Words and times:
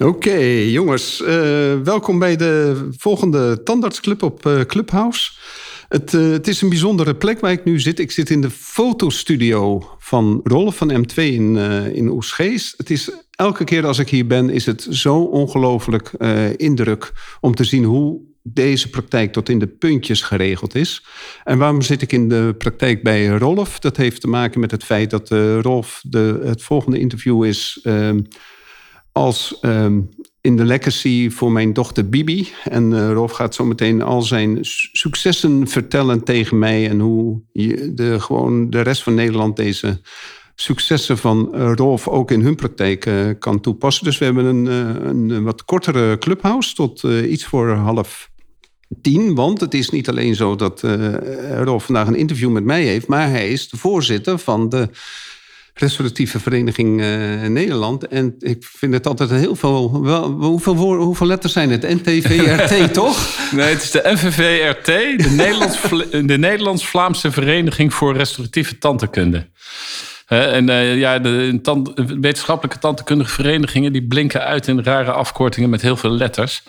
Oké, 0.00 0.38
jongens. 0.66 1.22
eh, 1.22 1.80
welkom 1.84 2.18
bij 2.18 2.36
de 2.36 2.88
volgende 2.96 3.62
Tandartsclub 3.62 4.22
op 4.22 4.46
eh, 4.46 4.60
Clubhouse. 4.60 5.32
Het, 5.88 6.14
eh, 6.14 6.30
het 6.30 6.48
is 6.48 6.60
een 6.60 6.68
bijzondere 6.68 7.14
plek 7.14 7.40
waar 7.40 7.52
ik 7.52 7.64
nu 7.64 7.80
zit. 7.80 7.98
Ik 7.98 8.10
zit 8.10 8.30
in 8.30 8.40
de 8.40 8.50
fotostudio 8.50 9.90
van 9.98 10.40
Rolf 10.44 10.76
van 10.76 10.92
M2 10.92 11.14
in, 11.14 11.56
in. 11.94 12.22
Het 12.76 12.90
is 12.90 13.10
elke 13.30 13.64
keer 13.64 13.86
als 13.86 13.98
ik 13.98 14.08
hier 14.08 14.26
ben, 14.26 14.50
is 14.50 14.66
het 14.66 14.86
zo 14.90 15.22
ongelooflijk 15.22 16.10
indruk 16.56 17.12
om 17.40 17.54
te 17.54 17.64
zien 17.64 17.84
hoe 17.84 18.20
deze 18.42 18.90
praktijk 18.90 19.32
tot 19.32 19.48
in 19.48 19.58
de 19.58 19.66
puntjes 19.66 20.22
geregeld 20.22 20.74
is. 20.74 21.04
En 21.44 21.58
waarom 21.58 21.82
zit 21.82 22.02
ik 22.02 22.12
in 22.12 22.28
de 22.28 22.54
praktijk 22.58 23.02
bij 23.02 23.26
Rolf? 23.26 23.78
Dat 23.78 23.96
heeft 23.96 24.20
te 24.20 24.28
maken 24.28 24.60
met 24.60 24.70
het 24.70 24.84
feit 24.84 25.10
dat 25.10 25.28
Rolf 25.60 26.02
de, 26.02 26.40
het 26.44 26.62
volgende 26.62 26.98
interview 26.98 27.44
is 27.44 27.80
ehm, 27.82 28.20
als 29.18 29.58
ehm, 29.60 30.00
in 30.40 30.56
de 30.56 30.64
legacy 30.64 31.30
voor 31.30 31.52
mijn 31.52 31.72
dochter 31.72 32.08
Bibi. 32.08 32.48
En 32.64 32.92
eh, 32.92 33.12
Rolf 33.12 33.32
gaat 33.32 33.54
zo 33.54 33.64
meteen 33.64 34.02
al 34.02 34.22
zijn 34.22 34.64
su- 34.64 34.88
successen 34.92 35.68
vertellen 35.68 36.24
tegen 36.24 36.58
mij 36.58 36.88
en 36.88 37.00
hoe 37.00 37.40
je 37.52 37.94
de, 37.94 38.20
gewoon 38.20 38.70
de 38.70 38.80
rest 38.80 39.02
van 39.02 39.14
Nederland 39.14 39.56
deze 39.56 40.00
successen 40.54 41.18
van 41.18 41.54
eh, 41.54 41.72
Rolf 41.74 42.08
ook 42.08 42.30
in 42.30 42.40
hun 42.40 42.54
praktijk 42.54 43.06
eh, 43.06 43.26
kan 43.38 43.60
toepassen. 43.60 44.04
Dus 44.04 44.18
we 44.18 44.24
hebben 44.24 44.44
een, 44.44 44.66
een, 45.08 45.42
wat 45.42 45.64
kortere 45.64 46.18
clubhouse 46.18 46.74
tot 46.74 47.02
iets 47.02 47.44
voor 47.44 47.70
half 47.70 48.30
tien. 49.02 49.34
Want 49.34 49.60
het 49.60 49.74
is 49.74 49.90
niet 49.90 50.08
alleen 50.08 50.34
zo 50.34 50.56
dat 50.56 50.82
eh, 50.82 51.62
Rolf 51.62 51.84
vandaag 51.84 52.06
een 52.06 52.14
interview 52.14 52.50
met 52.50 52.64
mij 52.64 52.82
heeft, 52.82 53.06
maar 53.06 53.28
hij 53.28 53.48
is 53.48 53.68
de 53.68 53.76
voorzitter 53.76 54.38
van 54.38 54.68
de 54.68 54.88
Restauratieve 55.80 56.40
Vereniging 56.40 57.00
eh, 57.00 57.48
Nederland. 57.48 58.06
En 58.08 58.34
ik 58.38 58.64
vind 58.76 58.94
het 58.94 59.06
altijd 59.06 59.30
heel 59.30 59.56
veel. 59.56 60.02
Wel, 60.02 60.30
hoeveel, 60.30 60.76
woorden- 60.76 61.04
hoeveel 61.06 61.26
letters 61.26 61.52
zijn 61.52 61.70
het? 61.70 61.82
NTVRT, 61.82 62.92
toch? 62.94 63.28
Nee, 63.52 63.66
het 63.68 63.82
is 63.82 63.90
de 63.90 64.00
NVVRT, 64.04 64.86
de, 65.22 65.30
Nederlands, 65.30 65.80
de 66.32 66.38
Nederlands-Vlaamse 66.38 67.30
Vereniging 67.30 67.94
voor 67.94 68.16
Restauratieve 68.16 68.78
Tandheelkunde. 68.78 69.46
En 70.26 70.68
eh, 70.68 70.96
ja, 70.98 71.18
de 71.18 71.58
tand- 71.62 71.92
wetenschappelijke 72.20 72.78
tandheelkundige 72.80 73.30
verenigingen... 73.30 73.92
die 73.92 74.06
blinken 74.06 74.44
uit 74.44 74.66
in 74.68 74.82
rare 74.82 75.12
afkortingen 75.12 75.70
met 75.70 75.82
heel 75.82 75.96
veel 75.96 76.10
letters. 76.10 76.62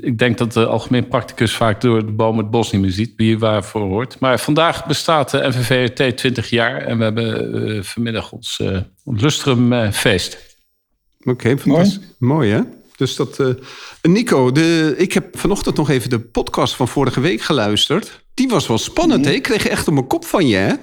Ik 0.00 0.18
denk 0.18 0.38
dat 0.38 0.52
de 0.52 0.66
algemeen 0.66 1.08
practicus 1.08 1.52
vaak 1.54 1.80
door 1.80 2.06
de 2.06 2.12
boom 2.12 2.38
het 2.38 2.50
bos 2.50 2.72
niet 2.72 2.80
meer 2.80 2.90
ziet... 2.90 3.12
wie 3.16 3.38
waarvoor 3.38 3.80
hoort. 3.80 4.18
Maar 4.18 4.40
vandaag 4.40 4.86
bestaat 4.86 5.30
de 5.30 5.48
NVVRT 5.48 6.16
20 6.16 6.50
jaar... 6.50 6.82
en 6.82 6.98
we 6.98 7.04
hebben 7.04 7.54
eh, 7.76 7.82
vanmiddag 7.82 8.32
ons 8.32 8.60
eh 8.60 8.78
lustrum 9.04 9.72
eh, 9.72 9.90
feest. 9.90 10.38
Oké, 11.24 11.58
fantastisch. 11.58 12.00
Mooi. 12.18 12.50
hè? 12.50 12.60
Dus 12.96 13.16
dat. 13.16 13.38
eh, 13.38 13.48
Nico, 14.02 14.52
de, 14.52 14.94
ik 14.96 15.12
heb 15.12 15.38
vanochtend 15.38 15.76
nog 15.76 15.90
even 15.90 16.10
de 16.10 16.20
podcast 16.20 16.74
van 16.74 16.88
vorige 16.88 17.20
week 17.20 17.40
geluisterd. 17.40 18.20
Die 18.34 18.48
was 18.48 18.66
wel 18.66 18.78
spannend, 18.78 19.24
hè? 19.24 19.30
Ik 19.30 19.42
kreeg 19.42 19.66
echt 19.66 19.88
op 19.88 19.94
mijn 19.94 20.06
kop 20.06 20.24
van 20.24 20.46
je, 20.46 20.56
hè? 20.56 20.74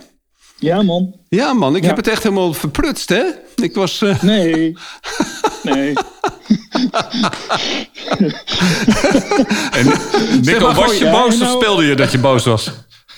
Ja, 0.60 0.82
man. 0.82 1.14
Ja, 1.30 1.54
man, 1.54 1.76
ik 1.76 1.82
Ja. 1.82 1.88
heb 1.88 1.98
het 1.98 2.08
echt 2.08 2.24
helemaal 2.24 2.54
verprutst, 2.54 3.10
hè? 3.10 3.24
Ik 3.56 3.76
was. 3.76 4.02
eh, 4.02 4.22
Nee. 4.24 4.78
Nee. 5.64 5.94
Nico, 10.42 10.66
maar 10.66 10.76
was 10.76 10.98
je 10.98 11.06
ja, 11.06 11.12
boos 11.12 11.34
of 11.34 11.40
nou- 11.40 11.58
speelde 11.62 11.86
je 11.86 11.96
dat 11.96 12.12
je 12.12 12.18
boos 12.18 12.46
was? 12.46 12.72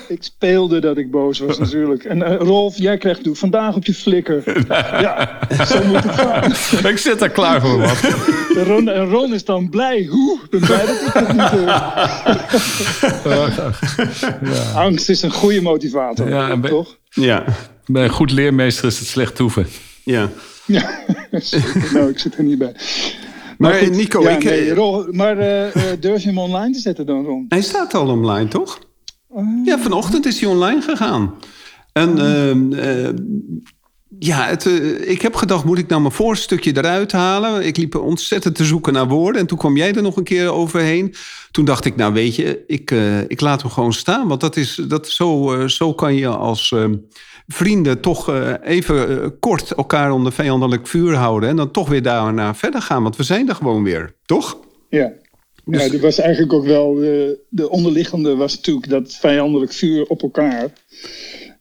Ik 0.08 0.24
speelde 0.24 0.80
dat 0.80 0.98
ik 0.98 1.12
boos 1.12 1.40
was, 1.40 1.60
natuurlijk. 1.66 2.04
En 2.04 2.22
eh, 2.24 2.36
Rolf, 2.38 2.78
jij 2.78 2.98
krijgt 2.98 3.20
vandaag 3.32 3.76
op 3.76 3.86
je 3.86 3.94
flikker. 3.94 4.44
Ja, 5.02 5.40
zo 5.66 5.84
moet 5.84 6.04
het 6.04 6.12
gaan. 6.16 6.52
Ik 6.92 6.98
zit 6.98 7.20
daar 7.20 7.30
klaar 7.30 7.62
voor, 7.62 7.80
man. 7.80 7.96
En 8.58 8.64
Ron, 8.74 8.90
en 8.90 9.10
Ron 9.10 9.34
is 9.34 9.46
dan 9.46 9.70
blij. 9.70 10.06
Hoe? 10.10 10.40
Ik 10.44 10.50
ben 10.50 10.60
blij 10.60 10.86
dat 10.86 11.02
ik 11.02 11.14
het 11.14 11.28
niet 11.34 11.52
doe. 11.52 11.70
Angst 14.76 15.10
is 15.10 15.22
een 15.22 15.32
goede 15.32 15.62
motivator, 15.62 16.30
Ja, 16.30 16.50
en 16.50 16.62
ben- 16.62 16.70
toch? 16.72 16.98
ja, 17.10 17.44
Bij 17.86 18.04
een 18.04 18.10
goed 18.10 18.32
leermeester 18.32 18.86
is 18.86 19.00
het 19.00 19.08
slecht 19.08 19.36
toeven. 19.36 19.68
ja. 20.04 20.30
Ja, 20.66 20.90
nou, 21.94 22.10
ik 22.10 22.20
zit 22.20 22.38
er 22.38 22.44
niet 22.44 22.58
bij. 22.58 22.74
Maar, 23.58 23.74
goed, 23.74 23.96
Nico, 23.96 24.22
ja, 24.22 24.30
ik, 24.30 24.44
eh, 24.44 24.50
nee, 24.50 24.74
Ron, 24.74 25.08
maar 25.12 25.38
eh, 25.38 25.68
eh, 25.92 26.00
durf 26.00 26.22
je 26.22 26.28
hem 26.28 26.38
online 26.38 26.74
te 26.74 26.80
zetten 26.80 27.06
dan, 27.06 27.26
Ron? 27.26 27.46
hij 27.50 27.62
staat 27.62 27.94
al 27.94 28.08
online, 28.08 28.48
toch? 28.48 28.80
Oh. 29.32 29.66
Ja, 29.66 29.80
vanochtend 29.80 30.26
is 30.26 30.40
hij 30.40 30.50
online 30.50 30.82
gegaan. 30.82 31.34
En 31.94 32.18
ehm, 32.18 32.74
eh, 32.74 33.10
ja, 34.20 34.46
het, 34.46 34.66
eh, 34.66 35.10
ik 35.10 35.22
heb 35.22 35.36
gedacht, 35.36 35.66
moet 35.66 35.78
ik 35.78 35.88
nou 35.88 36.02
mijn 36.02 36.14
voorstukje 36.14 36.78
eruit 36.78 37.12
halen? 37.12 37.66
Ik 37.66 37.78
liep 37.78 37.96
ontzettend 37.96 38.56
te 38.56 38.66
zoeken 38.66 38.94
naar 38.94 39.08
woorden. 39.08 39.42
En 39.42 39.48
toen 39.48 39.58
kwam 39.58 39.78
jij 39.78 39.94
er 39.94 40.02
nog 40.02 40.18
een 40.18 40.24
keer 40.24 40.52
overheen. 40.52 41.14
Toen 41.52 41.66
dacht 41.66 41.86
ik, 41.86 41.96
nou 41.96 42.14
weet 42.14 42.36
je, 42.36 42.64
ik, 42.68 42.92
eh, 42.92 43.22
ik 43.22 43.42
laat 43.42 43.62
hem 43.62 43.72
gewoon 43.72 43.94
staan. 43.94 44.28
Want 44.28 44.42
dat 44.42 44.56
is, 44.56 44.76
dat, 44.88 45.10
zo, 45.10 45.58
zo 45.68 45.94
kan 45.94 46.16
je 46.16 46.28
als 46.28 46.72
ehm, 46.72 46.96
vrienden 47.48 48.00
toch 48.00 48.32
even 48.64 49.40
kort 49.40 49.72
elkaar 49.72 50.12
onder 50.12 50.32
vijandelijk 50.32 50.88
vuur 50.88 51.16
houden. 51.16 51.50
En 51.50 51.56
dan 51.56 51.72
toch 51.72 51.90
weer 51.90 52.02
daarna 52.02 52.56
verder 52.56 52.82
gaan. 52.82 53.04
Want 53.04 53.16
we 53.16 53.24
zijn 53.24 53.50
er 53.50 53.56
gewoon 53.56 53.84
weer, 53.84 54.16
toch? 54.26 54.58
Ja. 54.90 55.12
Dus- 55.72 55.84
Ja, 55.86 55.90
dat 55.92 56.02
was 56.02 56.20
eigenlijk 56.20 56.54
ook 56.54 56.66
wel 56.66 56.94
de, 56.96 57.40
de 57.50 57.70
onderliggende 57.70 58.36
was 58.36 58.56
natuurlijk 58.56 58.90
dat 58.90 59.16
vijandelijk 59.16 59.74
vuur 59.74 60.06
op 60.06 60.22
elkaar. 60.22 60.70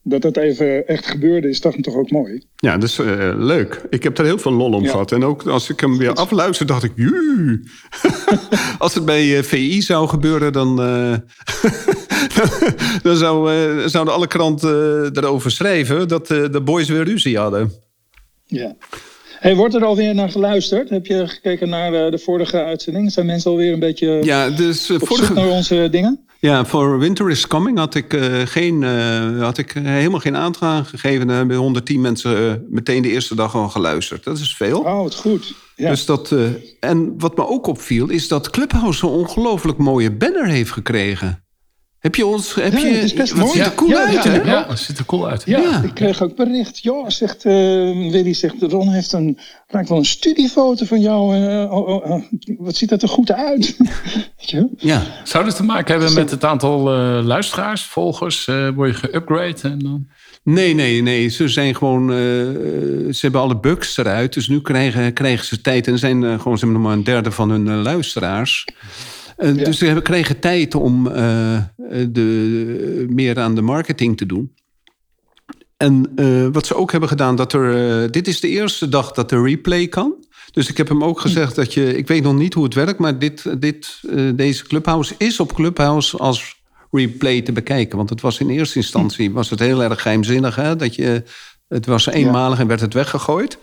Dat 0.02 0.22
dat 0.22 0.36
even 0.36 0.86
echt 0.86 1.06
gebeurde, 1.06 1.48
is 1.48 1.60
dat 1.60 1.82
toch 1.82 1.94
ook 1.94 2.10
mooi. 2.10 2.42
Ja, 2.56 2.78
dat 2.78 2.88
is 2.88 2.98
eh, 2.98 3.32
leuk. 3.36 3.82
Ik 3.90 4.02
heb 4.02 4.18
er 4.18 4.24
heel 4.24 4.38
veel 4.38 4.52
lol 4.52 4.72
om 4.72 4.84
Ja. 4.84 4.90
gehad. 4.90 5.12
En 5.12 5.24
ook 5.24 5.46
als 5.46 5.70
ik 5.70 5.80
hem 5.80 5.98
weer 5.98 6.12
afluister, 6.12 6.66
dacht 6.66 6.82
ik... 6.84 6.92
Als 8.78 8.94
het 8.94 9.04
bij 9.04 9.36
eh, 9.36 9.42
VI 9.42 9.82
zou 9.82 10.08
gebeuren, 10.08 10.52
dan, 10.52 10.80
eh, 10.82 11.14
dan 13.02 13.16
zou, 13.16 13.52
eh, 13.52 13.86
zouden 13.86 14.14
alle 14.14 14.26
kranten 14.26 15.04
eh, 15.14 15.22
erover 15.22 15.50
schrijven... 15.50 16.08
dat 16.08 16.30
eh, 16.30 16.44
de 16.52 16.60
boys 16.60 16.88
weer 16.88 17.04
ruzie 17.04 17.38
hadden. 17.38 17.72
Ja. 18.46 18.76
Hey, 19.38 19.56
wordt 19.56 19.74
er 19.74 19.84
alweer 19.84 20.14
naar 20.14 20.30
geluisterd? 20.30 20.90
Heb 20.90 21.06
je 21.06 21.28
gekeken 21.28 21.68
naar 21.68 21.92
eh, 21.94 22.10
de 22.10 22.18
vorige 22.18 22.64
uitzending? 22.64 23.12
Zijn 23.12 23.26
mensen 23.26 23.50
alweer 23.50 23.72
een 23.72 23.78
beetje 23.78 24.18
Ja, 24.22 24.50
dus 24.50 24.88
eh, 24.88 24.94
op 24.94 25.00
zoek 25.06 25.16
vorige, 25.16 25.32
naar 25.34 25.48
onze 25.48 25.88
dingen? 25.90 26.20
ja, 26.40 26.64
voor 26.64 26.98
Winter 26.98 27.30
is 27.30 27.46
Coming 27.46 27.78
had 27.78 27.94
ik, 27.94 28.14
eh, 28.14 28.40
geen, 28.44 28.82
eh, 28.82 29.42
had 29.42 29.58
ik 29.58 29.72
helemaal 29.72 30.20
geen 30.20 30.36
aandacht 30.36 30.88
gegeven. 30.88 31.30
En 31.30 31.36
hebben 31.36 31.56
110 31.56 32.00
mensen 32.00 32.36
eh, 32.50 32.54
meteen 32.68 33.02
de 33.02 33.10
eerste 33.10 33.34
dag 33.34 33.54
al 33.54 33.68
geluisterd. 33.68 34.24
Dat 34.24 34.38
is 34.38 34.56
veel. 34.56 34.78
Oh, 34.80 35.02
wat 35.02 35.14
goed. 35.14 35.54
Ja. 35.76 35.90
Dus 35.90 36.04
dat, 36.06 36.32
eh, 36.32 36.40
en 36.80 37.14
wat 37.18 37.36
me 37.36 37.46
ook 37.46 37.66
opviel, 37.66 38.08
is 38.08 38.28
dat 38.28 38.50
Clubhouse 38.50 39.06
een 39.06 39.12
ongelooflijk 39.12 39.78
mooie 39.78 40.12
banner 40.12 40.46
heeft 40.46 40.70
gekregen. 40.70 41.42
Heb 41.98 42.14
je 42.14 42.26
ons. 42.26 42.54
Heb 42.54 42.72
Ja, 42.72 42.78
je, 42.78 42.86
het 42.94 43.04
is 43.04 43.14
best 43.14 43.32
wat 43.32 43.40
mooi. 43.46 43.52
ziet 43.56 43.66
er 43.66 43.74
cool 43.74 43.90
Ja, 43.90 44.04
uit, 44.06 44.12
ja, 44.24 44.30
hè? 44.30 44.36
ja. 44.36 44.44
Ja, 44.44 44.66
het 44.68 44.78
ziet 44.78 44.98
er 44.98 45.04
cool 45.04 45.28
uit. 45.28 45.42
ja, 45.46 45.58
ja. 45.58 45.82
ik 45.82 45.94
kreeg 45.94 46.22
ook 46.22 46.36
bericht. 46.36 46.78
Ja, 46.82 47.10
zegt 47.10 47.44
eh, 47.44 47.52
Willy, 48.10 48.32
zegt 48.32 48.54
Ron 48.60 48.88
heeft 48.88 49.12
een, 49.12 49.38
lijkt 49.68 49.88
wel 49.88 49.98
een 49.98 50.04
studiefoto 50.04 50.84
van 50.84 51.00
jou. 51.00 51.34
eh, 51.36 51.72
oh, 51.72 51.88
oh, 51.88 52.10
oh, 52.10 52.22
wat 52.58 52.76
ziet 52.76 52.88
dat 52.88 53.02
er 53.02 53.08
goed 53.08 53.32
uit? 53.32 53.76
Weet 54.38 54.50
je? 54.50 54.68
Ja. 54.76 55.02
Zou 55.24 55.44
dit 55.44 55.56
te 55.56 55.62
maken 55.64 55.94
hebben 55.94 56.14
met 56.14 56.30
het 56.30 56.44
aantal 56.44 56.94
eh, 56.94 57.24
luisteraars, 57.24 57.82
volgers? 57.82 58.46
eh, 58.46 58.68
word 58.74 58.90
je 58.90 58.96
geupgrade? 59.08 59.56
En 59.62 59.78
dan... 59.78 60.06
Nee, 60.42 60.74
nee, 60.74 61.02
nee. 61.02 61.28
Ze 61.28 61.48
zijn 61.48 61.74
gewoon. 61.76 62.10
eh, 62.10 62.16
ze 62.16 63.18
hebben 63.20 63.40
alle 63.40 63.56
bugs 63.60 63.96
eruit. 63.96 64.32
Dus 64.32 64.48
nu 64.48 64.60
krijgen, 64.60 65.12
krijgen 65.12 65.46
ze 65.46 65.60
tijd. 65.60 65.86
En 65.86 65.98
zijn 65.98 66.22
gewoon 66.22 66.58
ze 66.58 66.64
hebben 66.64 66.72
nog 66.72 66.82
maar 66.82 66.92
een 66.98 67.04
derde 67.04 67.30
van 67.30 67.50
hun 67.50 67.82
luisteraars. 67.82 68.64
Eh, 69.38 69.56
Ja. 69.56 69.64
Dus 69.64 69.78
we 69.78 70.02
kregen 70.02 70.38
tijd 70.38 70.74
om 70.74 71.06
eh, 71.06 71.62
de, 72.08 73.06
meer 73.08 73.38
aan 73.38 73.54
de 73.54 73.62
marketing 73.62 74.16
te 74.16 74.26
doen. 74.26 74.52
En 75.76 76.12
eh, 76.16 76.46
wat 76.52 76.66
ze 76.66 76.74
ook 76.74 76.90
hebben 76.90 77.08
gedaan, 77.08 77.36
dat 77.36 77.52
er. 77.52 78.10
dit 78.10 78.28
is 78.28 78.40
de 78.40 78.48
eerste 78.48 78.88
dag 78.88 79.12
dat 79.12 79.28
de 79.28 79.42
replay 79.42 79.86
kan. 79.86 80.14
Dus 80.50 80.68
ik 80.68 80.76
heb 80.76 80.88
hem 80.88 81.04
ook 81.04 81.20
gezegd 81.20 81.54
dat 81.54 81.74
je. 81.74 81.96
Ik 81.96 82.08
weet 82.08 82.22
nog 82.22 82.34
niet 82.34 82.54
hoe 82.54 82.64
het 82.64 82.74
werkt, 82.74 82.98
maar 82.98 83.18
dit, 83.18 83.60
dit, 83.60 84.00
deze 84.34 84.64
Clubhouse 84.64 85.14
is 85.18 85.40
op 85.40 85.54
Clubhouse 85.54 86.16
als 86.16 86.56
replay 86.90 87.42
te 87.42 87.52
bekijken. 87.52 87.96
Want 87.96 88.10
het 88.10 88.20
was 88.20 88.40
in 88.40 88.48
eerste 88.48 88.78
instantie 88.78 89.32
was 89.32 89.50
het 89.50 89.58
heel 89.58 89.82
erg 89.82 90.02
geheimzinnig. 90.02 90.56
Hè? 90.56 90.76
Dat 90.76 90.94
je, 90.94 91.22
het 91.68 91.86
was 91.86 92.06
eenmalig 92.06 92.58
en 92.58 92.66
werd 92.66 92.80
het 92.80 92.94
weggegooid. 92.94 93.58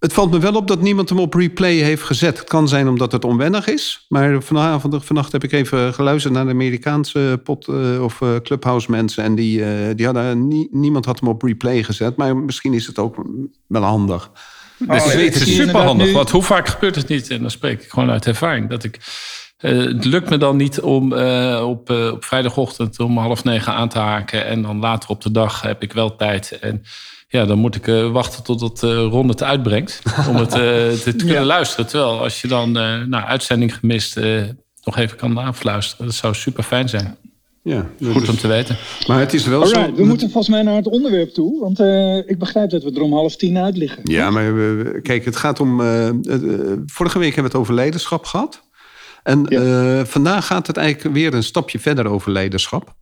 Het 0.00 0.12
valt 0.12 0.30
me 0.30 0.38
wel 0.38 0.52
op 0.54 0.68
dat 0.68 0.80
niemand 0.80 1.08
hem 1.08 1.18
op 1.18 1.34
replay 1.34 1.74
heeft 1.74 2.02
gezet. 2.02 2.38
Het 2.38 2.48
kan 2.48 2.68
zijn 2.68 2.88
omdat 2.88 3.12
het 3.12 3.24
onwennig 3.24 3.66
is. 3.66 4.04
Maar 4.08 4.42
vanavond, 4.42 5.04
vannacht 5.04 5.32
heb 5.32 5.44
ik 5.44 5.52
even 5.52 5.94
geluisterd 5.94 6.34
naar 6.34 6.44
de 6.44 6.50
Amerikaanse 6.50 7.40
pot, 7.44 7.68
eh, 7.68 8.02
of 8.02 8.20
eh, 8.20 8.36
clubhouse 8.42 8.90
mensen. 8.90 9.24
En 9.24 9.34
die, 9.34 9.64
eh, 9.64 9.94
die 9.96 10.04
hadden, 10.06 10.48
nie- 10.48 10.68
niemand 10.70 11.04
had 11.04 11.20
hem 11.20 11.28
op 11.28 11.42
replay 11.42 11.82
gezet. 11.82 12.16
Maar 12.16 12.36
misschien 12.36 12.74
is 12.74 12.86
het 12.86 12.98
ook 12.98 13.16
wel 13.66 13.82
handig. 13.82 14.30
Oh, 14.88 14.88
het 14.88 15.04
is 15.04 15.12
zie 15.12 15.30
super 15.40 15.58
inderdaad 15.60 15.84
handig. 15.84 16.06
nu- 16.06 16.12
Want 16.12 16.30
hoe 16.30 16.42
vaak 16.42 16.68
gebeurt 16.68 16.94
het 16.94 17.08
niet? 17.08 17.30
En 17.30 17.40
dan 17.40 17.50
spreek 17.50 17.82
ik 17.82 17.90
gewoon 17.90 18.10
uit 18.10 18.26
ervaring. 18.26 18.68
Dat 18.70 18.84
ik, 18.84 18.98
eh, 19.56 19.78
het 19.78 20.04
lukt 20.04 20.30
me 20.30 20.36
dan 20.38 20.56
niet 20.56 20.80
om 20.80 21.12
eh, 21.12 21.64
op, 21.68 21.90
op 21.90 22.24
vrijdagochtend 22.24 23.00
om 23.00 23.18
half 23.18 23.44
negen 23.44 23.72
aan 23.74 23.88
te 23.88 23.98
haken. 23.98 24.46
En 24.46 24.62
dan 24.62 24.78
later 24.78 25.08
op 25.08 25.22
de 25.22 25.30
dag 25.30 25.62
heb 25.62 25.82
ik 25.82 25.92
wel 25.92 26.16
tijd. 26.16 26.58
En 26.60 26.82
ja, 27.32 27.44
dan 27.44 27.58
moet 27.58 27.74
ik 27.74 27.86
eh, 27.88 28.10
wachten 28.12 28.42
totdat 28.42 28.82
eh 28.82 28.90
Ron 28.90 29.28
het 29.28 29.42
uitbrengt. 29.42 30.02
Om 30.28 30.36
het 30.36 30.52
eh, 30.52 30.58
te, 30.58 31.14
te 31.16 31.24
kunnen 31.24 31.44
luisteren. 31.44 31.86
Terwijl 31.86 32.22
als 32.22 32.40
je 32.40 32.48
dan 32.48 32.78
eh 32.78 33.02
nou, 33.02 33.24
uitzending 33.24 33.74
gemist 33.76 34.16
eh, 34.16 34.42
nog 34.84 34.96
even 34.98 35.16
kan 35.16 35.36
afluisteren. 35.36 36.06
Dat 36.06 36.14
zou 36.14 36.34
super 36.34 36.62
fijn 36.62 36.88
zijn. 36.88 37.16
Ja, 37.62 37.86
Goed 38.12 38.22
is- 38.22 38.28
om 38.28 38.36
te 38.36 38.48
weten. 38.48 38.76
maar 39.06 39.18
het 39.20 39.34
is 39.34 39.46
wel 39.46 39.62
Alright, 39.62 39.88
zo. 39.88 39.94
we 39.94 40.04
moeten 40.04 40.30
volgens 40.30 40.48
mij 40.54 40.62
naar 40.62 40.76
het 40.76 40.86
onderwerp 40.86 41.30
toe. 41.34 41.60
Want 41.60 41.80
eh, 41.80 42.16
ik 42.16 42.38
begrijp 42.38 42.70
dat 42.70 42.82
we 42.82 42.92
er 42.94 43.00
om 43.02 43.12
half 43.12 43.36
tien 43.36 43.58
uit 43.58 43.76
liggen. 43.76 44.00
Ja, 44.04 44.30
maar 44.30 44.52
kijk, 45.02 45.24
het 45.24 45.36
gaat 45.36 45.60
om. 45.60 45.76
vorige 46.86 47.18
week 47.18 47.34
hebben 47.34 47.42
we 47.42 47.48
het 47.50 47.54
over 47.54 47.74
leiderschap 47.74 48.24
gehad. 48.24 48.62
En 49.22 49.46
Ja. 49.48 49.60
eh, 49.98 50.04
vandaag 50.04 50.46
gaat 50.46 50.66
het 50.66 50.76
eigenlijk 50.76 51.14
weer 51.14 51.34
een 51.34 51.42
stapje 51.42 51.78
verder 51.78 52.06
over 52.06 52.32
leiderschap. 52.32 52.94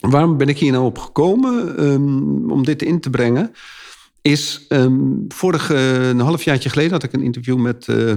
Waarom 0.00 0.36
ben 0.36 0.48
ik 0.48 0.58
hier 0.58 0.72
nou 0.72 0.84
op 0.84 0.98
gekomen 0.98 1.76
ehm, 1.78 2.50
om 2.50 2.64
dit 2.64 2.82
in 2.82 3.00
te 3.00 3.10
brengen? 3.10 3.52
Is 4.22 4.64
ehm 4.68 5.12
vorig 5.28 5.70
eh, 5.70 6.08
een 6.08 6.20
halfjaartje 6.20 6.68
geleden 6.68 6.92
had 6.92 7.02
ik 7.02 7.12
een 7.12 7.22
interview 7.22 7.56
met, 7.58 7.88
eh, 7.88 8.12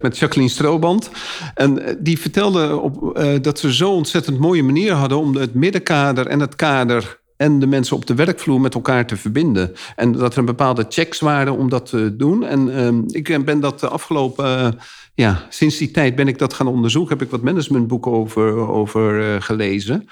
met 0.00 0.18
Jacqueline 0.18 0.52
Strooband. 0.52 1.10
En 1.54 1.84
eh, 1.86 1.94
die 1.98 2.18
vertelde 2.18 2.76
op, 2.76 3.16
eh, 3.16 3.32
dat 3.42 3.58
ze 3.58 3.74
zo 3.74 3.90
ontzettend 3.90 4.38
mooie 4.38 4.62
manier 4.62 4.92
hadden 4.92 5.18
om 5.18 5.36
het 5.36 5.54
middenkader 5.54 6.26
en 6.26 6.40
het 6.40 6.56
kader 6.56 7.20
en 7.36 7.58
de 7.58 7.66
mensen 7.66 7.96
op 7.96 8.06
de 8.06 8.14
werkvloer 8.14 8.60
met 8.60 8.74
elkaar 8.74 9.06
te 9.06 9.16
verbinden. 9.16 9.72
En 9.96 10.12
dat 10.12 10.32
er 10.32 10.38
een 10.38 10.44
bepaalde 10.44 10.86
checks 10.88 11.20
waren 11.20 11.56
om 11.56 11.68
dat 11.68 11.86
te 11.86 12.16
doen. 12.16 12.44
En 12.44 12.76
ehm, 12.76 13.02
ik 13.06 13.44
ben 13.44 13.60
dat 13.60 13.80
de 13.80 13.88
afgelopen, 13.88 14.78
ja, 15.20 15.46
sinds 15.48 15.76
die 15.76 15.90
tijd 15.90 16.14
ben 16.14 16.28
ik 16.28 16.38
dat 16.38 16.54
gaan 16.54 16.66
onderzoeken. 16.66 17.16
Heb 17.16 17.26
ik 17.26 17.30
wat 17.30 17.42
managementboeken 17.42 18.12
over, 18.12 18.68
over 18.68 19.34
eh, 19.34 19.42
gelezen. 19.42 20.08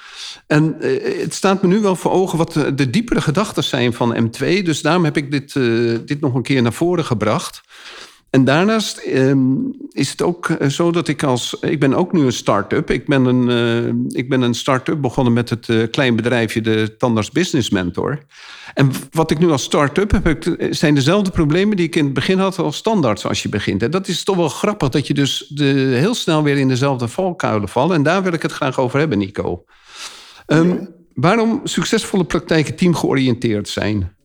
En 0.46 0.80
eh, 0.80 1.22
het 1.22 1.34
staat 1.34 1.62
me 1.62 1.68
nu 1.68 1.80
wel 1.80 1.96
voor 1.96 2.10
ogen 2.10 2.38
wat 2.38 2.52
de, 2.52 2.74
de 2.74 2.90
diepere 2.90 3.20
gedachten 3.20 3.64
zijn 3.64 3.92
van 3.92 4.16
M2. 4.16 4.62
Dus 4.62 4.82
daarom 4.82 5.04
heb 5.04 5.16
ik 5.16 5.30
dit, 5.30 5.56
eh, 5.56 5.64
dit 6.04 6.20
nog 6.20 6.34
een 6.34 6.42
keer 6.42 6.62
naar 6.62 6.72
voren 6.72 7.04
gebracht. 7.04 7.60
En 8.30 8.44
daarnaast 8.44 8.96
ehm, 8.98 9.54
is 9.90 10.10
het 10.10 10.22
ook 10.22 10.48
eh, 10.48 10.68
zo 10.68 10.90
dat 10.90 11.08
ik 11.08 11.22
als... 11.22 11.56
Ik 11.60 11.80
ben 11.80 11.94
ook 11.94 12.12
nu 12.12 12.20
een 12.24 12.32
start-up. 12.32 12.90
Ik 12.90 13.06
ben 13.06 13.24
een, 13.24 13.50
eh, 13.50 14.18
ik 14.20 14.28
ben 14.28 14.42
een 14.42 14.54
start-up 14.54 15.00
begonnen 15.00 15.32
met 15.32 15.50
het 15.50 15.68
eh, 15.68 15.82
klein 15.90 16.16
bedrijfje... 16.16 16.60
de 16.60 16.96
Tandarts 16.96 17.30
Business 17.30 17.70
Mentor. 17.70 18.18
En 18.74 18.90
wat 19.10 19.30
ik 19.30 19.38
nu 19.38 19.50
als 19.50 19.62
start-up 19.62 20.10
heb... 20.10 20.26
ik- 20.26 20.66
zijn 20.70 20.94
dezelfde 20.94 21.30
problemen 21.30 21.76
die 21.76 21.86
ik 21.86 21.96
in 21.96 22.04
het 22.04 22.14
begin 22.14 22.38
had 22.38 22.58
als 22.58 22.76
standaards 22.76 23.26
als 23.26 23.42
je 23.42 23.48
begint. 23.48 23.82
En 23.82 23.90
dat 23.90 24.08
is 24.08 24.24
toch 24.24 24.36
wel 24.36 24.48
grappig 24.48 24.88
dat 24.88 25.06
je 25.06 25.14
dus 25.14 25.46
de, 25.48 25.64
heel 25.98 26.14
snel 26.14 26.42
weer 26.42 26.56
in 26.58 26.68
dezelfde 26.68 27.08
valkuilen 27.08 27.68
valt. 27.68 27.92
En 27.92 28.02
daar 28.02 28.22
wil 28.22 28.32
ik 28.32 28.42
het 28.42 28.52
graag 28.52 28.78
over 28.78 28.98
hebben, 28.98 29.18
Nico. 29.18 29.64
Ehm, 30.46 30.76
Waarom 31.20 31.60
succesvolle 31.64 32.24
praktijken 32.24 32.76
teamgeoriënteerd 32.76 33.68
zijn? 33.68 34.16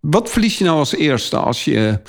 Wat 0.00 0.30
verlies 0.30 0.58
je 0.58 0.64
nou 0.64 0.78
als 0.78 0.94
eerste 0.94 1.36
als 1.36 1.64
je 1.64 2.00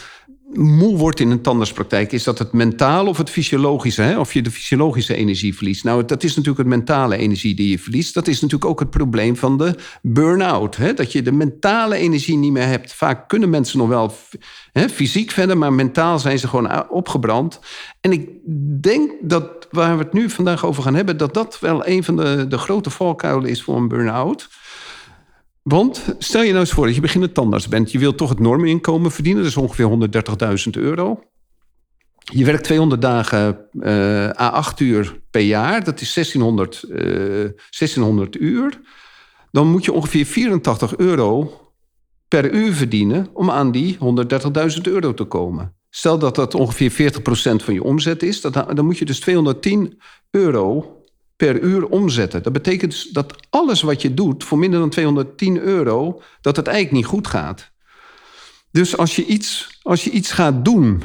moe 0.54 0.98
wordt 0.98 1.20
in 1.20 1.32
een 1.32 1.42
tandartspraktijk? 1.42 2.12
Is 2.12 2.24
dat 2.24 2.40
het 2.40 2.52
mentale 2.52 3.10
of 3.10 3.18
het 3.18 3.30
fysiologische? 3.30 4.02
Hè? 4.02 4.20
Of 4.20 4.34
je 4.34 4.42
de 4.42 4.52
fysiologische 4.52 5.16
energie 5.16 5.56
verliest? 5.56 5.84
Nou, 5.84 6.06
dat 6.06 6.24
is 6.24 6.30
natuurlijk 6.30 6.58
het 6.58 6.68
mentale 6.68 7.18
energie 7.18 7.56
die 7.56 7.70
je 7.70 7.80
verliest. 7.80 8.14
Dat 8.14 8.28
is 8.28 8.42
natuurlijk 8.42 8.72
ook 8.72 8.80
het 8.80 8.90
probleem 8.90 9.36
van 9.36 9.58
de 9.58 9.76
burn-out. 10.02 10.76
Hè? 10.76 10.94
Dat 10.94 11.12
je 11.12 11.22
de 11.22 11.32
mentale 11.32 11.96
energie 11.96 12.38
niet 12.38 12.52
meer 12.52 12.68
hebt. 12.68 12.94
Vaak 12.94 13.28
kunnen 13.28 13.50
mensen 13.50 13.78
nog 13.78 13.88
wel 13.88 14.14
hè, 14.72 14.90
fysiek 14.90 15.32
verder, 15.32 15.58
maar 15.58 15.74
mentaal 15.74 16.20
zijn 16.20 16.40
ze 16.40 16.48
gewoon 16.48 16.70
a- 16.70 16.88
opgebrand. 16.90 17.60
En 18.02 18.12
ik 18.12 18.30
denk 18.82 19.12
dat 19.22 19.68
waar 19.72 19.98
we 19.98 20.04
het 20.04 20.14
nu 20.14 20.30
vandaag 20.30 20.66
over 20.66 20.84
gaan 20.84 20.96
hebben, 20.96 21.18
dat 21.18 21.34
dat 21.34 21.60
wel 21.60 21.88
een 21.88 22.04
van 22.04 22.16
de, 22.16 22.46
de 22.48 22.58
grote 22.58 22.90
valkuilen 22.90 23.50
is 23.50 23.62
voor 23.64 23.78
een 23.78 23.88
burn-out. 23.88 24.50
Want 25.64 26.16
stel 26.18 26.42
je 26.42 26.48
nou 26.48 26.60
eens 26.60 26.72
voor 26.72 26.86
dat 26.86 26.96
je 26.96 27.02
beginnend 27.02 27.34
tandarts 27.34 27.68
bent. 27.68 27.92
Je 27.92 28.00
wilt 28.00 28.18
toch 28.18 28.30
het 28.30 28.40
norminkomen 28.40 29.12
verdienen. 29.12 29.44
Dat 29.44 29.52
is 29.52 29.58
ongeveer 29.58 30.10
130.000 30.66 30.70
euro. 30.72 31.24
Je 32.18 32.46
werkt 32.46 32.64
200 32.64 33.02
dagen 33.02 33.70
eh 33.80 34.30
à 34.30 34.50
8 34.50 34.80
uur 34.80 35.20
per 35.32 35.42
jaar. 35.42 35.84
Dat 35.84 36.02
is 36.02 36.14
1600, 36.14 36.84
eh, 36.84 37.00
1600 37.70 38.40
uur. 38.40 38.82
Dan 39.52 39.68
moet 39.68 39.86
je 39.86 39.94
ongeveer 39.94 40.26
84 40.26 40.98
euro 40.98 41.60
per 42.28 42.52
uur 42.52 42.74
verdienen... 42.74 43.30
om 43.34 43.50
aan 43.50 43.72
die 43.72 43.98
130.000 43.98 44.82
euro 44.82 45.14
te 45.14 45.24
komen. 45.24 45.76
Stel 45.90 46.20
dat 46.20 46.36
dat 46.36 46.56
ongeveer 46.56 46.92
40% 46.92 47.64
van 47.64 47.74
je 47.74 47.84
omzet 47.84 48.24
is... 48.24 48.42
Dat, 48.42 48.54
dan 48.54 48.86
moet 48.86 48.98
je 48.98 49.06
dus 49.06 49.20
210 49.20 50.02
euro 50.30 50.96
per 51.46 51.60
uur 51.60 51.88
omzetten. 51.88 52.44
Dat 52.44 52.54
betekent 52.54 52.92
dus 52.92 53.10
dat 53.10 53.36
alles 53.50 53.82
wat 53.82 54.02
je 54.02 54.14
doet 54.14 54.44
voor 54.44 54.58
minder 54.58 54.80
dan 54.80 54.90
210 54.90 55.60
euro, 55.60 56.22
dat 56.42 56.56
het 56.56 56.68
eigenlijk 56.68 56.98
niet 56.98 57.12
goed 57.12 57.28
gaat. 57.28 57.72
Dus 58.72 58.98
als 58.98 59.16
je 59.16 59.26
iets, 59.26 59.80
als 59.82 60.04
je 60.04 60.10
iets 60.10 60.32
gaat 60.32 60.66
doen, 60.66 61.04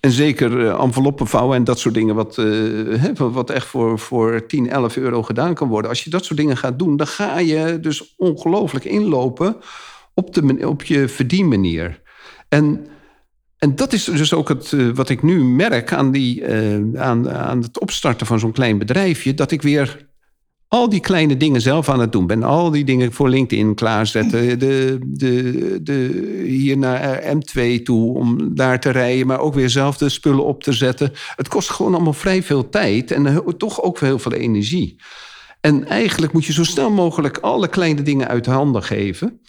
en 0.00 0.10
zeker 0.10 0.66
eh, 0.66 0.80
enveloppen 0.80 1.26
vouwen 1.26 1.56
en 1.56 1.64
dat 1.64 1.78
soort 1.78 1.94
dingen, 1.94 2.14
wat, 2.14 2.38
eh, 2.38 3.12
wat 3.16 3.50
echt 3.50 3.66
voor, 3.66 3.98
voor 3.98 4.46
10, 4.46 4.70
11 4.70 4.96
euro 4.96 5.22
gedaan 5.22 5.54
kan 5.54 5.68
worden. 5.68 5.90
Als 5.90 6.04
je 6.04 6.10
dat 6.10 6.24
soort 6.24 6.38
dingen 6.38 6.56
gaat 6.56 6.78
doen, 6.78 6.96
dan 6.96 7.06
ga 7.06 7.38
je 7.38 7.80
dus 7.80 8.14
ongelooflijk 8.16 8.84
inlopen 8.84 9.56
op, 10.14 10.34
de, 10.34 10.68
op 10.68 10.82
je 10.82 11.08
verdienmanier. 11.08 12.00
En 12.48 12.86
en 13.62 13.76
dat 13.76 13.92
is 13.92 14.04
dus 14.04 14.34
ook 14.34 14.48
het, 14.48 14.72
eh, 14.72 14.88
wat 14.94 15.08
ik 15.08 15.22
nu 15.22 15.44
merk 15.44 15.92
aan, 15.92 16.10
die, 16.10 16.44
eh, 16.44 17.00
aan, 17.00 17.30
aan 17.30 17.62
het 17.62 17.80
opstarten 17.80 18.26
van 18.26 18.38
zo'n 18.38 18.52
klein 18.52 18.78
bedrijfje. 18.78 19.34
Dat 19.34 19.50
ik 19.50 19.62
weer 19.62 20.08
al 20.68 20.88
die 20.88 21.00
kleine 21.00 21.36
dingen 21.36 21.60
zelf 21.60 21.88
aan 21.88 22.00
het 22.00 22.12
doen 22.12 22.26
ben. 22.26 22.42
Al 22.42 22.70
die 22.70 22.84
dingen 22.84 23.12
voor 23.12 23.28
LinkedIn 23.28 23.74
klaarzetten. 23.74 24.58
De, 24.58 24.98
de, 25.02 25.78
de, 25.82 25.94
hier 26.46 26.78
naar 26.78 27.36
M2 27.36 27.82
toe 27.82 28.14
om 28.14 28.54
daar 28.54 28.80
te 28.80 28.90
rijden. 28.90 29.26
Maar 29.26 29.40
ook 29.40 29.54
weer 29.54 29.70
zelf 29.70 29.96
de 29.96 30.08
spullen 30.08 30.44
op 30.44 30.62
te 30.62 30.72
zetten. 30.72 31.12
Het 31.36 31.48
kost 31.48 31.70
gewoon 31.70 31.94
allemaal 31.94 32.12
vrij 32.12 32.42
veel 32.42 32.68
tijd. 32.68 33.10
En 33.10 33.26
eh, 33.26 33.36
toch 33.36 33.82
ook 33.82 34.00
heel 34.00 34.18
veel 34.18 34.32
energie. 34.32 34.96
En 35.60 35.86
eigenlijk 35.86 36.32
moet 36.32 36.44
je 36.44 36.52
zo 36.52 36.64
snel 36.64 36.90
mogelijk 36.90 37.38
alle 37.38 37.68
kleine 37.68 38.02
dingen 38.02 38.28
uit 38.28 38.46
handen 38.46 38.82
geven. 38.82 39.40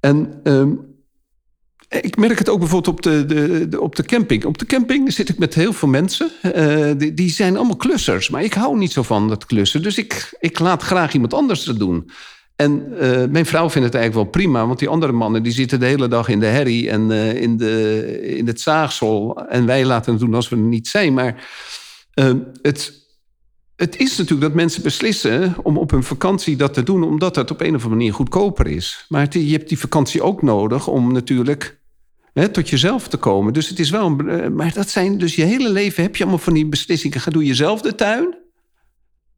En 0.00 0.40
ehm, 0.42 0.72
ik 1.90 2.16
merk 2.16 2.38
het 2.38 2.48
ook 2.48 2.58
bijvoorbeeld 2.58 2.94
op 2.96 3.02
de, 3.02 3.26
de, 3.68 3.80
op 3.80 3.96
de 3.96 4.02
camping. 4.02 4.44
Op 4.44 4.58
de 4.58 4.66
camping 4.66 5.12
zit 5.12 5.28
ik 5.28 5.38
met 5.38 5.54
heel 5.54 5.72
veel 5.72 5.88
mensen. 5.88 6.30
eh, 6.42 6.90
die, 6.96 7.14
die 7.14 7.30
zijn 7.30 7.56
allemaal 7.56 7.76
klussers. 7.76 8.28
Maar 8.28 8.42
ik 8.44 8.54
hou 8.54 8.78
niet 8.78 8.92
zo 8.92 9.02
van 9.02 9.28
dat 9.28 9.46
klussen. 9.46 9.82
Dus 9.82 9.98
ik, 9.98 10.36
ik 10.40 10.58
laat 10.58 10.82
graag 10.82 11.12
iemand 11.12 11.34
anders 11.34 11.64
het 11.66 11.78
doen. 11.78 12.10
En 12.56 12.98
eh, 12.98 13.24
mijn 13.30 13.46
vrouw 13.46 13.70
vindt 13.70 13.86
het 13.86 13.96
eigenlijk 13.96 14.14
wel 14.14 14.42
prima. 14.42 14.66
Want 14.66 14.78
die 14.78 14.88
andere 14.88 15.12
mannen 15.12 15.42
die 15.42 15.52
zitten 15.52 15.80
de 15.80 15.86
hele 15.86 16.08
dag 16.08 16.28
in 16.28 16.40
de 16.40 16.46
herrie 16.46 16.90
en 16.90 17.10
eh, 17.10 17.42
in, 17.42 17.56
de, 17.56 18.20
in 18.36 18.46
het 18.46 18.60
zaagsel. 18.60 19.46
En 19.48 19.66
wij 19.66 19.84
laten 19.84 20.12
het 20.12 20.20
doen 20.20 20.34
als 20.34 20.48
we 20.48 20.56
er 20.56 20.62
niet 20.62 20.88
zijn. 20.88 21.14
Maar 21.14 21.48
eh, 22.14 22.32
het, 22.62 22.92
het 23.76 23.96
is 23.96 24.16
natuurlijk 24.16 24.40
dat 24.40 24.54
mensen 24.54 24.82
beslissen 24.82 25.54
om 25.62 25.78
op 25.78 25.90
hun 25.90 26.02
vakantie 26.02 26.56
dat 26.56 26.74
te 26.74 26.82
doen, 26.82 27.02
omdat 27.02 27.36
het 27.36 27.50
op 27.50 27.60
een 27.60 27.66
of 27.66 27.72
andere 27.74 27.94
manier 27.94 28.12
goedkoper 28.12 28.66
is. 28.66 29.04
Maar 29.08 29.38
je 29.38 29.52
hebt 29.52 29.68
die 29.68 29.78
vakantie 29.78 30.22
ook 30.22 30.42
nodig 30.42 30.86
om 30.86 31.12
natuurlijk 31.12 31.79
hè, 32.32 32.48
tot 32.48 32.68
jezelf 32.68 33.08
te 33.08 33.16
komen. 33.16 33.52
Dus 33.52 33.68
het 33.68 33.78
is 33.78 33.90
wel. 33.90 34.06
Een, 34.06 34.28
eh, 34.28 34.48
maar 34.48 34.72
dat 34.72 34.88
zijn 34.88 35.18
dus 35.18 35.34
je 35.34 35.44
hele 35.44 35.70
leven 35.72 36.02
heb 36.02 36.16
je 36.16 36.22
allemaal 36.22 36.42
van 36.42 36.54
die 36.54 36.66
beslissingen. 36.66 37.20
Ga 37.20 37.30
doe 37.30 37.44
je 37.44 37.54
zelf 37.54 37.80
de 37.80 37.94
tuin. 37.94 38.38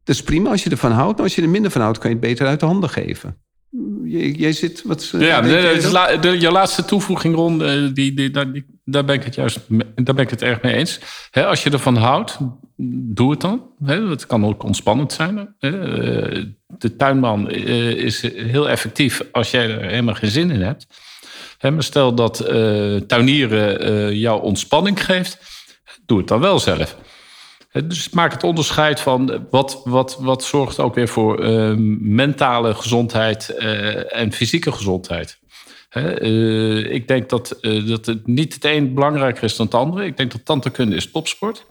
Dat 0.03 0.15
is 0.15 0.23
prima 0.23 0.49
als 0.49 0.63
je 0.63 0.69
ervan 0.69 0.91
houdt. 0.91 1.15
Maar 1.15 1.23
als 1.25 1.35
je 1.35 1.41
er 1.41 1.49
minder 1.49 1.71
van 1.71 1.81
houdt, 1.81 1.97
kan 1.97 2.09
je 2.09 2.15
het 2.15 2.25
beter 2.25 2.47
uit 2.47 2.59
de 2.59 2.65
handen 2.65 2.89
geven. 2.89 3.37
Jij, 4.05 4.29
jij 4.31 4.51
zit 4.51 4.81
wat. 4.85 5.11
eh, 5.15 5.21
Ja, 5.21 5.41
dat? 5.41 5.91
la- 5.91 6.17
de, 6.17 6.39
je 6.39 6.51
laatste 6.51 6.85
toevoeging, 6.85 7.35
Ron, 7.35 7.63
eh, 7.63 7.87
die, 7.93 8.13
die, 8.13 8.29
daar, 8.31 8.51
die- 8.51 8.65
daar 8.85 9.05
ben 9.05 9.15
ik 9.15 9.23
het 9.23 9.35
juist 9.35 9.59
daar 9.95 10.15
ben 10.15 10.17
ik 10.23 10.29
het 10.29 10.41
erg 10.41 10.61
mee 10.61 10.73
eens. 10.73 10.99
Als 11.31 11.63
je 11.63 11.69
ervan 11.69 11.95
houdt, 11.95 12.37
doe 13.15 13.31
het 13.31 13.41
dan. 13.41 13.61
Het 13.85 14.25
kan 14.25 14.45
ook 14.45 14.63
ontspannend 14.63 15.13
zijn. 15.13 15.55
De 16.77 16.95
tuinman 16.97 17.49
is 17.51 18.21
heel 18.35 18.69
effectief 18.69 19.21
als 19.31 19.51
jij 19.51 19.69
er 19.69 19.89
helemaal 19.89 20.13
geen 20.15 20.29
zin 20.29 20.51
in 20.51 20.61
hebt. 20.61 20.87
Maar 21.71 21.83
stel 21.83 22.13
dat 22.13 22.37
tuinieren 23.07 24.17
jou 24.17 24.41
ontspanning 24.41 25.05
geeft, 25.05 25.37
doe 26.05 26.17
het 26.17 26.27
dan 26.27 26.39
wel 26.39 26.59
zelf. 26.59 26.97
Dus 27.85 28.09
maak 28.09 28.31
het 28.31 28.43
onderscheid 28.43 28.99
van 28.99 29.45
wat, 29.49 29.81
wat, 29.83 30.17
wat 30.19 30.43
zorgt 30.43 30.79
ook 30.79 30.95
weer 30.95 31.07
voor 31.07 31.45
mentale 31.99 32.73
gezondheid 32.73 33.49
en 34.07 34.31
fysieke 34.31 34.71
gezondheid. 34.71 35.37
Uh, 35.97 36.93
ik 36.93 37.07
denk 37.07 37.29
dat, 37.29 37.57
uh, 37.61 37.87
dat 37.87 38.05
het 38.05 38.27
niet 38.27 38.53
het 38.53 38.65
een 38.65 38.93
belangrijker 38.93 39.43
is 39.43 39.55
dan 39.55 39.65
het 39.65 39.75
andere. 39.75 40.05
Ik 40.05 40.17
denk 40.17 40.31
dat 40.31 40.45
tandheelkunde 40.45 40.95
is 40.95 41.11
topsport. 41.11 41.65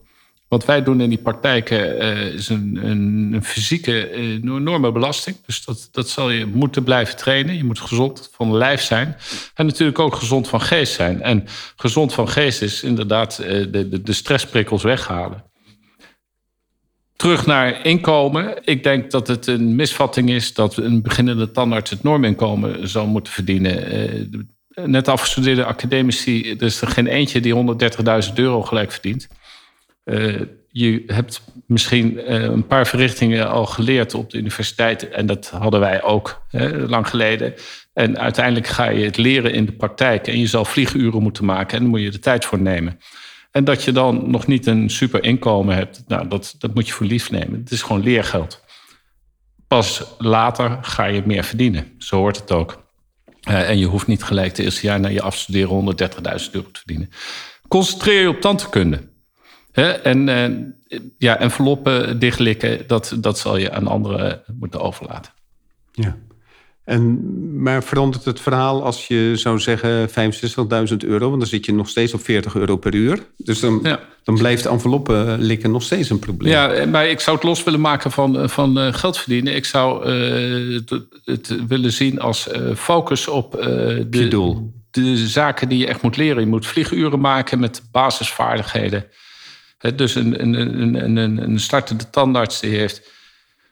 Wat 0.52 0.64
wij 0.64 0.82
doen 0.82 1.00
in 1.00 1.08
die 1.08 1.18
praktijken 1.18 2.02
uh, 2.02 2.34
is 2.34 2.48
een, 2.48 2.78
een, 2.82 3.44
fysieke 3.44 4.10
enorme 4.10 4.92
belasting. 4.92 5.36
Dus 5.46 5.64
dat, 5.64 5.88
dat 5.92 6.08
zal 6.08 6.30
je 6.30 6.46
moeten 6.46 6.82
blijven 6.82 7.16
trainen. 7.16 7.56
Je 7.56 7.64
moet 7.64 7.80
gezond 7.80 8.30
van 8.32 8.56
lijf 8.56 8.82
zijn. 8.82 9.16
En 9.54 9.66
natuurlijk 9.66 9.98
ook 9.98 10.14
gezond 10.14 10.48
van 10.48 10.60
geest 10.60 10.92
zijn. 10.92 11.22
En 11.22 11.44
gezond 11.76 12.12
van 12.14 12.28
geest 12.28 12.62
is 12.62 12.82
inderdaad 12.82 13.36
de, 13.36 13.88
de, 13.88 14.02
de 14.02 14.12
stressprikkels 14.12 14.82
weghalen. 14.82 15.44
Terug 17.16 17.46
naar 17.46 17.86
inkomen. 17.86 18.58
Ik 18.64 18.82
denk 18.82 19.10
dat 19.10 19.28
het 19.28 19.46
een 19.46 19.74
misvatting 19.74 20.30
is 20.30 20.54
dat 20.54 20.76
een 20.76 21.02
beginnende 21.02 21.50
tandarts 21.50 21.90
het 21.90 22.02
norminkomen 22.02 22.88
zou 22.88 23.08
moeten 23.08 23.32
verdienen. 23.32 24.48
Net 24.74 25.08
afgestudeerde 25.08 25.64
academici, 25.64 26.50
er 26.50 26.62
is 26.62 26.80
er 26.80 26.88
geen 26.88 27.06
eentje 27.06 27.40
die 27.40 27.54
130.000 28.28 28.34
euro 28.34 28.62
gelijk 28.62 28.92
verdient. 28.92 29.28
Uh, 30.04 30.40
je 30.68 31.02
hebt 31.06 31.42
misschien 31.66 32.12
uh, 32.12 32.42
een 32.42 32.66
paar 32.66 32.86
verrichtingen 32.86 33.50
al 33.50 33.66
geleerd 33.66 34.14
op 34.14 34.30
de 34.30 34.38
universiteit. 34.38 35.08
En 35.08 35.26
dat 35.26 35.50
hadden 35.50 35.80
wij 35.80 36.02
ook 36.02 36.46
lang 36.86 37.08
geleden. 37.08 37.54
En 37.92 38.18
uiteindelijk 38.18 38.66
ga 38.66 38.88
je 38.88 39.04
het 39.04 39.16
leren 39.16 39.52
in 39.52 39.64
de 39.64 39.72
praktijk. 39.72 40.26
En 40.26 40.38
je 40.38 40.46
zal 40.46 40.64
vlieguren 40.64 41.22
moeten 41.22 41.44
maken. 41.44 41.76
En 41.76 41.82
daar 41.82 41.90
moet 41.90 42.00
je 42.00 42.10
de 42.10 42.18
tijd 42.18 42.44
voor 42.44 42.60
nemen. 42.60 42.98
En 43.50 43.64
dat 43.64 43.82
je 43.82 43.92
dan 43.92 44.30
nog 44.30 44.46
niet 44.46 44.66
een 44.66 44.90
super 44.90 45.24
inkomen 45.24 45.76
hebt, 45.76 46.04
nou, 46.06 46.28
dat, 46.28 46.54
dat 46.58 46.74
moet 46.74 46.86
je 46.86 46.92
voor 46.92 47.06
lief 47.06 47.30
nemen. 47.30 47.60
Het 47.60 47.70
is 47.70 47.82
gewoon 47.82 48.02
leergeld. 48.02 48.64
Pas 49.66 50.14
later 50.18 50.78
ga 50.82 51.04
je 51.04 51.22
meer 51.24 51.44
verdienen. 51.44 51.92
Zo 51.98 52.16
hoort 52.16 52.36
het 52.36 52.52
ook. 52.52 52.82
Uh, 53.48 53.68
en 53.68 53.78
je 53.78 53.86
hoeft 53.86 54.06
niet 54.06 54.22
gelijk 54.22 54.54
de 54.54 54.62
eerste 54.62 54.86
jaar 54.86 55.00
na 55.00 55.08
je 55.08 55.22
afstuderen 55.22 55.96
130.000 55.98 56.50
euro 56.52 56.70
te 56.70 56.78
verdienen. 56.78 57.10
Concentreer 57.68 58.20
je 58.20 58.28
op 58.28 58.40
tandheelkunde. 58.40 59.11
En 59.72 60.28
uh, 60.28 61.00
ja, 61.18 61.38
enveloppen 61.38 62.18
dichtlikken, 62.18 62.86
dat, 62.86 63.16
dat 63.18 63.38
zal 63.38 63.56
je 63.56 63.72
aan 63.72 63.86
anderen 63.86 64.42
moeten 64.58 64.80
overlaten. 64.80 65.32
Ja. 65.92 66.16
En, 66.84 67.62
maar 67.62 67.82
verandert 67.82 68.24
het 68.24 68.40
verhaal 68.40 68.84
als 68.84 69.06
je 69.06 69.32
zou 69.34 69.58
zeggen 69.58 70.08
65.000 70.08 70.14
euro? 70.98 71.28
Want 71.28 71.40
dan 71.40 71.48
zit 71.48 71.66
je 71.66 71.72
nog 71.72 71.88
steeds 71.88 72.14
op 72.14 72.24
40 72.24 72.54
euro 72.54 72.76
per 72.76 72.94
uur. 72.94 73.26
Dus 73.36 73.60
dan, 73.60 73.80
ja. 73.82 74.00
dan 74.24 74.34
blijft 74.34 74.66
enveloppen 74.66 75.42
likken 75.42 75.70
nog 75.70 75.82
steeds 75.82 76.10
een 76.10 76.18
probleem. 76.18 76.52
Ja, 76.52 76.86
maar 76.86 77.06
ik 77.06 77.20
zou 77.20 77.36
het 77.36 77.44
los 77.44 77.64
willen 77.64 77.80
maken 77.80 78.10
van, 78.10 78.48
van 78.50 78.78
uh, 78.78 78.94
geld 78.94 79.18
verdienen. 79.18 79.54
Ik 79.54 79.64
zou 79.64 80.10
uh, 80.10 80.80
het 81.24 81.66
willen 81.68 81.92
zien 81.92 82.20
als 82.20 82.48
focus 82.76 83.28
op 83.28 83.52
de, 84.10 84.28
doel. 84.28 84.72
de 84.90 85.16
zaken 85.16 85.68
die 85.68 85.78
je 85.78 85.86
echt 85.86 86.02
moet 86.02 86.16
leren. 86.16 86.42
Je 86.42 86.48
moet 86.48 86.66
vlieguren 86.66 87.20
maken 87.20 87.60
met 87.60 87.82
basisvaardigheden. 87.90 89.04
He, 89.82 89.94
dus 89.94 90.14
een, 90.14 90.42
een, 90.42 90.54
een, 91.04 91.16
een, 91.16 91.42
een 91.42 91.60
startende 91.60 92.10
tandarts 92.10 92.60
die 92.60 92.76
heeft 92.76 93.10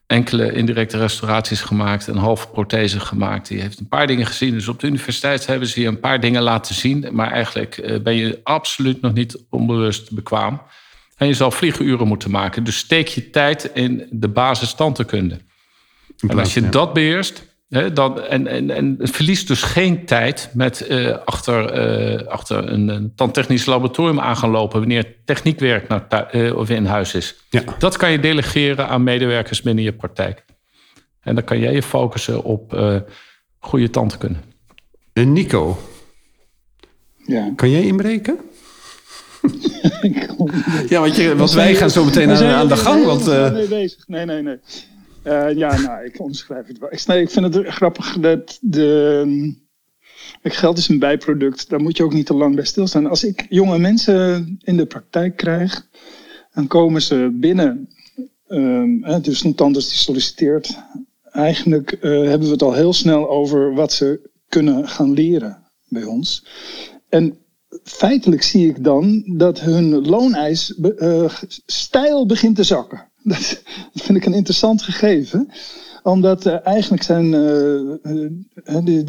enkele 0.07 0.53
indirecte 0.53 0.99
restauraties 0.99 1.61
gemaakt, 1.61 2.07
een 2.07 2.17
halve 2.17 2.49
prothese 2.49 3.01
gemaakt. 3.01 3.49
Die 3.49 3.61
heeft 3.61 3.79
een 3.79 3.89
paar 3.89 4.07
dingen 4.07 4.27
gezien. 4.27 4.53
Dus 4.53 4.69
op 4.69 4.81
de 4.81 4.87
universiteit 4.87 5.47
hebben 5.47 5.69
ze 5.69 5.81
je 5.81 5.87
een 5.87 6.01
paar 6.01 6.21
dingen 6.21 6.43
laten 6.43 6.75
zien. 6.75 7.09
Maar 7.13 7.31
eigenlijk 7.31 7.79
eh, 7.79 8.01
ben 8.01 8.15
je 8.15 8.41
absoluut 8.43 9.01
nog 9.01 9.13
niet 9.13 9.43
onbewust 9.49 10.13
bekwaam. 10.13 10.63
En 11.17 11.27
je 11.27 11.35
zal 11.35 11.51
vliegenuren 11.51 12.07
moeten 12.07 12.31
maken. 12.31 12.65
Dus 12.65 12.77
steek 12.77 13.09
je 13.09 13.31
tijd 13.31 13.71
in 13.75 14.07
de 14.11 14.29
basis 14.29 14.75
tandheelkunde. 14.75 15.39
En 16.29 16.39
als 16.39 16.55
je 16.55 16.69
dat 16.69 16.93
beheerst, 16.93 17.45
dan, 17.71 18.21
en, 18.23 18.47
en, 18.47 18.71
en 18.71 18.97
verlies 19.01 19.47
dus 19.47 19.63
geen 19.63 20.05
tijd 20.05 20.51
met 20.55 20.87
uh, 20.91 21.17
achter, 21.25 21.89
uh, 22.21 22.27
achter 22.27 22.73
een, 22.73 22.89
een 22.89 23.13
tandtechnisch 23.15 23.67
laboratorium 23.67 24.21
aan 24.21 24.37
gaan 24.37 24.51
lopen 24.51 24.79
wanneer 24.79 25.15
techniekwerk 25.25 25.89
naar, 25.89 26.35
uh, 26.35 26.57
of 26.57 26.71
in 26.71 26.85
huis 26.85 27.15
is. 27.15 27.37
Ja. 27.51 27.63
Dat 27.79 27.97
kan 27.97 28.11
je 28.11 28.21
delegeren 28.21 28.89
aan 28.89 29.03
medewerkers 29.03 29.63
binnen 29.63 29.85
je 29.85 29.93
praktijk. 29.93 30.45
En 31.21 31.35
dan 31.35 31.45
kan 31.45 31.59
jij 31.59 31.73
je 31.73 31.83
focussen 31.83 32.45
op 32.45 32.79
goede 33.59 33.91
tandkunde. 33.91 34.39
En 35.13 35.33
Nico, 35.33 35.79
ja. 37.17 37.53
kan 37.57 37.71
jij 37.71 37.83
inbreken? 37.83 38.39
ja, 40.89 41.01
want, 41.01 41.17
je, 41.17 41.35
want 41.37 41.53
wij 41.53 41.75
gaan 41.75 41.91
zo 41.91 42.05
meteen 42.05 42.31
aan, 42.31 42.45
aan 42.45 42.69
de 42.69 42.77
gang. 42.77 43.05
Want, 43.05 43.27
nee, 43.27 43.69
bezig. 43.69 44.09
Nee, 44.09 44.25
nee, 44.25 44.43
nee. 44.43 44.59
Uh, 45.25 45.55
ja, 45.55 45.81
nou, 45.81 46.05
ik 46.05 46.21
omschrijf 46.21 46.67
het 46.67 46.79
wel. 46.79 46.93
Ik, 46.93 47.31
vind 47.31 47.55
het 47.55 47.67
grappig 47.67 48.19
dat 48.19 48.59
de. 48.61 49.69
Geld 50.43 50.79
is 50.79 50.89
een 50.89 50.99
bijproduct, 50.99 51.69
daar 51.69 51.81
moet 51.81 51.97
je 51.97 52.05
ook 52.05 52.13
niet 52.13 52.27
te 52.27 52.35
lang 52.35 52.55
bij 52.55 52.65
stilstaan. 52.65 53.07
Als 53.07 53.25
ik 53.25 53.47
jonge 53.49 53.79
mensen 53.79 54.57
in 54.63 54.77
de 54.77 54.87
praktijk 54.87 55.37
krijg, 55.37 55.89
dan 56.55 56.67
komen 56.67 57.03
ze 57.03 57.37
binnen. 57.41 57.89
Um, 58.49 59.23
dus 59.23 59.45
een 59.45 59.55
tandarts 59.55 59.89
die 59.89 59.99
solliciteert. 59.99 60.79
Eigenlijk 61.31 61.93
uh, 61.93 62.01
hebben 62.29 62.47
we 62.47 62.53
het 62.53 62.63
al 62.63 62.73
heel 62.73 62.93
snel 62.93 63.29
over 63.29 63.75
wat 63.75 63.93
ze 63.93 64.31
kunnen 64.49 64.89
gaan 64.89 65.13
leren 65.13 65.63
bij 65.89 66.05
ons. 66.05 66.47
En 67.09 67.39
feitelijk 67.83 68.43
zie 68.43 68.69
ik 68.69 68.85
dan 68.85 69.23
dat 69.37 69.61
hun 69.61 70.07
looneis 70.07 70.79
uh, 70.79 71.33
stijl 71.67 72.27
begint 72.27 72.57
te 72.57 72.63
zakken. 72.63 73.10
Dat, 73.23 73.63
vind 73.95 74.19
ik 74.19 74.25
een 74.25 74.35
interessant 74.35 74.83
gegeven 74.83 75.49
omdat 76.03 76.47
uh, 76.47 76.67
eigenlijk 76.67 77.03
zijn. 77.03 77.33
Uh, 77.33 78.31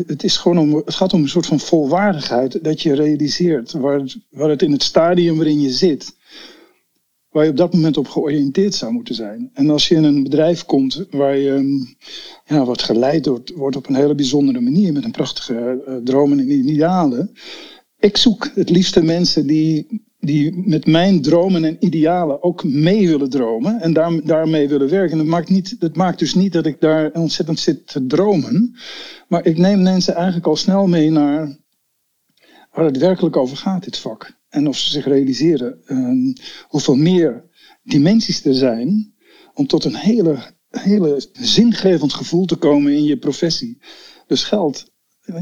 het, 0.06 0.24
is 0.24 0.38
gewoon 0.38 0.58
om, 0.58 0.76
het 0.76 0.96
gaat 0.96 1.14
om 1.14 1.22
een 1.22 1.30
soort 1.30 1.46
van 1.46 1.60
volwaardigheid. 1.60 2.64
Dat 2.64 2.82
je 2.82 2.96
realiseert 2.96 3.72
waar, 3.72 4.16
waar 4.30 4.50
het 4.50 4.62
in 4.62 4.72
het 4.72 4.84
stadium 4.84 5.36
waarin 5.36 5.62
je 5.62 5.70
zit. 5.70 6.16
Waar 7.30 7.44
je 7.44 7.50
op 7.50 7.58
dat 7.58 7.74
moment 7.74 7.98
op 7.98 8.08
georiënteerd 8.08 8.76
zou 8.76 8.92
moeten 8.92 9.16
zijn. 9.16 9.50
En 9.54 9.70
als 9.70 9.88
je 9.88 9.96
in 9.96 10.04
een 10.04 10.24
bedrijf 10.24 10.66
komt 10.66 11.06
waar 11.10 11.38
je 11.38 11.86
ja, 12.46 12.66
wordt 12.66 12.84
geleid 12.84 13.26
wordt, 13.26 13.52
wordt 13.52 13.76
op 13.76 13.88
een 13.88 13.96
hele 13.96 14.16
bijzondere 14.16 14.60
manier. 14.60 14.94
Met 14.94 15.04
een 15.04 15.12
prachtige 15.12 16.02
dromen 16.04 16.40
en 16.40 16.52
idealen. 16.52 17.32
Ik 18.00 18.18
zoek 18.18 18.52
het 18.56 18.70
liefste 18.70 19.04
mensen 19.04 19.48
die 19.48 20.02
die 20.22 20.68
met 20.68 20.86
mijn 20.86 21.22
dromen 21.22 21.64
en 21.64 21.78
idealen 21.80 22.44
ook 22.44 22.64
mee 22.64 23.08
willen 23.08 23.30
dromen 23.30 23.82
en 23.82 23.94
daar, 23.94 24.24
daarmee 24.24 24.68
willen 24.70 24.90
werken. 24.90 25.18
Dat 25.18 25.26
maakt, 25.26 25.96
maakt 25.96 26.20
dus 26.20 26.34
niet 26.34 26.54
dat 26.54 26.66
ik 26.66 26.80
daar 26.80 27.12
ontzettend 27.12 27.60
zit 27.60 27.88
te 27.88 28.06
dromen, 28.06 28.76
maar 29.28 29.46
ik 29.46 29.58
neem 29.58 29.82
mensen 29.82 30.16
eigenlijk 30.16 30.48
al 30.48 30.56
snel 30.56 30.88
mee 30.88 31.10
naar 31.12 31.60
waar 32.72 32.86
het 32.86 32.98
werkelijk 32.98 33.38
over 33.38 33.58
gaat, 33.58 33.84
dit 33.84 33.98
vak. 33.98 34.40
En 34.50 34.68
of 34.68 34.78
ze 34.78 34.90
zich 34.90 35.06
realiseren 35.06 35.82
uh, 35.86 36.36
hoeveel 36.68 36.96
meer 36.96 37.50
dimensies 37.84 38.46
er 38.46 38.56
zijn 38.56 39.14
om 39.54 39.68
tot 39.68 39.86
een 39.86 39.96
hele, 39.96 40.38
hele 40.70 41.30
zingevend 41.32 42.14
gevoel 42.14 42.46
te 42.46 42.56
komen 42.56 42.94
in 42.94 43.04
je 43.04 43.18
professie. 43.18 43.82
Dus 44.28 44.44
geld 44.44 44.92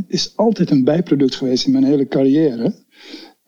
is 0.07 0.33
altijd 0.35 0.69
een 0.69 0.83
bijproduct 0.83 1.35
geweest 1.35 1.65
in 1.65 1.71
mijn 1.71 1.83
hele 1.83 2.07
carrière 2.07 2.73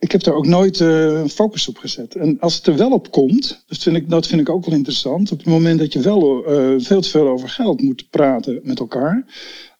ik 0.01 0.11
heb 0.11 0.23
daar 0.23 0.33
ook 0.33 0.47
nooit 0.47 0.79
uh, 0.79 1.25
focus 1.25 1.67
op 1.67 1.77
gezet. 1.77 2.15
En 2.15 2.39
als 2.39 2.55
het 2.55 2.67
er 2.67 2.77
wel 2.77 2.91
op 2.91 3.11
komt, 3.11 3.63
dat 3.67 3.77
vind 3.77 3.95
ik, 3.95 4.09
dat 4.09 4.27
vind 4.27 4.41
ik 4.41 4.49
ook 4.49 4.65
wel 4.65 4.75
interessant. 4.75 5.31
Op 5.31 5.37
het 5.37 5.47
moment 5.47 5.79
dat 5.79 5.93
je 5.93 5.99
wel 5.99 6.39
uh, 6.39 6.79
veel 6.79 7.01
te 7.01 7.09
veel 7.09 7.27
over 7.27 7.49
geld 7.49 7.81
moet 7.81 8.09
praten 8.09 8.59
met 8.63 8.79
elkaar, 8.79 9.25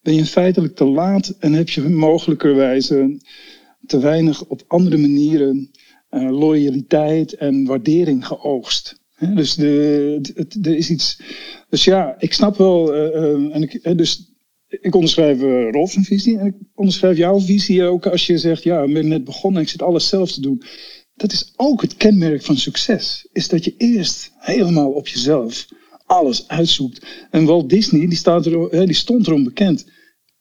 ben 0.02 0.14
je 0.14 0.26
feitelijk 0.26 0.76
te 0.76 0.86
laat 0.86 1.34
en 1.40 1.54
heb 1.54 1.70
je 1.70 1.82
mogelijkerwijze 1.82 3.18
te 3.86 4.00
weinig 4.00 4.46
op 4.46 4.64
andere 4.68 4.98
manieren 4.98 5.72
uh, 6.12 6.32
loyaliteit 6.32 7.34
en 7.34 7.66
waardering 7.66 8.28
geoogst. 8.28 9.00
dus 9.36 9.58
er 9.58 10.76
is 10.76 10.90
iets. 10.90 11.22
Dus 11.70 11.84
ja, 11.84 12.16
ik 12.20 12.34
snap 12.34 12.58
wel. 12.58 12.96
en 13.52 13.62
ik, 13.62 13.98
dus 13.98 14.31
ik 14.80 14.96
onderschrijf 14.96 15.42
Rolf's 15.72 15.98
visie 16.02 16.38
en 16.38 16.46
ik 16.46 16.54
onderschrijf 16.76 17.18
jouw 17.18 17.40
visie 17.40 17.84
ook 17.84 18.06
als 18.06 18.28
je 18.28 18.38
zegt, 18.38 18.64
ja, 18.64 18.84
ik 18.84 18.94
ben 18.94 19.08
net 19.08 19.24
begonnen, 19.24 19.62
ik 19.62 19.70
zit 19.70 19.82
alles 19.82 20.08
zelf 20.08 20.32
te 20.32 20.42
doen. 20.42 20.64
Dat 21.16 21.32
is 21.32 21.54
ook 21.56 21.82
het 21.82 21.96
kenmerk 21.96 22.42
van 22.42 22.58
succes, 22.58 23.28
is 23.32 23.48
dat 23.48 23.64
je 23.64 23.74
eerst 23.78 24.32
helemaal 24.38 24.92
op 24.92 25.08
jezelf 25.08 25.68
alles 26.06 26.48
uitzoekt. 26.48 27.06
En 27.30 27.46
Walt 27.46 27.70
Disney, 27.70 28.08
die, 28.08 28.18
staat 28.18 28.46
er, 28.46 28.86
die 28.86 28.96
stond 28.96 29.28
erom 29.28 29.44
bekend. 29.44 29.86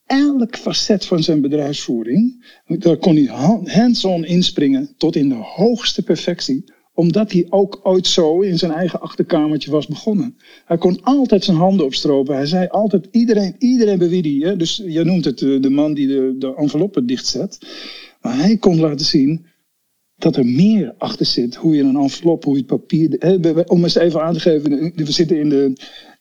Elk 0.06 0.56
facet 0.56 1.06
van 1.06 1.22
zijn 1.22 1.40
bedrijfsvoering, 1.40 2.46
daar 2.66 2.96
kon 2.96 3.16
hij 3.16 3.26
hands-on 3.64 4.24
inspringen 4.24 4.94
tot 4.96 5.16
in 5.16 5.28
de 5.28 5.34
hoogste 5.34 6.02
perfectie 6.02 6.64
omdat 7.00 7.32
hij 7.32 7.46
ook 7.50 7.80
ooit 7.82 8.06
zo 8.06 8.40
in 8.40 8.58
zijn 8.58 8.72
eigen 8.72 9.00
achterkamertje 9.00 9.70
was 9.70 9.86
begonnen. 9.86 10.36
Hij 10.64 10.78
kon 10.78 11.02
altijd 11.02 11.44
zijn 11.44 11.56
handen 11.56 11.86
opstropen. 11.86 12.34
Hij 12.34 12.46
zei 12.46 12.68
altijd, 12.68 13.08
iedereen, 13.10 13.54
iedereen 13.58 13.98
bij 13.98 14.08
wie 14.08 14.44
hij... 14.44 14.56
Dus 14.56 14.82
je 14.86 15.04
noemt 15.04 15.24
het 15.24 15.38
de, 15.38 15.60
de 15.60 15.70
man 15.70 15.94
die 15.94 16.06
de, 16.06 16.34
de 16.38 16.54
enveloppen 16.54 17.06
dichtzet. 17.06 17.58
Maar 18.20 18.38
hij 18.38 18.56
kon 18.56 18.80
laten 18.80 19.06
zien 19.06 19.46
dat 20.16 20.36
er 20.36 20.46
meer 20.46 20.94
achter 20.98 21.26
zit. 21.26 21.54
Hoe 21.54 21.76
je 21.76 21.82
een 21.82 21.96
envelop, 21.96 22.44
hoe 22.44 22.54
je 22.54 22.58
het 22.58 22.68
papier... 22.68 23.64
Om 23.66 23.82
eens 23.82 23.94
even 23.94 24.22
aan 24.22 24.34
te 24.34 24.40
geven, 24.40 24.92
we 24.94 25.12
zitten 25.12 25.38
in, 25.38 25.48
de, 25.48 25.72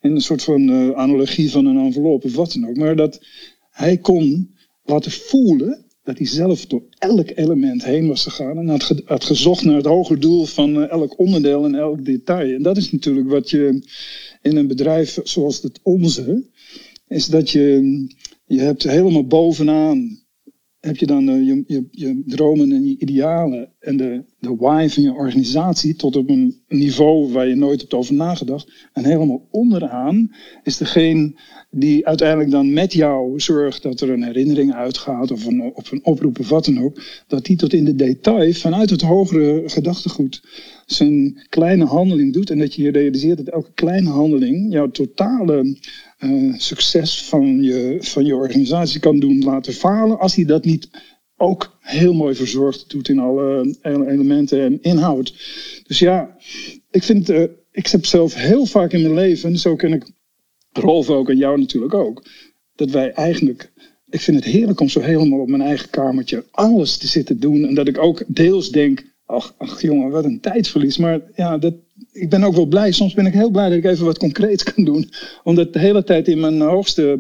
in 0.02 0.12
een 0.12 0.22
soort 0.22 0.44
van 0.44 0.62
uh, 0.62 0.92
analogie 0.92 1.52
van 1.52 1.66
een 1.66 1.86
envelop 1.86 2.24
of 2.24 2.36
wat 2.36 2.52
dan 2.52 2.70
ook. 2.70 2.78
Maar 2.78 2.96
dat 2.96 3.22
hij 3.70 3.98
kon 3.98 4.56
laten 4.84 5.12
voelen 5.12 5.86
dat 6.10 6.18
hij 6.18 6.28
zelf 6.28 6.66
door 6.66 6.84
elk 6.98 7.30
element 7.36 7.84
heen 7.86 8.08
was 8.08 8.24
gegaan 8.24 8.58
en 8.58 8.68
had, 9.06 9.24
gezocht 9.24 9.64
naar 9.64 9.76
het 9.76 9.86
hoger 9.86 10.20
doel 10.20 10.46
van 10.46 10.82
eh, 10.82 10.90
elk 10.90 11.20
onderdeel 11.20 11.66
en 11.66 11.76
elk 11.76 12.06
detail. 12.06 12.56
En 12.56 12.62
dat 12.62 12.78
is 12.78 12.92
natuurlijk 12.92 13.30
wat 13.30 13.50
je 13.50 13.84
in 14.42 14.58
een 14.58 14.68
bedrijf 14.68 15.20
zoals 15.24 15.62
het 15.62 15.80
onze, 15.84 16.44
is 17.08 17.26
dat 17.26 17.50
je, 17.50 18.08
je 18.46 18.60
hebt 18.60 18.84
helemaal 18.84 19.28
bovenaan 19.28 20.20
heb 20.80 20.98
je 20.98 21.06
dan 21.06 21.30
uh, 21.30 21.48
je, 21.48 21.64
je, 21.68 21.88
je, 21.92 22.24
dromen 22.26 22.72
en 22.72 22.86
je 22.86 22.96
idealen 23.00 23.72
en 23.80 23.98
de, 23.98 24.24
de 24.40 24.56
why 24.56 24.88
van 24.90 25.04
je 25.04 25.14
organisatie 25.14 25.96
tot 25.96 26.16
op 26.16 26.30
een 26.30 26.62
niveau 26.68 27.32
waar 27.32 27.48
je 27.48 27.56
nooit 27.56 27.80
hebt 27.80 27.94
over 27.94 28.14
nagedacht. 28.14 28.88
En 28.94 29.06
helemaal 29.06 29.48
onderaan 29.52 30.32
is 30.64 30.78
degene 30.78 31.34
die 31.72 32.08
uiteindelijk 32.08 32.52
dan 32.52 32.74
met 32.74 32.94
jou 32.94 33.40
zorgt 33.40 33.84
dat 33.84 34.02
er 34.02 34.10
een 34.10 34.24
herinnering 34.24 34.74
uitgaat 34.74 35.32
of 35.32 35.46
een, 35.46 35.72
of 35.74 35.92
een 35.92 36.06
oproep 36.06 36.40
of 36.40 36.50
wat 36.50 36.66
dan 36.66 36.84
ook. 36.84 37.02
Dat 37.28 37.46
die 37.46 37.58
tot 37.58 37.74
in 37.74 37.86
de 37.86 37.96
detail 37.96 38.54
vanuit 38.54 38.90
het 38.90 39.02
hogere 39.02 39.64
gedachtegoed 39.66 40.42
zijn 40.86 41.46
kleine 41.50 41.86
handeling 41.86 42.34
doet. 42.34 42.50
En 42.50 42.60
dat 42.60 42.76
je 42.76 42.82
je 42.82 42.92
realiseert 42.92 43.38
dat 43.38 43.48
elke 43.48 43.72
kleine 43.74 44.10
handeling 44.10 44.74
jouw 44.74 44.90
totale 44.90 45.78
uh, 46.20 46.54
succes 46.58 47.24
van 47.24 47.62
je, 47.62 47.98
van 48.00 48.26
je 48.26 48.36
organisatie 48.36 49.00
kan 49.00 49.20
doen 49.20 49.44
laten 49.44 49.74
falen. 49.74 50.20
Als 50.20 50.36
hij 50.36 50.46
dat 50.46 50.66
niet 50.66 50.90
ook 51.38 51.78
heel 51.80 52.14
mooi 52.14 52.36
verzorgd 52.36 52.90
doet 52.90 53.10
in 53.10 53.20
alle 53.20 53.76
elementen 53.82 54.62
en 54.62 54.82
inhoud. 54.82 55.34
Dus 55.88 56.00
ja, 56.00 56.38
ik 56.92 57.04
vind, 57.04 57.30
uh, 57.30 57.44
ik 57.72 57.88
heb 57.88 58.06
zelf 58.06 58.36
heel 58.36 58.66
vaak 58.66 58.92
in 58.92 59.02
mijn 59.02 59.14
leven, 59.14 59.58
zo 59.58 59.76
ken 59.76 59.94
ik 59.94 60.12
Rolf 60.72 61.10
ook 61.10 61.30
en 61.30 61.38
jou 61.38 61.60
natuurlijk 61.60 61.94
ook, 61.94 62.26
dat 62.76 62.90
wij 62.90 63.12
eigenlijk 63.12 63.72
ik 64.10 64.22
vind 64.22 64.38
het 64.38 64.54
heerlijk 64.54 64.80
om 64.80 64.90
zo 64.90 65.00
helemaal 65.00 65.40
op 65.40 65.48
mijn 65.48 65.62
eigen 65.62 65.90
kamertje 65.90 66.46
alles 66.52 66.98
te 66.98 67.08
zitten 67.08 67.40
doen. 67.40 67.66
En 67.66 67.74
dat 67.74 67.88
ik 67.88 67.98
ook 67.98 68.24
deels 68.28 68.70
denk, 68.70 69.04
ach 69.26 69.82
jongen, 69.82 70.10
wat 70.10 70.26
een 70.26 70.40
tijdverlies. 70.40 70.98
Maar 70.98 71.22
ja, 71.36 71.58
dat, 71.58 71.74
ik 72.20 72.30
ben 72.30 72.44
ook 72.44 72.56
wel 72.56 72.66
blij. 72.66 72.92
Soms 72.92 73.14
ben 73.14 73.26
ik 73.26 73.34
heel 73.34 73.50
blij 73.50 73.70
dat 73.70 73.78
ik 73.78 73.86
even 73.86 74.06
wat 74.06 74.18
concreets 74.18 74.64
kan 74.74 74.84
doen. 74.84 75.10
Omdat 75.44 75.74
de 75.74 75.80
hele 75.80 76.04
tijd 76.04 76.28
in 76.28 76.40
mijn 76.40 76.62
hoogste 76.62 77.20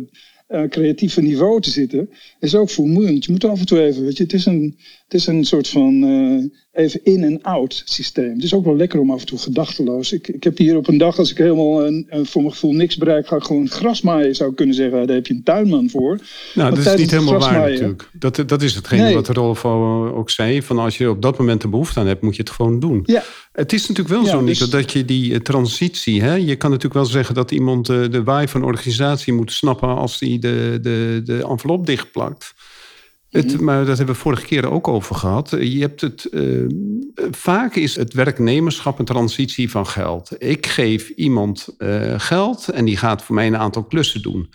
uh, 0.49 0.63
creatieve 0.63 1.21
niveau 1.21 1.61
te 1.61 1.69
zitten, 1.69 2.09
is 2.39 2.55
ook 2.55 2.69
vermoeiend. 2.69 3.25
Je 3.25 3.31
moet 3.31 3.45
af 3.45 3.59
en 3.59 3.65
toe 3.65 3.81
even, 3.81 4.03
weet 4.03 4.17
je, 4.17 4.23
het 4.23 4.33
is 4.33 4.45
een, 4.45 4.77
het 5.09 5.19
is 5.19 5.27
een 5.27 5.45
soort 5.45 5.67
van 5.67 6.03
uh, 6.03 6.43
even 6.71 6.99
in- 7.03 7.23
en 7.23 7.41
out 7.41 7.81
systeem. 7.85 8.33
Het 8.33 8.43
is 8.43 8.53
ook 8.53 8.65
wel 8.65 8.75
lekker 8.75 8.99
om 8.99 9.11
af 9.11 9.19
en 9.19 9.25
toe 9.25 9.37
gedachteloos. 9.37 10.11
Ik, 10.11 10.27
ik 10.27 10.43
heb 10.43 10.57
hier 10.57 10.77
op 10.77 10.87
een 10.87 10.97
dag, 10.97 11.17
als 11.17 11.31
ik 11.31 11.37
helemaal 11.37 11.85
een, 11.85 12.05
een, 12.09 12.25
voor 12.25 12.41
mijn 12.41 12.53
gevoel 12.53 12.71
niks 12.71 12.97
bereik, 12.97 13.27
ga 13.27 13.35
ik 13.35 13.43
gewoon 13.43 13.69
gras 13.69 14.01
maaien, 14.01 14.35
zou 14.35 14.49
ik 14.49 14.55
kunnen 14.55 14.75
zeggen. 14.75 15.07
Daar 15.07 15.15
heb 15.15 15.27
je 15.27 15.33
een 15.33 15.43
tuinman 15.43 15.89
voor. 15.89 16.19
Nou, 16.53 16.75
dat 16.75 16.85
is 16.85 16.95
niet 16.95 17.11
helemaal 17.11 17.39
waar 17.39 17.69
natuurlijk. 17.69 18.09
Dat, 18.13 18.43
dat 18.45 18.61
is 18.61 18.75
hetgeen 18.75 19.01
nee. 19.01 19.13
wat 19.13 19.27
Rolf 19.27 19.65
ook 19.65 20.29
zei. 20.29 20.61
Van 20.61 20.77
als 20.77 20.97
je 20.97 21.09
op 21.09 21.21
dat 21.21 21.37
moment 21.37 21.61
de 21.61 21.67
behoefte 21.67 21.99
aan 21.99 22.07
hebt, 22.07 22.21
moet 22.21 22.35
je 22.35 22.41
het 22.41 22.51
gewoon 22.51 22.79
doen. 22.79 23.03
Ja. 23.05 23.23
Het 23.51 23.73
is 23.73 23.81
natuurlijk 23.87 24.15
wel 24.15 24.25
ja, 24.25 24.31
zo, 24.31 24.43
dus... 24.45 24.59
dat 24.59 24.91
je 24.91 25.05
die 25.05 25.41
transitie... 25.41 26.21
Hè, 26.21 26.33
je 26.33 26.55
kan 26.55 26.69
natuurlijk 26.69 27.01
wel 27.01 27.11
zeggen 27.11 27.35
dat 27.35 27.51
iemand 27.51 27.89
uh, 27.89 28.09
de 28.09 28.23
waai 28.23 28.47
van 28.47 28.61
een 28.61 28.67
organisatie 28.67 29.33
moet 29.33 29.51
snappen... 29.51 29.95
als 29.95 30.19
hij 30.19 30.37
de, 30.39 30.79
de, 30.81 31.21
de 31.23 31.45
envelop 31.49 31.85
dichtplakt. 31.85 32.53
Het, 33.29 33.53
Mhm. 33.53 33.63
maar 33.63 33.85
dat 33.85 33.97
hebben 33.97 34.15
we 34.15 34.21
vorige 34.21 34.45
keer 34.45 34.71
ook 34.71 34.87
over 34.87 35.15
gehad. 35.15 35.49
Je 35.49 35.79
hebt 35.79 36.01
het, 36.01 36.27
uh, 36.31 36.65
vaak 37.31 37.75
is 37.75 37.95
het 37.95 38.13
werknemerschap 38.13 38.99
een 38.99 39.05
transitie 39.05 39.71
van 39.71 39.87
geld. 39.87 40.31
Ik 40.37 40.67
geef 40.67 41.09
iemand 41.09 41.75
uh, 41.77 42.13
geld 42.17 42.69
en 42.69 42.85
die 42.85 42.97
gaat 42.97 43.23
voor 43.23 43.35
mij 43.35 43.47
een 43.47 43.57
aantal 43.57 43.83
klussen 43.83 44.21
doen. 44.21 44.49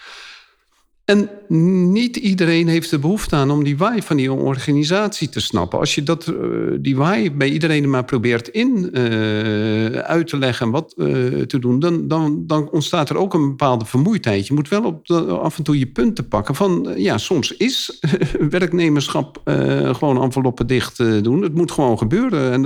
En 1.05 1.31
niet 1.89 2.17
iedereen 2.17 2.69
heeft 2.69 2.91
de 2.91 2.99
behoefte 2.99 3.37
aan 3.37 3.51
om 3.51 3.65
die 3.65 3.77
why 3.77 4.01
van 4.01 4.17
die 4.17 4.33
organisatie 4.33 5.29
te 5.29 5.41
snappen. 5.41 5.79
Als 5.79 5.95
je 5.95 6.03
dat, 6.03 6.27
uh, 6.27 6.37
die 6.81 6.97
why 6.97 7.33
bij 7.33 7.49
iedereen 7.49 7.91
maar 7.91 8.05
probeert 8.05 8.49
in 8.49 8.91
uh, 8.93 9.87
uit 9.87 10.27
te 10.27 10.39
leggen 10.39 10.67
en 10.67 10.73
wat 10.73 10.95
uh, 10.97 11.07
te 11.43 11.59
doen, 11.59 11.79
dan, 11.79 12.09
dan, 12.09 12.47
dan 12.47 12.71
ontstaat 12.71 13.11
er 13.11 13.17
ook 13.17 13.35
een 13.35 13.49
bepaalde 13.49 13.85
vermoeidheid. 13.85 14.47
Je 14.47 14.55
moet 14.55 14.69
wel 14.69 14.83
op 14.83 15.11
af 15.29 15.59
en 15.59 15.65
toe 15.65 15.79
je 15.79 15.87
punten 15.87 16.29
pakken 16.29 16.55
van, 16.55 16.95
ja, 16.97 17.19
soms 17.19 17.57
is 17.57 18.01
werknemerschap 18.51 19.41
gewoon 19.93 20.23
enveloppen 20.23 20.67
dicht 20.67 20.97
doen. 21.25 21.43
Het 21.43 21.55
moet 21.55 21.73
gewoon 21.73 21.99
gebeuren. 21.99 22.53
En 22.53 22.63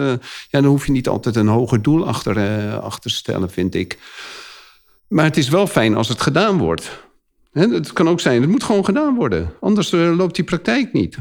ja, 0.51 0.61
dan 0.61 0.65
hoef 0.65 0.87
je 0.87 0.93
niet 0.93 1.09
altijd 1.09 1.37
een 1.37 1.49
hoger 1.49 1.83
doel 1.83 2.07
achter, 2.07 2.39
achter 2.79 3.11
te 3.11 3.17
stellen, 3.17 3.51
vind 3.51 3.75
ik. 3.75 3.99
Maar 5.09 5.25
het 5.25 5.37
is 5.37 5.49
wel 5.49 5.67
fijn 5.67 5.95
als 5.95 6.09
het 6.09 6.21
gedaan 6.21 6.59
wordt. 6.59 7.08
Het 7.53 7.93
kan 7.93 8.09
ook 8.09 8.21
zijn, 8.21 8.41
het 8.41 8.51
moet 8.51 8.63
gewoon 8.63 8.85
gedaan 8.85 9.15
worden. 9.15 9.53
Anders 9.61 9.93
uh, 9.93 10.17
loopt 10.17 10.35
die 10.35 10.45
praktijk 10.45 10.93
niet. 10.93 11.19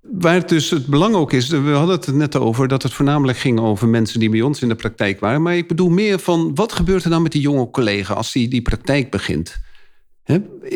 Waar 0.00 0.34
het 0.34 0.48
dus 0.48 0.70
het 0.70 0.86
belang 0.86 1.14
ook 1.14 1.32
is, 1.32 1.48
we 1.48 1.70
hadden 1.70 1.96
het 1.96 2.14
net 2.14 2.36
over 2.36 2.68
dat 2.68 2.82
het 2.82 2.92
voornamelijk 2.92 3.38
ging 3.38 3.60
over 3.60 3.88
mensen 3.88 4.20
die 4.20 4.30
bij 4.30 4.40
ons 4.42 4.62
in 4.62 4.68
de 4.68 4.74
praktijk 4.74 5.20
waren. 5.20 5.42
Maar 5.42 5.56
ik 5.56 5.68
bedoel 5.68 5.88
meer 5.88 6.18
van 6.18 6.54
wat 6.54 6.72
gebeurt 6.72 7.04
er 7.04 7.10
dan 7.10 7.22
met 7.22 7.32
die 7.32 7.40
jonge 7.40 7.70
collega 7.70 8.14
als 8.14 8.32
die, 8.32 8.48
die 8.48 8.62
praktijk 8.62 9.10
begint? 9.10 9.56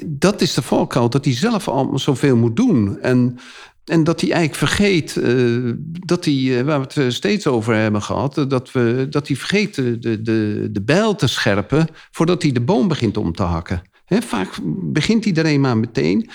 Dat 0.07 0.41
is 0.41 0.55
de 0.55 0.63
valkuil, 0.63 1.11
dat 1.11 1.25
hij 1.25 1.35
zelf 1.35 1.69
al 1.69 1.99
zoveel 1.99 2.37
moet 2.37 2.57
doen. 2.57 3.01
En, 3.01 3.39
en 3.85 4.05
dat 4.05 4.21
hij 4.21 4.31
eigenlijk 4.31 4.73
vergeet, 4.73 5.17
uh, 5.17 5.73
dat 5.85 6.25
hij, 6.25 6.35
uh, 6.35 6.61
waar 6.61 6.81
we 6.81 7.01
het 7.01 7.13
steeds 7.13 7.47
over 7.47 7.75
hebben 7.75 8.03
gehad, 8.03 8.45
dat, 8.49 8.73
we, 8.73 9.07
dat 9.11 9.27
hij 9.27 9.37
vergeet 9.37 9.75
de, 9.75 9.99
de, 9.99 10.69
de 10.73 10.83
bijl 10.83 11.15
te 11.15 11.27
scherpen 11.27 11.87
voordat 12.11 12.43
hij 12.43 12.53
de 12.53 12.61
boom 12.61 12.89
begint 12.89 13.17
om 13.17 13.33
te 13.33 13.43
hakken. 13.43 13.90
Vaak 14.19 14.59
begint 14.93 15.25
iedereen 15.25 15.61
maar 15.61 15.77
meteen. 15.79 16.31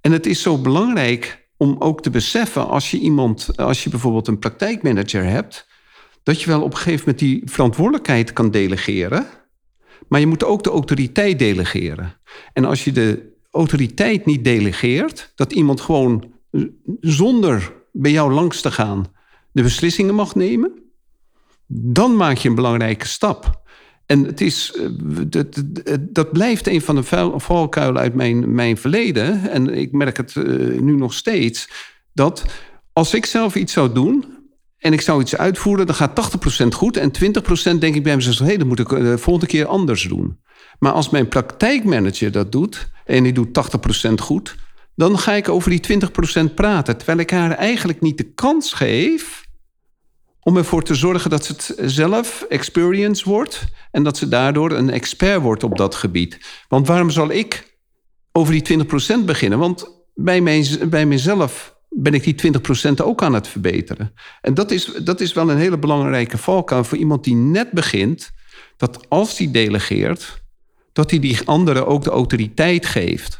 En 0.00 0.12
het 0.12 0.26
is 0.26 0.42
zo 0.42 0.58
belangrijk 0.58 1.48
om 1.56 1.76
ook 1.78 2.02
te 2.02 2.10
beseffen, 2.10 2.68
als 2.68 2.90
je 2.90 2.98
iemand, 2.98 3.56
als 3.56 3.84
je 3.84 3.90
bijvoorbeeld 3.90 4.28
een 4.28 4.38
praktijkmanager 4.38 5.24
hebt, 5.24 5.68
dat 6.22 6.40
je 6.40 6.46
wel 6.46 6.62
op 6.62 6.70
een 6.70 6.76
gegeven 6.76 6.98
moment 6.98 7.18
die 7.18 7.42
verantwoordelijkheid 7.44 8.32
kan 8.32 8.50
delegeren. 8.50 9.26
Maar 10.08 10.20
je 10.20 10.26
moet 10.26 10.44
ook 10.44 10.62
de 10.62 10.70
autoriteit 10.70 11.38
delegeren. 11.38 12.14
En 12.52 12.64
als 12.64 12.84
je 12.84 12.92
de 12.92 13.32
autoriteit 13.50 14.26
niet 14.26 14.44
delegeert, 14.44 15.32
dat 15.34 15.52
iemand 15.52 15.80
gewoon 15.80 16.32
zonder 17.00 17.72
bij 17.92 18.10
jou 18.10 18.32
langs 18.32 18.60
te 18.60 18.70
gaan 18.70 19.06
de 19.52 19.62
beslissingen 19.62 20.14
mag 20.14 20.34
nemen, 20.34 20.82
dan 21.66 22.16
maak 22.16 22.36
je 22.36 22.48
een 22.48 22.54
belangrijke 22.54 23.06
stap. 23.06 23.61
En 24.12 24.24
het 24.24 24.40
is, 24.40 24.78
dat, 25.26 25.62
dat 26.00 26.32
blijft 26.32 26.66
een 26.66 26.80
van 26.80 26.94
de 26.94 27.02
valkuilen 27.36 28.02
uit 28.02 28.14
mijn, 28.14 28.54
mijn 28.54 28.76
verleden. 28.76 29.50
En 29.50 29.74
ik 29.74 29.92
merk 29.92 30.16
het 30.16 30.34
nu 30.80 30.96
nog 30.96 31.14
steeds. 31.14 31.68
Dat 32.12 32.44
als 32.92 33.14
ik 33.14 33.26
zelf 33.26 33.54
iets 33.54 33.72
zou 33.72 33.92
doen 33.92 34.24
en 34.78 34.92
ik 34.92 35.00
zou 35.00 35.20
iets 35.20 35.36
uitvoeren, 35.36 35.86
dan 35.86 35.94
gaat 35.94 36.36
80% 36.64 36.66
goed. 36.68 36.96
En 36.96 37.10
20% 37.74 37.78
denk 37.78 37.94
ik 37.94 38.02
bij 38.02 38.16
mezelf, 38.16 38.38
hé, 38.38 38.44
hey, 38.44 38.56
dat 38.56 38.66
moet 38.66 38.78
ik 38.78 38.88
de 38.88 39.18
volgende 39.18 39.48
keer 39.48 39.66
anders 39.66 40.02
doen. 40.02 40.38
Maar 40.78 40.92
als 40.92 41.10
mijn 41.10 41.28
praktijkmanager 41.28 42.32
dat 42.32 42.52
doet 42.52 42.90
en 43.04 43.22
die 43.22 43.32
doet 43.32 43.48
80% 44.08 44.12
goed, 44.14 44.56
dan 44.94 45.18
ga 45.18 45.32
ik 45.32 45.48
over 45.48 45.70
die 45.70 46.00
20% 46.50 46.54
praten. 46.54 46.96
Terwijl 46.96 47.18
ik 47.18 47.30
haar 47.30 47.50
eigenlijk 47.50 48.00
niet 48.00 48.18
de 48.18 48.32
kans 48.32 48.72
geef 48.72 49.46
om 50.42 50.56
ervoor 50.56 50.82
te 50.82 50.94
zorgen 50.94 51.30
dat 51.30 51.44
ze 51.44 51.52
het 51.52 51.92
zelf 51.92 52.46
experience 52.48 53.28
wordt 53.28 53.64
en 53.90 54.02
dat 54.02 54.16
ze 54.16 54.28
daardoor 54.28 54.70
een 54.70 54.90
expert 54.90 55.42
wordt 55.42 55.64
op 55.64 55.76
dat 55.76 55.94
gebied. 55.94 56.38
Want 56.68 56.86
waarom 56.86 57.10
zal 57.10 57.30
ik 57.30 57.76
over 58.32 58.62
die 58.62 58.84
20% 59.20 59.24
beginnen? 59.24 59.58
Want 59.58 60.04
bij, 60.14 60.40
mijn, 60.40 60.64
bij 60.90 61.06
mezelf 61.06 61.76
ben 61.88 62.14
ik 62.14 62.42
die 62.42 62.52
20% 62.90 62.92
ook 63.02 63.22
aan 63.22 63.34
het 63.34 63.48
verbeteren. 63.48 64.12
En 64.40 64.54
dat 64.54 64.70
is, 64.70 64.84
dat 64.84 65.20
is 65.20 65.32
wel 65.32 65.50
een 65.50 65.58
hele 65.58 65.78
belangrijke 65.78 66.38
valkuil 66.38 66.84
voor 66.84 66.98
iemand 66.98 67.24
die 67.24 67.34
net 67.34 67.70
begint, 67.70 68.30
dat 68.76 69.08
als 69.08 69.36
die 69.36 69.50
delegeert, 69.50 70.42
dat 70.92 71.10
hij 71.10 71.18
die 71.18 71.38
anderen 71.44 71.86
ook 71.86 72.04
de 72.04 72.10
autoriteit 72.10 72.86
geeft. 72.86 73.36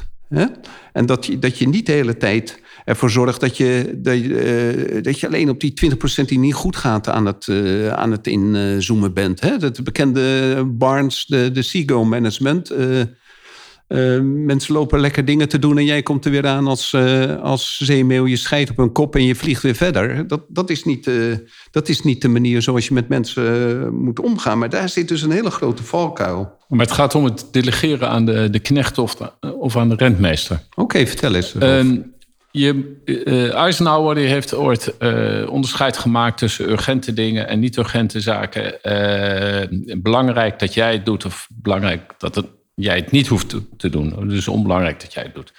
En 0.93 1.05
dat 1.05 1.25
je, 1.25 1.39
dat 1.39 1.57
je 1.57 1.67
niet 1.67 1.85
de 1.85 1.91
hele 1.91 2.17
tijd 2.17 2.61
ervoor 2.85 3.09
zorgt 3.09 3.39
dat 3.39 3.57
je, 3.57 3.99
dat, 4.01 4.15
uh, 4.15 5.03
dat 5.03 5.19
je 5.19 5.27
alleen 5.27 5.49
op 5.49 5.59
die 5.59 5.73
20% 6.21 6.25
die 6.25 6.39
niet 6.39 6.53
goed 6.53 6.75
gaat 6.75 7.09
aan 7.09 7.25
het, 7.25 7.47
uh, 7.47 7.89
aan 7.89 8.11
het 8.11 8.27
inzoomen 8.27 9.13
bent. 9.13 9.41
Hè? 9.41 9.57
Dat 9.57 9.83
bekende 9.83 10.63
Barnes, 10.65 11.25
de, 11.25 11.51
de 11.51 11.61
Seago 11.61 12.05
Management. 12.05 12.71
Uh, 12.71 13.01
eh, 13.93 14.19
mensen 14.21 14.73
lopen 14.73 14.99
lekker 14.99 15.25
dingen 15.25 15.49
te 15.49 15.59
doen 15.59 15.77
en 15.77 15.85
jij 15.85 16.03
komt 16.03 16.25
er 16.25 16.31
weer 16.31 16.47
aan 16.47 16.67
als, 16.67 16.93
uh, 16.93 17.41
als 17.41 17.77
zeemeeuw. 17.77 18.27
Je 18.27 18.35
scheidt 18.35 18.69
op 18.69 18.77
een 18.77 18.91
kop 18.91 19.15
en 19.15 19.23
je 19.23 19.35
vliegt 19.35 19.61
weer 19.61 19.75
verder. 19.75 20.27
Dat, 20.27 20.41
dat, 20.47 20.69
is, 20.69 20.83
niet, 20.83 21.07
uh, 21.07 21.35
dat 21.71 21.89
is 21.89 22.01
niet 22.01 22.21
de 22.21 22.27
manier 22.27 22.61
zoals 22.61 22.87
je 22.87 22.93
met 22.93 23.07
mensen 23.07 23.95
moet 23.95 24.19
omgaan. 24.19 24.59
Maar 24.59 24.69
daar 24.69 24.89
zit 24.89 25.07
dus 25.07 25.21
een 25.21 25.31
hele 25.31 25.51
grote 25.51 25.83
valkuil. 25.83 26.57
Maar 26.67 26.85
het 26.85 26.91
gaat 26.91 27.15
om 27.15 27.23
het 27.23 27.47
delegeren 27.51 28.09
aan 28.09 28.25
de, 28.25 28.49
de 28.49 28.59
knecht 28.59 28.97
of, 28.97 29.15
of 29.59 29.77
aan 29.77 29.89
de 29.89 29.95
rentmeester. 29.95 30.59
Oké, 30.75 31.07
vertel 31.07 31.35
eens. 31.35 31.53
Je, 32.53 33.51
Eisenhower 33.55 34.15
die 34.15 34.27
heeft 34.27 34.53
ooit 34.53 34.97
onderscheid 35.47 35.97
gemaakt 35.97 36.37
tussen 36.37 36.69
urgente 36.69 37.13
dingen 37.13 37.47
en 37.47 37.59
niet-urgente 37.59 38.19
zaken. 38.19 38.79
belangrijk 40.01 40.59
dat 40.59 40.73
jij 40.73 40.91
het 40.91 41.05
doet 41.05 41.25
of 41.25 41.47
belangrijk 41.51 42.13
dat 42.17 42.35
het 42.35 42.45
jij 42.75 42.95
het 42.95 43.11
niet 43.11 43.27
hoeft 43.27 43.55
te, 43.77 43.89
doen. 43.89 44.27
Dus 44.27 44.47
onbelangrijk 44.47 45.01
dat 45.01 45.13
jij 45.13 45.23
het 45.23 45.35
doet. 45.35 45.53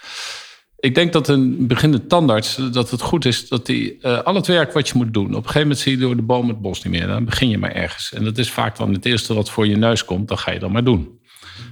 Ik 0.79 0.95
denk 0.95 1.13
dat 1.13 1.27
een 1.27 1.67
beginnende 1.67 2.07
tandarts, 2.07 2.55
dat 2.71 2.91
het 2.91 3.01
goed 3.01 3.25
is 3.25 3.47
dat 3.47 3.67
hij 3.67 3.97
al 4.23 4.35
het 4.35 4.47
werk 4.47 4.73
wat 4.73 4.87
je 4.87 4.97
moet 4.97 5.13
doen. 5.13 5.25
Op 5.25 5.31
een 5.31 5.41
gegeven 5.41 5.61
moment 5.61 5.79
zie 5.79 5.91
je 5.91 5.97
door 5.97 6.15
de 6.15 6.21
boom 6.21 6.47
het 6.47 6.61
bos 6.61 6.83
niet 6.83 6.93
meer. 6.93 7.07
Dan 7.07 7.25
begin 7.25 7.49
je 7.49 7.57
maar 7.57 7.71
ergens. 7.71 8.13
En 8.13 8.23
dat 8.23 8.37
is 8.37 8.51
vaak 8.51 8.77
dan 8.77 8.93
het 8.93 9.05
eerste 9.05 9.33
wat 9.33 9.49
voor 9.49 9.67
je 9.67 9.77
neus 9.77 10.05
komt, 10.05 10.27
dan 10.27 10.37
ga 10.37 10.51
je 10.51 10.59
dan 10.59 10.71
maar 10.71 10.83
doen. 10.83 11.19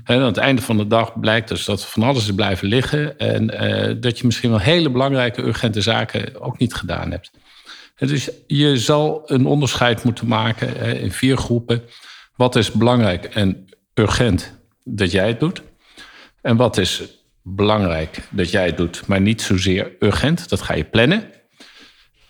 Aan 0.03 0.21
het 0.21 0.37
einde 0.37 0.61
van 0.61 0.77
de 0.77 0.87
dag 0.87 1.19
blijkt 1.19 1.47
dus 1.47 1.65
dat 1.65 1.85
van 1.85 2.03
alles 2.03 2.23
is 2.23 2.35
blijven 2.35 2.67
liggen. 2.67 3.17
En 3.17 3.63
uh, 3.63 3.95
dat 4.01 4.19
je 4.19 4.25
misschien 4.25 4.49
wel 4.49 4.59
hele 4.59 4.89
belangrijke, 4.89 5.41
urgente 5.41 5.81
zaken 5.81 6.41
ook 6.41 6.57
niet 6.57 6.73
gedaan 6.73 7.11
hebt. 7.11 7.31
dus 7.95 8.29
je 8.47 8.77
zal 8.77 9.21
een 9.25 9.45
onderscheid 9.45 10.03
moeten 10.03 10.27
maken 10.27 10.99
in 10.99 11.11
vier 11.11 11.37
groepen. 11.37 11.83
Wat 12.35 12.55
is 12.55 12.71
belangrijk 12.71 13.25
en 13.25 13.65
urgent 13.93 14.59
dat 14.83 15.11
jij 15.11 15.27
het 15.27 15.39
doet. 15.39 15.61
En 16.41 16.55
wat 16.55 16.77
is 16.77 17.01
belangrijk 17.41 18.19
dat 18.29 18.51
jij 18.51 18.65
het 18.65 18.77
doet, 18.77 19.07
maar 19.07 19.21
niet 19.21 19.41
zozeer 19.41 19.95
urgent. 19.99 20.49
Dat 20.49 20.61
ga 20.61 20.73
je 20.73 20.83
plannen. 20.83 21.23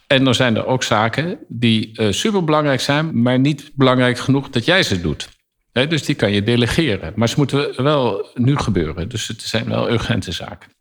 En 0.07 0.23
dan 0.23 0.35
zijn 0.35 0.55
er 0.55 0.65
ook 0.65 0.83
zaken 0.83 1.39
die 1.47 1.99
uh, 1.99 2.11
superbelangrijk 2.11 2.79
zijn, 2.79 3.21
maar 3.21 3.39
niet 3.39 3.71
belangrijk 3.75 4.17
genoeg 4.17 4.49
dat 4.49 4.65
jij 4.65 4.83
ze 4.83 5.01
doet. 5.01 5.29
Dus 5.73 6.05
die 6.05 6.15
kan 6.15 6.31
je 6.31 6.43
delegeren. 6.43 7.13
Maar 7.15 7.29
ze 7.29 7.35
moeten 7.37 7.83
wel 7.83 8.27
nu 8.33 8.57
gebeuren. 8.57 9.09
Dus 9.09 9.27
het 9.27 9.41
zijn 9.41 9.69
wel 9.69 9.91
urgente 9.91 10.31
zaken. 10.31 10.71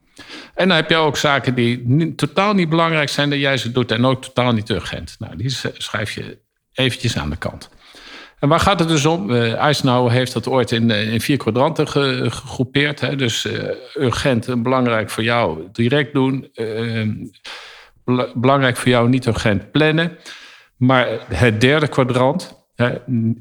En 0.54 0.68
dan 0.68 0.76
heb 0.76 0.90
je 0.90 0.96
ook 0.96 1.16
zaken 1.16 1.54
die 1.54 2.14
totaal 2.14 2.54
niet 2.54 2.68
belangrijk 2.68 3.08
zijn 3.08 3.30
dat 3.30 3.38
jij 3.38 3.56
ze 3.56 3.72
doet 3.72 3.90
en 3.90 4.04
ook 4.04 4.22
totaal 4.22 4.52
niet 4.52 4.70
urgent. 4.70 5.16
Nou, 5.18 5.36
die 5.36 5.50
schrijf 5.76 6.12
je 6.12 6.38
eventjes 6.72 7.16
aan 7.16 7.30
de 7.30 7.36
kant. 7.36 7.70
En 8.38 8.48
waar 8.48 8.60
gaat 8.60 8.78
het 8.78 8.88
dus 8.88 9.06
om? 9.06 9.30
Uh, 9.30 9.54
Eisenhower 9.54 10.12
heeft 10.12 10.32
dat 10.32 10.48
ooit 10.48 10.72
in, 10.72 10.90
eh, 10.90 11.12
in 11.12 11.20
vier 11.20 11.36
kwadranten 11.36 11.88
gegroepeerd. 11.88 13.00
Hè? 13.00 13.16
Dus 13.16 13.44
uh, 13.44 13.68
urgent 13.94 14.48
en 14.48 14.62
belangrijk 14.62 15.10
voor 15.10 15.22
jou 15.22 15.68
direct 15.72 16.12
doen. 16.12 16.50
belangrijk 18.34 18.76
voor 18.76 18.88
jou 18.88 19.08
niet 19.08 19.26
urgent 19.26 19.70
plannen. 19.70 20.18
Maar 20.76 21.08
het 21.28 21.60
derde 21.60 21.88
kwadrant, 21.88 22.61
hè, 22.74 22.98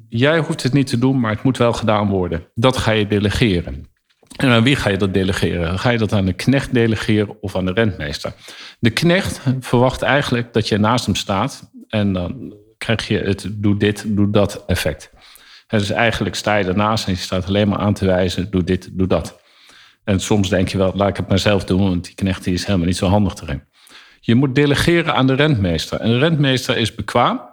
jij 0.10 0.39
hoeft 0.39 0.63
het 0.63 0.74
niet 0.74 0.88
te 0.88 1.00
doen, 1.00 1.20
maar 1.20 1.32
het 1.32 1.44
moet 1.44 1.58
wel 1.58 1.74
gedaan 1.74 2.10
worden. 2.10 2.48
Dat 2.54 2.78
ga 2.78 2.91
je 2.91 3.08
delegeren. 3.08 3.89
En 4.38 4.50
aan 4.50 4.63
wie 4.63 4.76
ga 4.76 4.89
je 4.89 4.98
dat 4.98 5.13
delegeren? 5.13 5.80
Ga 5.80 5.89
je 5.89 5.98
dat 5.98 6.13
aan 6.13 6.26
de 6.26 6.34
knecht 6.34 6.74
delegeren 6.74 7.41
of 7.41 7.56
aan 7.56 7.65
de 7.65 7.74
rentmeester? 7.74 8.34
De 8.80 8.89
knecht 8.89 9.41
verwacht 9.60 10.02
eigenlijk 10.02 10.54
dat 10.54 10.67
je 10.67 10.78
naast 10.78 11.06
hem 11.06 11.15
staat 11.15 11.72
en 11.88 12.13
dan 12.13 12.54
krijg 12.78 13.08
je 13.08 13.17
het 13.17 13.48
doe 13.52 13.78
dit, 13.78 14.04
doe 14.08 14.30
dat 14.30 14.63
effect. 14.67 15.12
dus 15.67 15.89
eigenlijk 15.89 16.36
sta 16.36 16.56
je 16.56 16.65
ernaast 16.65 17.08
en 17.08 17.12
je 17.12 17.17
staat 17.17 17.48
alleen 17.48 17.67
maar 17.67 17.80
aan 17.80 17.94
te 17.94 18.06
wijzen, 18.06 18.52
doe 18.52 18.63
dit, 18.63 18.89
doe 18.91 19.08
dat. 19.08 19.39
En 20.04 20.20
soms 20.20 20.50
denk 20.50 20.67
je 20.67 20.78
wel, 20.78 20.91
laat 20.96 21.10
ik 21.10 21.17
het 21.17 21.28
maar 21.28 21.39
zelf 21.39 21.65
doen, 21.65 21.82
want 21.82 22.06
die 22.06 22.15
knecht 22.15 22.44
die 22.44 22.54
is 22.54 22.65
helemaal 22.65 22.88
niet 22.88 22.98
zo 22.98 23.08
handig 23.08 23.41
erin. 23.41 23.63
Je 24.20 24.36
moet 24.36 24.56
delegeren 24.56 25.15
aan 25.15 25.28
de 25.28 25.34
rentmeester. 25.34 26.00
En 26.00 26.10
de 26.10 26.17
rentmeester 26.17 26.78
is 26.78 26.96
bekwaam 26.96 27.51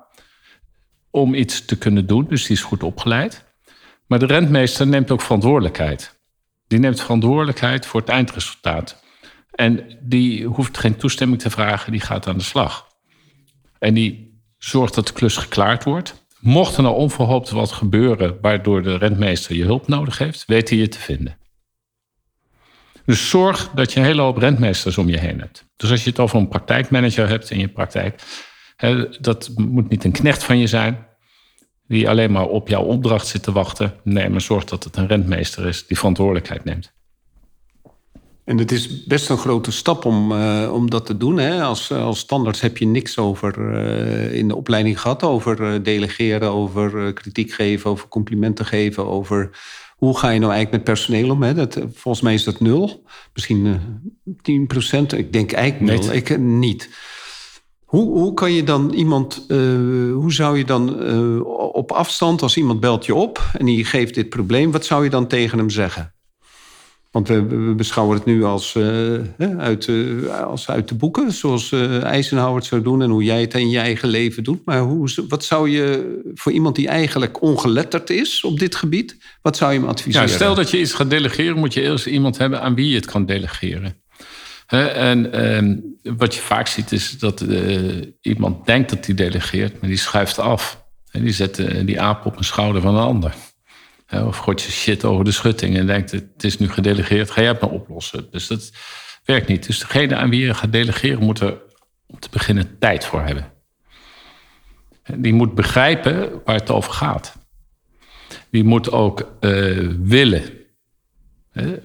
om 1.10 1.34
iets 1.34 1.64
te 1.64 1.78
kunnen 1.78 2.06
doen, 2.06 2.26
dus 2.28 2.46
die 2.46 2.56
is 2.56 2.62
goed 2.62 2.82
opgeleid. 2.82 3.44
Maar 4.06 4.18
de 4.18 4.26
rentmeester 4.26 4.86
neemt 4.86 5.10
ook 5.10 5.22
verantwoordelijkheid. 5.22 6.20
Die 6.66 6.78
neemt 6.78 7.00
verantwoordelijkheid 7.00 7.86
voor 7.86 8.00
het 8.00 8.08
eindresultaat. 8.08 9.04
En 9.50 9.98
die 10.00 10.44
hoeft 10.44 10.78
geen 10.78 10.96
toestemming 10.96 11.40
te 11.40 11.50
vragen, 11.50 11.92
die 11.92 12.00
gaat 12.00 12.26
aan 12.26 12.38
de 12.38 12.44
slag. 12.44 12.86
En 13.78 13.94
die 13.94 14.28
Zorg 14.58 14.90
dat 14.90 15.06
de 15.06 15.12
klus 15.12 15.36
geklaard 15.36 15.84
wordt. 15.84 16.26
Mocht 16.40 16.76
er 16.76 16.82
nou 16.82 16.94
onverhoopt 16.94 17.50
wat 17.50 17.72
gebeuren 17.72 18.38
waardoor 18.40 18.82
de 18.82 18.96
rentmeester 18.96 19.56
je 19.56 19.64
hulp 19.64 19.88
nodig 19.88 20.18
heeft, 20.18 20.44
weet 20.46 20.68
hij 20.68 20.78
je 20.78 20.88
te 20.88 20.98
vinden. 20.98 21.38
Dus 23.04 23.28
zorg 23.28 23.70
dat 23.74 23.92
je 23.92 24.00
een 24.00 24.06
hele 24.06 24.22
hoop 24.22 24.36
rentmeesters 24.36 24.98
om 24.98 25.08
je 25.08 25.18
heen 25.18 25.40
hebt. 25.40 25.64
Dus 25.76 25.90
als 25.90 26.04
je 26.04 26.10
het 26.10 26.18
over 26.18 26.38
een 26.38 26.48
praktijkmanager 26.48 27.28
hebt 27.28 27.50
in 27.50 27.58
je 27.58 27.68
praktijk, 27.68 28.22
dat 29.20 29.50
moet 29.56 29.88
niet 29.88 30.04
een 30.04 30.12
knecht 30.12 30.44
van 30.44 30.58
je 30.58 30.66
zijn, 30.66 31.06
die 31.86 32.08
alleen 32.08 32.32
maar 32.32 32.46
op 32.46 32.68
jouw 32.68 32.82
opdracht 32.82 33.26
zit 33.26 33.42
te 33.42 33.52
wachten. 33.52 33.94
Nee, 34.02 34.28
maar 34.28 34.40
zorg 34.40 34.64
dat 34.64 34.84
het 34.84 34.96
een 34.96 35.06
rentmeester 35.06 35.66
is 35.66 35.86
die 35.86 35.96
verantwoordelijkheid 35.96 36.64
neemt. 36.64 36.96
En 38.48 38.58
het 38.58 38.72
is 38.72 39.04
best 39.04 39.28
een 39.28 39.38
grote 39.38 39.72
stap 39.72 40.04
om, 40.04 40.32
uh, 40.32 40.70
om 40.72 40.90
dat 40.90 41.06
te 41.06 41.16
doen. 41.16 41.38
Hè? 41.38 41.62
Als, 41.62 41.92
als 41.92 42.18
standaard 42.18 42.60
heb 42.60 42.78
je 42.78 42.86
niks 42.86 43.18
over 43.18 43.58
uh, 43.58 44.34
in 44.34 44.48
de 44.48 44.56
opleiding 44.56 45.00
gehad. 45.00 45.22
Over 45.22 45.60
uh, 45.60 45.82
delegeren, 45.82 46.50
over 46.50 47.12
kritiek 47.12 47.52
geven, 47.52 47.90
over 47.90 48.08
complimenten 48.08 48.64
geven. 48.64 49.06
Over 49.06 49.58
hoe 49.96 50.18
ga 50.18 50.30
je 50.30 50.38
nou 50.38 50.52
eigenlijk 50.52 50.84
met 50.84 50.94
personeel 50.94 51.30
om. 51.30 51.42
Hè? 51.42 51.54
Dat, 51.54 51.78
volgens 51.92 52.20
mij 52.20 52.34
is 52.34 52.44
dat 52.44 52.60
nul. 52.60 53.04
Misschien 53.34 53.80
10 54.42 54.66
procent. 54.66 55.12
Ik 55.12 55.32
denk 55.32 55.52
eigenlijk 55.52 56.02
nul. 56.02 56.12
Ik 56.12 56.38
niet. 56.38 56.88
Hoe, 57.88 58.18
hoe 58.18 58.34
kan 58.34 58.52
je 58.52 58.64
dan 58.64 58.92
iemand, 58.92 59.44
hoe 60.12 60.32
zou 60.32 60.58
je 60.58 60.64
dan 60.64 61.04
op 61.72 61.92
afstand, 61.92 62.42
als 62.42 62.56
iemand 62.56 62.80
belt 62.80 63.06
je 63.06 63.14
op 63.14 63.50
en 63.52 63.66
die 63.66 63.84
geeft 63.84 64.14
dit 64.14 64.28
probleem, 64.28 64.70
wat 64.70 64.84
zou 64.84 65.04
je 65.04 65.10
dan 65.10 65.26
tegen 65.26 65.58
hem 65.58 65.70
zeggen? 65.70 66.12
Want 67.10 67.28
we, 67.28 67.42
we, 67.46 67.74
beschouwen 67.74 68.16
het 68.16 68.24
nu 68.24 68.44
als, 68.44 68.74
uh, 68.74 69.18
uit, 69.58 69.90
als 70.44 70.68
uit 70.68 70.88
de 70.88 70.94
boeken, 70.94 71.32
zoals 71.32 71.72
Eisenhower 72.02 72.56
het 72.56 72.64
zou 72.64 72.82
doen 72.82 73.02
en 73.02 73.10
hoe 73.10 73.24
jij 73.24 73.40
het 73.40 73.54
in 73.54 73.70
je 73.70 73.78
eigen 73.78 74.08
leven 74.08 74.44
doet. 74.44 74.64
Maar 74.64 74.80
hoe, 74.80 75.08
wat 75.28 75.44
zou 75.44 75.70
je 75.70 76.20
voor 76.34 76.52
iemand 76.52 76.76
die 76.76 76.88
eigenlijk 76.88 77.42
ongeletterd 77.42 78.10
is 78.10 78.44
op 78.44 78.58
dit 78.58 78.74
gebied, 78.74 79.16
wat 79.42 79.56
zou 79.56 79.72
je 79.72 79.78
hem 79.78 79.88
adviseren? 79.88 80.28
Ja, 80.28 80.34
stel 80.34 80.54
dat 80.54 80.70
je 80.70 80.80
iets 80.80 80.92
gaat 80.92 81.10
delegeren, 81.10 81.58
moet 81.58 81.74
je 81.74 81.82
eerst 81.82 82.06
iemand 82.06 82.38
hebben 82.38 82.60
aan 82.60 82.74
wie 82.74 82.88
je 82.88 82.94
het 82.94 83.06
kan 83.06 83.26
delegeren. 83.26 83.96
En 84.76 85.32
ehm, 85.32 85.76
wat 86.16 86.34
je 86.34 86.40
vaak 86.40 86.66
ziet 86.66 86.92
is 86.92 87.18
dat 87.18 87.44
iemand 88.20 88.66
denkt 88.66 88.90
dat 88.90 89.06
hij 89.06 89.14
delegeert, 89.14 89.80
maar 89.80 89.90
die 89.90 89.98
schuift 89.98 90.38
af. 90.38 90.86
En 91.10 91.22
die 91.22 91.32
zet 91.32 91.56
die 91.84 92.00
aap 92.00 92.26
op 92.26 92.36
een 92.36 92.44
schouder 92.44 92.82
van 92.82 92.94
een 92.94 93.02
ander. 93.02 93.34
Of 94.10 94.36
gooit 94.36 94.62
je 94.62 94.70
shit 94.70 95.04
over 95.04 95.24
de 95.24 95.30
schutting 95.30 95.76
en 95.76 95.86
denkt: 95.86 96.10
het 96.10 96.44
is 96.44 96.58
nu 96.58 96.68
gedelegeerd, 96.68 97.30
ga 97.30 97.40
jij 97.40 97.50
het 97.50 97.60
maar 97.60 97.70
oplossen. 97.70 98.28
Dus 98.30 98.46
dat 98.46 98.72
werkt 99.24 99.48
niet. 99.48 99.66
Dus 99.66 99.78
degene 99.78 100.16
aan 100.16 100.30
wie 100.30 100.44
je 100.44 100.54
gaat 100.54 100.72
delegeren 100.72 101.24
moet 101.24 101.40
er 101.40 101.60
om 102.06 102.18
te 102.18 102.28
beginnen 102.30 102.78
tijd 102.78 103.04
voor 103.04 103.22
hebben. 103.22 103.52
Die 105.14 105.32
moet 105.32 105.54
begrijpen 105.54 106.30
waar 106.44 106.54
het 106.54 106.70
over 106.70 106.92
gaat. 106.92 107.36
Die 108.50 108.64
moet 108.64 108.92
ook 108.92 109.36
uh, 109.40 109.92
willen 110.02 110.57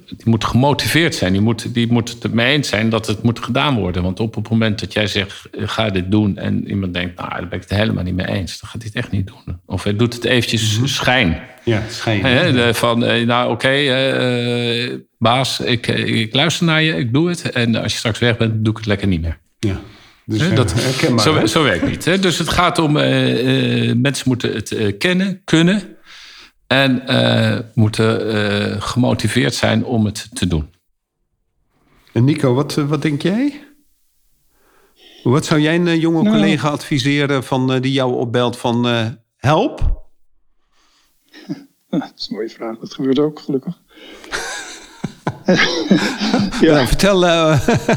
die 0.07 0.17
moet 0.23 0.43
gemotiveerd 0.43 1.15
zijn. 1.15 1.31
Die 1.31 1.41
moet, 1.41 1.73
die 1.73 1.91
moet 1.91 2.09
het 2.09 2.23
ermee 2.23 2.53
eens 2.53 2.67
zijn 2.67 2.89
dat 2.89 3.07
het 3.07 3.23
moet 3.23 3.39
gedaan 3.39 3.75
worden. 3.75 4.03
Want 4.03 4.19
op 4.19 4.35
het 4.35 4.49
moment 4.49 4.79
dat 4.79 4.93
jij 4.93 5.07
zegt, 5.07 5.47
ga 5.51 5.89
dit 5.89 6.11
doen... 6.11 6.37
en 6.37 6.69
iemand 6.69 6.93
denkt, 6.93 7.17
nou, 7.17 7.29
daar 7.29 7.47
ben 7.47 7.59
ik 7.59 7.69
het 7.69 7.77
helemaal 7.77 8.03
niet 8.03 8.15
mee 8.15 8.27
eens... 8.27 8.59
dan 8.59 8.69
gaat 8.69 8.81
hij 8.81 8.91
het 8.93 9.03
echt 9.03 9.11
niet 9.11 9.27
doen. 9.27 9.59
Of 9.65 9.83
hij 9.83 9.95
doet 9.95 10.13
het 10.13 10.23
eventjes 10.23 10.77
mhm. 10.77 10.87
schijn. 10.87 11.41
Ja, 11.63 11.81
schijn. 11.89 12.75
van, 12.75 13.05
eh, 13.05 13.25
nou 13.25 13.51
oké, 13.51 13.69
eh, 13.69 14.97
baas, 15.17 15.59
ik, 15.59 15.87
ik 15.87 16.33
luister 16.33 16.65
naar 16.65 16.81
je, 16.81 16.95
ik 16.95 17.13
doe 17.13 17.29
het. 17.29 17.51
En 17.51 17.75
als 17.75 17.91
je 17.91 17.97
straks 17.97 18.19
weg 18.19 18.37
bent, 18.37 18.53
doe 18.65 18.71
ik 18.71 18.77
het 18.77 18.87
lekker 18.87 19.07
niet 19.07 19.21
meer. 19.21 19.37
Ja. 19.59 19.79
Dus, 20.25 20.53
dat, 20.53 20.73
zo, 21.17 21.45
zo, 21.45 21.63
werkt 21.63 21.81
het 21.81 22.05
niet. 22.05 22.21
Dus 22.21 22.37
het 22.37 22.49
gaat 22.49 22.79
om, 22.79 22.97
uh, 22.97 23.93
mensen 23.95 24.23
moeten 24.27 24.53
het 24.53 24.97
kennen, 24.97 25.41
kunnen... 25.43 25.81
En 26.73 27.03
uh, 27.07 27.59
moeten 27.73 28.35
uh, 28.35 28.81
gemotiveerd 28.81 29.53
zijn 29.53 29.85
om 29.85 30.05
het 30.05 30.29
te 30.33 30.47
doen. 30.47 30.69
En 32.13 32.23
Nico, 32.23 32.53
wat, 32.53 32.73
wat 32.73 33.01
denk 33.01 33.21
jij? 33.21 33.67
Wat 35.23 35.45
zou 35.45 35.59
jij 35.59 35.75
een 35.75 35.99
jonge 35.99 36.23
nou, 36.23 36.35
collega 36.35 36.69
adviseren 36.69 37.43
van, 37.43 37.81
die 37.81 37.91
jou 37.91 38.13
opbelt 38.13 38.57
van 38.57 38.85
help? 39.37 39.79
Dat 41.89 42.13
is 42.15 42.27
een 42.29 42.35
mooie 42.35 42.49
vraag. 42.49 42.77
Dat 42.77 42.93
gebeurt 42.93 43.19
ook 43.19 43.39
gelukkig. 43.39 43.81
ja. 46.61 46.73
Nou, 46.73 46.87
vertel, 46.87 47.19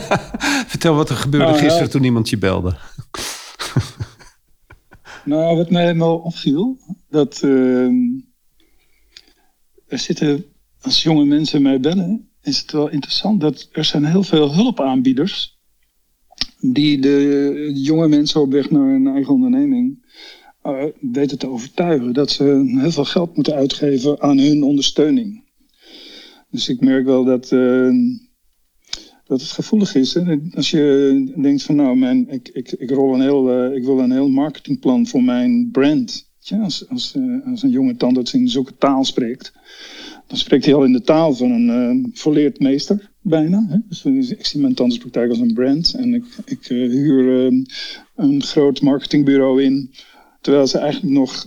vertel 0.75 0.95
wat 0.95 1.11
er 1.11 1.17
gebeurde 1.17 1.47
nou, 1.47 1.59
gisteren 1.59 1.91
toen 1.91 2.05
iemand 2.05 2.29
je 2.29 2.39
belde. 2.39 2.77
nou, 5.25 5.57
wat 5.57 5.71
mij 5.71 5.83
helemaal 5.83 6.17
opviel, 6.17 6.79
dat 7.09 7.41
ehm, 7.43 7.95
er 9.87 9.99
zitten, 9.99 10.45
als 10.81 11.03
jonge 11.03 11.25
mensen 11.25 11.63
mij 11.63 11.81
bellen, 11.81 12.29
is 12.43 12.59
het 12.59 12.73
wel 12.73 12.89
interessant 12.89 13.41
dat 13.41 13.69
er 13.73 13.85
zijn 13.85 14.05
heel 14.05 14.23
veel 14.23 14.55
hulpaanbieders 14.55 15.59
die 16.61 17.01
de 17.01 17.71
jonge 17.75 18.09
mensen 18.09 18.41
op 18.41 18.51
weg 18.53 18.71
naar 18.71 18.95
een 18.95 19.07
eigen 19.07 19.35
onderneming 19.35 20.05
uh, 20.65 20.85
weten 21.01 21.39
te 21.39 21.49
overtuigen 21.49 22.13
dat 22.13 22.31
ze 22.31 22.75
heel 22.79 22.91
veel 22.91 23.05
geld 23.05 23.35
moeten 23.37 23.55
uitgeven 23.55 24.21
aan 24.21 24.39
hun 24.39 24.63
ondersteuning. 24.63 25.45
Dus 26.51 26.69
ik 26.69 26.81
merk 26.81 27.05
wel 27.05 27.25
dat, 27.25 27.51
uh, 27.51 27.91
dat 29.25 29.41
het 29.41 29.51
gevoelig 29.51 29.95
is. 29.95 30.19
Als 30.55 30.71
je 30.71 31.33
denkt 31.37 31.63
van 31.63 31.77
nou, 31.77 32.27
ik, 32.29 32.49
ik, 32.49 32.73
ik, 32.73 32.91
rol 32.91 33.15
een 33.15 33.21
heel, 33.21 33.69
uh, 33.69 33.77
ik 33.77 33.85
wil 33.85 33.99
een 33.99 34.13
heel 34.13 34.29
marketingplan 34.29 35.07
voor 35.07 35.23
mijn 35.23 35.71
brand. 35.71 36.26
Ja, 36.49 36.61
als, 36.61 36.89
als, 36.89 37.15
als 37.47 37.63
een 37.63 37.71
jonge 37.71 37.97
tandarts 37.97 38.35
in 38.35 38.49
zulke 38.49 38.77
taal 38.79 39.05
spreekt, 39.05 39.53
dan 40.27 40.39
spreekt 40.39 40.65
hij 40.65 40.75
al 40.75 40.85
in 40.85 40.93
de 40.93 41.03
taal 41.03 41.35
van 41.35 41.51
een 41.51 42.11
volleerd 42.15 42.61
meester 42.61 43.11
bijna. 43.21 43.67
Hè? 43.69 43.79
Dus 43.89 44.31
ik 44.31 44.47
zie 44.47 44.61
mijn 44.61 44.75
tandartspraktijk 44.75 45.31
als 45.31 45.39
een 45.39 45.55
brand 45.55 45.95
en 45.95 46.15
ik, 46.15 46.25
ik 46.45 46.67
huur 46.67 47.53
een 48.17 48.43
groot 48.43 48.81
marketingbureau 48.81 49.63
in 49.63 49.91
Terwijl 50.47 50.67
ze 50.67 50.79
eigenlijk 50.79 51.13
nog. 51.13 51.47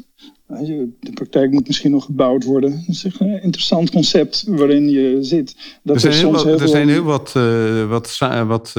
De 1.00 1.12
praktijk 1.14 1.52
moet 1.52 1.68
misschien 1.68 1.92
nog 1.92 2.06
gebouwd 2.06 2.44
worden. 2.44 2.72
Dat 2.72 2.96
is 2.96 3.04
een 3.20 3.42
interessant 3.42 3.92
concept 3.92 4.44
waarin 4.48 4.90
je 4.90 5.18
zit. 5.22 5.56
Dat 5.84 5.96
er 5.96 6.02
zijn, 6.02 6.14
heel, 6.14 6.32
wat, 6.32 6.44
heel, 6.44 6.60
er 6.60 6.68
zijn 6.68 6.90
heel 6.90 7.04
wat, 7.04 7.32
wat, 7.88 8.18
wat 8.48 8.70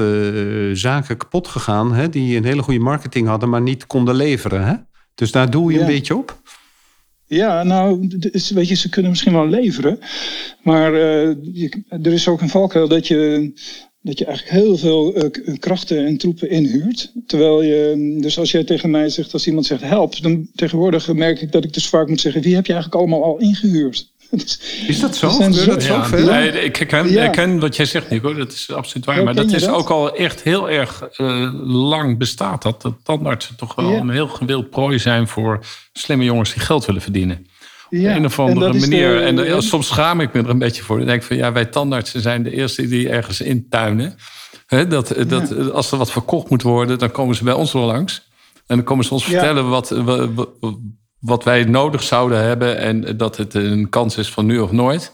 zaken 0.73 1.17
kapot 1.17 1.47
gegaan. 1.47 1.93
Hè, 1.93 2.09
die 2.09 2.37
een 2.37 2.43
hele 2.43 2.61
goede 2.61 2.79
marketing 2.79 3.27
hadden, 3.27 3.49
maar 3.49 3.61
niet 3.61 3.87
konden 3.87 4.15
leveren. 4.15 4.65
Hè? 4.67 4.75
Dus 5.21 5.31
daar 5.31 5.49
doe 5.49 5.71
je 5.71 5.77
ja. 5.77 5.83
een 5.83 5.91
beetje 5.91 6.15
op. 6.15 6.41
Ja, 7.25 7.63
nou, 7.63 8.07
weet 8.53 8.67
je, 8.67 8.75
ze 8.75 8.89
kunnen 8.89 9.11
misschien 9.11 9.33
wel 9.33 9.47
leveren. 9.47 9.99
Maar 10.63 10.93
uh, 10.93 11.35
je, 11.53 11.83
er 11.89 12.13
is 12.13 12.27
ook 12.27 12.41
een 12.41 12.49
valkuil 12.49 12.87
dat 12.87 13.07
je 13.07 13.51
dat 14.01 14.19
je 14.19 14.25
eigenlijk 14.25 14.57
heel 14.57 14.77
veel 14.77 15.17
uh, 15.17 15.57
krachten 15.59 16.05
en 16.05 16.17
troepen 16.17 16.49
inhuurt. 16.49 17.11
Terwijl 17.25 17.63
je, 17.63 18.17
dus 18.21 18.39
als 18.39 18.51
jij 18.51 18.63
tegen 18.63 18.89
mij 18.89 19.09
zegt, 19.09 19.33
als 19.33 19.47
iemand 19.47 19.65
zegt 19.65 19.81
help, 19.81 20.21
dan 20.21 20.47
tegenwoordig 20.55 21.13
merk 21.13 21.41
ik 21.41 21.51
dat 21.51 21.63
ik 21.63 21.73
dus 21.73 21.87
vaak 21.87 22.07
moet 22.07 22.21
zeggen, 22.21 22.41
wie 22.41 22.55
heb 22.55 22.65
je 22.65 22.73
eigenlijk 22.73 23.01
allemaal 23.01 23.23
al 23.23 23.39
ingehuurd? 23.39 24.11
is 24.87 24.99
dat 24.99 25.15
zo? 25.15 25.39
Is 25.39 25.65
dat 25.65 25.83
zo 25.83 26.01
veel? 26.01 26.25
Nee, 26.25 26.51
ik 26.51 26.87
ken, 26.87 27.11
ja. 27.11 27.23
ik 27.23 27.31
ken 27.31 27.59
wat 27.59 27.75
jij 27.75 27.85
zegt, 27.85 28.09
Nico. 28.09 28.33
Dat 28.33 28.51
is 28.51 28.71
absoluut 28.71 29.05
waar. 29.05 29.23
maar 29.23 29.35
dat 29.35 29.51
is 29.51 29.63
dat? 29.63 29.75
ook 29.75 29.89
al 29.89 30.15
echt 30.15 30.43
heel 30.43 30.69
erg 30.69 31.09
uh, 31.17 31.49
lang 31.63 32.17
bestaat. 32.17 32.61
Dat, 32.61 32.81
dat 32.81 32.95
tandartsen 33.03 33.55
toch 33.55 33.75
wel 33.75 33.93
een 33.93 34.09
heel 34.09 34.27
gewild 34.27 34.69
prooi 34.69 34.99
zijn 34.99 35.27
voor 35.27 35.59
slimme 35.93 36.23
jongens 36.23 36.53
die 36.53 36.61
geld 36.61 36.85
willen 36.85 37.01
verdienen 37.01 37.49
ja, 37.99 38.15
een 38.15 38.25
of 38.25 38.39
andere 38.39 38.73
manier. 38.73 39.13
De, 39.13 39.19
en 39.19 39.35
de, 39.35 39.61
soms 39.61 39.87
schaam 39.87 40.19
ik 40.19 40.33
me 40.33 40.41
er 40.41 40.49
een 40.49 40.59
beetje 40.59 40.83
voor. 40.83 40.99
Ik 40.99 41.05
denk 41.05 41.23
van 41.23 41.37
ja, 41.37 41.51
wij 41.51 41.65
tandartsen 41.65 42.21
zijn 42.21 42.43
de 42.43 42.51
eerste 42.51 42.87
die 42.87 43.09
ergens 43.09 43.41
intuinen. 43.41 44.15
He, 44.65 44.87
dat, 44.87 45.15
dat, 45.27 45.71
Als 45.71 45.91
er 45.91 45.97
wat 45.97 46.11
verkocht 46.11 46.49
moet 46.49 46.61
worden, 46.61 46.99
dan 46.99 47.11
komen 47.11 47.35
ze 47.35 47.43
bij 47.43 47.53
ons 47.53 47.71
wel 47.71 47.85
langs. 47.85 48.29
En 48.67 48.75
dan 48.75 48.85
komen 48.85 49.05
ze 49.05 49.13
ons 49.13 49.23
vertellen 49.23 49.69
wat, 49.69 49.89
wat, 49.89 50.49
wat, 51.21 51.43
wij 51.43 51.63
nodig 51.63 52.03
zouden 52.03 52.43
hebben. 52.43 52.77
En 52.77 53.17
dat 53.17 53.37
het 53.37 53.53
een 53.53 53.89
kans 53.89 54.17
is 54.17 54.29
van 54.29 54.45
nu 54.45 54.59
of 54.59 54.71
nooit. 54.71 55.11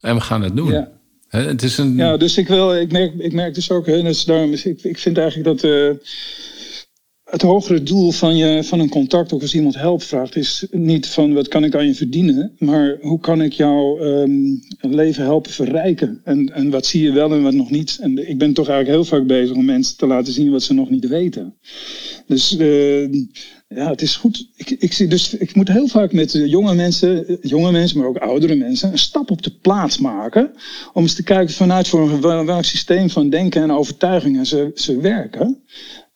En 0.00 0.14
we 0.14 0.20
gaan 0.20 0.42
het 0.42 0.56
doen. 0.56 0.70
Ja. 0.70 0.90
het 1.28 1.62
is 1.62 1.78
een... 1.78 1.96
ja, 1.96 2.16
dus 2.16 2.36
ik, 2.36 2.48
wil, 2.48 2.74
ik, 2.74 2.92
merk, 2.92 3.14
ik 3.18 3.32
merk 3.32 3.54
dus 3.54 3.70
ook, 3.70 3.84
dus 3.84 4.24
daarom 4.24 4.52
is, 4.52 4.64
ik, 4.64 4.82
ik 4.82 4.98
vind 4.98 5.18
eigenlijk 5.18 5.48
dat. 5.48 5.70
Uh, 5.70 5.90
het 7.30 7.42
hogere 7.42 7.82
doel 7.82 8.10
van, 8.10 8.36
je, 8.36 8.64
van 8.64 8.80
een 8.80 8.88
contact, 8.88 9.32
ook 9.32 9.42
als 9.42 9.54
iemand 9.54 9.78
hulp 9.78 10.02
vraagt, 10.02 10.36
is 10.36 10.66
niet 10.70 11.06
van 11.06 11.34
wat 11.34 11.48
kan 11.48 11.64
ik 11.64 11.74
aan 11.74 11.86
je 11.86 11.94
verdienen, 11.94 12.52
maar 12.58 12.96
hoe 13.00 13.20
kan 13.20 13.42
ik 13.42 13.52
jouw 13.52 14.00
um, 14.00 14.62
leven 14.80 15.24
helpen 15.24 15.52
verrijken? 15.52 16.20
En, 16.24 16.54
en 16.54 16.70
wat 16.70 16.86
zie 16.86 17.02
je 17.02 17.12
wel 17.12 17.32
en 17.32 17.42
wat 17.42 17.54
nog 17.54 17.70
niet? 17.70 17.98
En 18.00 18.28
ik 18.28 18.38
ben 18.38 18.52
toch 18.52 18.68
eigenlijk 18.68 18.98
heel 18.98 19.18
vaak 19.18 19.26
bezig 19.26 19.56
om 19.56 19.64
mensen 19.64 19.96
te 19.96 20.06
laten 20.06 20.32
zien 20.32 20.50
wat 20.50 20.62
ze 20.62 20.74
nog 20.74 20.90
niet 20.90 21.08
weten. 21.08 21.54
Dus 22.26 22.56
uh, 22.58 23.08
ja, 23.74 23.90
het 23.90 24.02
is 24.02 24.16
goed. 24.16 24.48
Ik, 24.56 24.70
ik, 24.70 24.92
zie 24.92 25.06
dus, 25.06 25.34
ik 25.34 25.54
moet 25.54 25.68
heel 25.68 25.88
vaak 25.88 26.12
met 26.12 26.32
jonge 26.32 26.74
mensen, 26.74 27.38
jonge 27.40 27.70
mensen, 27.70 27.98
maar 27.98 28.08
ook 28.08 28.18
oudere 28.18 28.54
mensen, 28.54 28.92
een 28.92 28.98
stap 28.98 29.30
op 29.30 29.42
de 29.42 29.50
plaats 29.50 29.98
maken. 29.98 30.52
Om 30.92 31.02
eens 31.02 31.14
te 31.14 31.22
kijken 31.22 31.54
vanuit 31.54 31.88
voor 31.88 32.20
welk 32.20 32.64
systeem 32.64 33.10
van 33.10 33.30
denken 33.30 33.62
en 33.62 33.72
overtuigingen 33.72 34.46
ze, 34.46 34.70
ze 34.74 35.00
werken. 35.00 35.62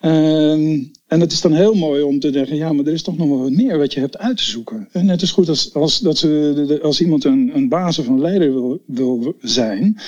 Um, 0.00 0.90
en 1.14 1.20
het 1.20 1.32
is 1.32 1.40
dan 1.40 1.52
heel 1.52 1.74
mooi 1.74 2.02
om 2.02 2.20
te 2.20 2.30
denken, 2.30 2.56
ja, 2.56 2.72
maar 2.72 2.86
er 2.86 2.92
is 2.92 3.02
toch 3.02 3.16
nog 3.16 3.28
wel 3.28 3.38
wat 3.38 3.50
meer 3.50 3.78
wat 3.78 3.92
je 3.92 4.00
hebt 4.00 4.18
uit 4.18 4.36
te 4.36 4.44
zoeken. 4.44 4.88
En 4.92 5.06
net 5.06 5.22
is 5.22 5.30
goed 5.30 5.48
als, 5.48 5.74
als, 5.74 5.98
dat 5.98 6.18
ze, 6.18 6.78
als 6.82 7.00
iemand 7.00 7.24
een, 7.24 7.50
een 7.54 7.68
baas 7.68 7.98
of 7.98 8.06
een 8.06 8.20
leider 8.20 8.52
wil, 8.52 8.82
wil 8.86 9.34
zijn, 9.40 9.98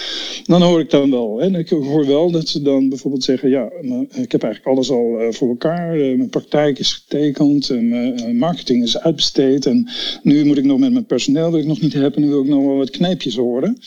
dan 0.44 0.62
hoor 0.62 0.80
ik 0.80 0.90
dan 0.90 1.10
wel. 1.10 1.40
En 1.40 1.54
ik 1.54 1.68
hoor 1.68 2.06
wel 2.06 2.30
dat 2.30 2.48
ze 2.48 2.62
dan 2.62 2.88
bijvoorbeeld 2.88 3.24
zeggen, 3.24 3.48
ja, 3.48 3.70
ik 4.12 4.32
heb 4.32 4.42
eigenlijk 4.42 4.66
alles 4.66 4.90
al 4.90 5.20
eh, 5.20 5.32
voor 5.32 5.48
elkaar. 5.48 5.92
Eh, 5.92 6.16
mijn 6.16 6.28
praktijk 6.28 6.78
is 6.78 6.92
getekend, 6.92 7.68
mijn 7.68 8.18
eh, 8.18 8.32
marketing 8.32 8.82
is 8.82 8.98
uitbesteed. 8.98 9.66
En 9.66 9.88
nu 10.22 10.44
moet 10.44 10.58
ik 10.58 10.64
nog 10.64 10.78
met 10.78 10.92
mijn 10.92 11.06
personeel 11.06 11.50
dat 11.50 11.60
ik 11.60 11.66
nog 11.66 11.80
niet 11.80 11.92
heb. 11.92 12.14
En 12.16 12.22
nu 12.22 12.28
wil 12.28 12.42
ik 12.42 12.48
nog 12.48 12.64
wel 12.64 12.76
wat 12.76 12.90
kneepjes 12.90 13.36
horen. 13.36 13.78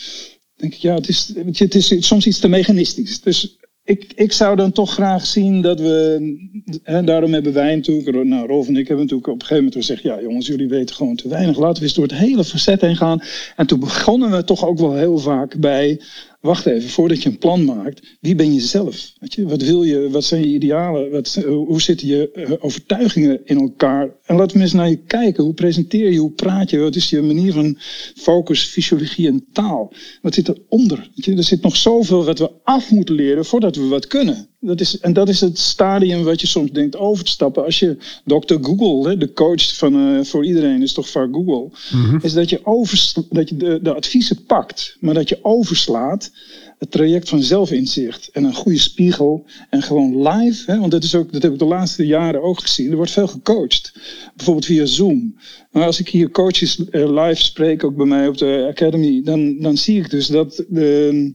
Denk 0.55 0.73
ik, 0.73 0.79
ja, 0.79 0.95
het 0.95 1.07
is, 1.07 1.33
het 1.53 1.75
is 1.75 1.95
soms 1.99 2.27
iets 2.27 2.39
te 2.39 2.47
mechanistisch. 2.47 3.21
Dus 3.21 3.57
ik, 3.89 4.11
ik 4.15 4.31
zou 4.31 4.55
dan 4.55 4.71
toch 4.71 4.93
graag 4.93 5.25
zien 5.25 5.61
dat 5.61 5.79
we. 5.79 7.01
Daarom 7.05 7.33
hebben 7.33 7.53
wij 7.53 7.75
natuurlijk. 7.75 8.23
Nou, 8.23 8.47
Rolf 8.47 8.67
en 8.67 8.75
ik 8.75 8.87
hebben 8.87 9.05
natuurlijk 9.05 9.27
op 9.27 9.33
een 9.33 9.47
gegeven 9.47 9.63
moment 9.63 9.85
gezegd. 9.85 10.03
Ja, 10.03 10.21
jongens, 10.21 10.47
jullie 10.47 10.67
weten 10.67 10.95
gewoon 10.95 11.15
te 11.15 11.27
weinig. 11.27 11.57
Laten 11.57 11.77
we 11.77 11.83
eens 11.83 11.93
door 11.93 12.03
het 12.03 12.17
hele 12.17 12.43
facet 12.43 12.81
heen 12.81 12.95
gaan. 12.95 13.21
En 13.55 13.67
toen 13.67 13.79
begonnen 13.79 14.31
we 14.31 14.43
toch 14.43 14.65
ook 14.65 14.79
wel 14.79 14.95
heel 14.95 15.17
vaak 15.17 15.59
bij 15.59 16.01
wacht 16.39 16.65
even, 16.65 16.89
voordat 16.89 17.23
je 17.23 17.29
een 17.29 17.37
plan 17.37 17.65
maakt, 17.65 18.17
wie 18.19 18.35
ben 18.35 18.53
je 18.53 18.61
zelf? 18.61 19.13
Je, 19.19 19.47
wat 19.47 19.61
wil 19.61 19.83
je, 19.83 20.09
wat 20.09 20.23
zijn 20.23 20.41
je 20.41 20.53
idealen, 20.53 21.11
wat, 21.11 21.33
hoe 21.45 21.81
zitten 21.81 22.07
je 22.07 22.31
eh, 22.31 22.51
overtuigingen 22.59 23.41
in 23.45 23.59
elkaar? 23.59 24.15
En 24.25 24.35
laten 24.35 24.57
we 24.57 24.63
eens 24.63 24.73
naar 24.73 24.89
je 24.89 25.03
kijken, 25.03 25.43
hoe 25.43 25.53
presenteer 25.53 26.11
je, 26.11 26.19
hoe 26.19 26.31
praat 26.31 26.69
je, 26.69 26.79
wat 26.79 26.95
is 26.95 27.09
je 27.09 27.21
manier 27.21 27.53
van 27.53 27.77
focus, 28.15 28.63
fysiologie 28.63 29.27
en 29.27 29.45
taal? 29.51 29.93
Wat 30.21 30.33
zit 30.33 30.47
eronder? 30.47 31.09
Weet 31.15 31.25
je, 31.25 31.35
er 31.35 31.43
zit 31.43 31.61
nog 31.61 31.75
zoveel 31.75 32.25
wat 32.25 32.39
we 32.39 32.51
af 32.63 32.91
moeten 32.91 33.15
leren 33.15 33.45
voordat 33.45 33.75
we 33.75 33.87
wat 33.87 34.07
kunnen. 34.07 34.48
Dat 34.61 34.79
is, 34.79 34.99
en 34.99 35.13
dat 35.13 35.29
is 35.29 35.41
het 35.41 35.59
stadium 35.59 36.23
wat 36.23 36.41
je 36.41 36.47
soms 36.47 36.71
denkt 36.71 36.97
over 36.97 37.23
te 37.23 37.31
stappen. 37.31 37.63
Als 37.63 37.79
je 37.79 37.97
Dr. 38.25 38.55
Google, 38.61 39.17
de 39.17 39.33
coach 39.33 39.75
van, 39.77 39.95
uh, 39.95 40.23
voor 40.23 40.45
iedereen 40.45 40.81
is 40.81 40.93
toch 40.93 41.09
vaak 41.09 41.33
Google. 41.33 41.69
Mhm. 41.91 42.19
Is 42.21 42.33
dat 42.33 42.49
je, 42.49 42.65
over, 42.65 43.13
dat 43.29 43.49
je 43.49 43.57
de, 43.57 43.79
de 43.81 43.93
adviezen 43.93 44.45
pakt, 44.45 44.97
maar 44.99 45.13
dat 45.13 45.29
je 45.29 45.39
overslaat 45.41 46.31
het 46.79 46.91
traject 46.91 47.29
van 47.29 47.43
zelfinzicht. 47.43 48.29
En 48.31 48.43
een 48.43 48.53
goede 48.53 48.79
spiegel. 48.79 49.45
En 49.69 49.81
gewoon 49.81 50.27
live. 50.27 50.71
Hè, 50.71 50.79
want 50.79 50.91
dat, 50.91 51.03
is 51.03 51.15
ook, 51.15 51.31
dat 51.31 51.41
heb 51.41 51.53
ik 51.53 51.59
de 51.59 51.65
laatste 51.65 52.05
jaren 52.05 52.43
ook 52.43 52.59
gezien. 52.59 52.89
Er 52.89 52.95
wordt 52.95 53.11
veel 53.11 53.27
gecoacht. 53.27 53.93
Bijvoorbeeld 54.35 54.65
via 54.65 54.85
Zoom. 54.85 55.35
Maar 55.71 55.85
als 55.85 55.99
ik 55.99 56.09
hier 56.09 56.31
coaches 56.31 56.77
uh, 56.77 57.23
live 57.23 57.41
spreek, 57.41 57.83
ook 57.83 57.95
bij 57.95 58.05
mij 58.05 58.27
op 58.27 58.37
de 58.37 58.65
Academy. 58.69 59.21
Dan, 59.23 59.59
dan 59.59 59.77
zie 59.77 59.99
ik 59.99 60.09
dus 60.09 60.27
dat 60.27 60.65
de, 60.67 61.33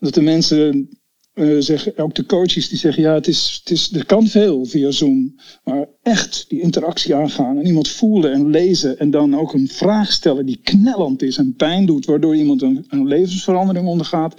dat 0.00 0.14
de 0.14 0.22
mensen 0.22 0.88
uh, 1.34 1.56
zeggen, 1.58 1.98
ook 1.98 2.14
de 2.14 2.26
coaches 2.26 2.68
die 2.68 2.78
zeggen, 2.78 3.02
ja, 3.02 3.14
het 3.14 3.28
is, 3.28 3.60
het 3.62 3.72
is, 3.72 3.92
er 3.92 4.06
kan 4.06 4.26
veel 4.26 4.64
via 4.64 4.90
Zoom. 4.90 5.34
Maar 5.64 5.88
echt 6.02 6.44
die 6.48 6.60
interactie 6.60 7.14
aangaan 7.14 7.58
en 7.58 7.66
iemand 7.66 7.88
voelen 7.88 8.32
en 8.32 8.50
lezen 8.50 8.98
en 8.98 9.10
dan 9.10 9.38
ook 9.38 9.54
een 9.54 9.68
vraag 9.68 10.12
stellen 10.12 10.46
die 10.46 10.60
knellend 10.62 11.22
is 11.22 11.36
en 11.36 11.54
pijn 11.56 11.86
doet, 11.86 12.04
waardoor 12.04 12.36
iemand 12.36 12.62
een, 12.62 12.84
een 12.88 13.06
levensverandering 13.06 13.86
ondergaat 13.86 14.34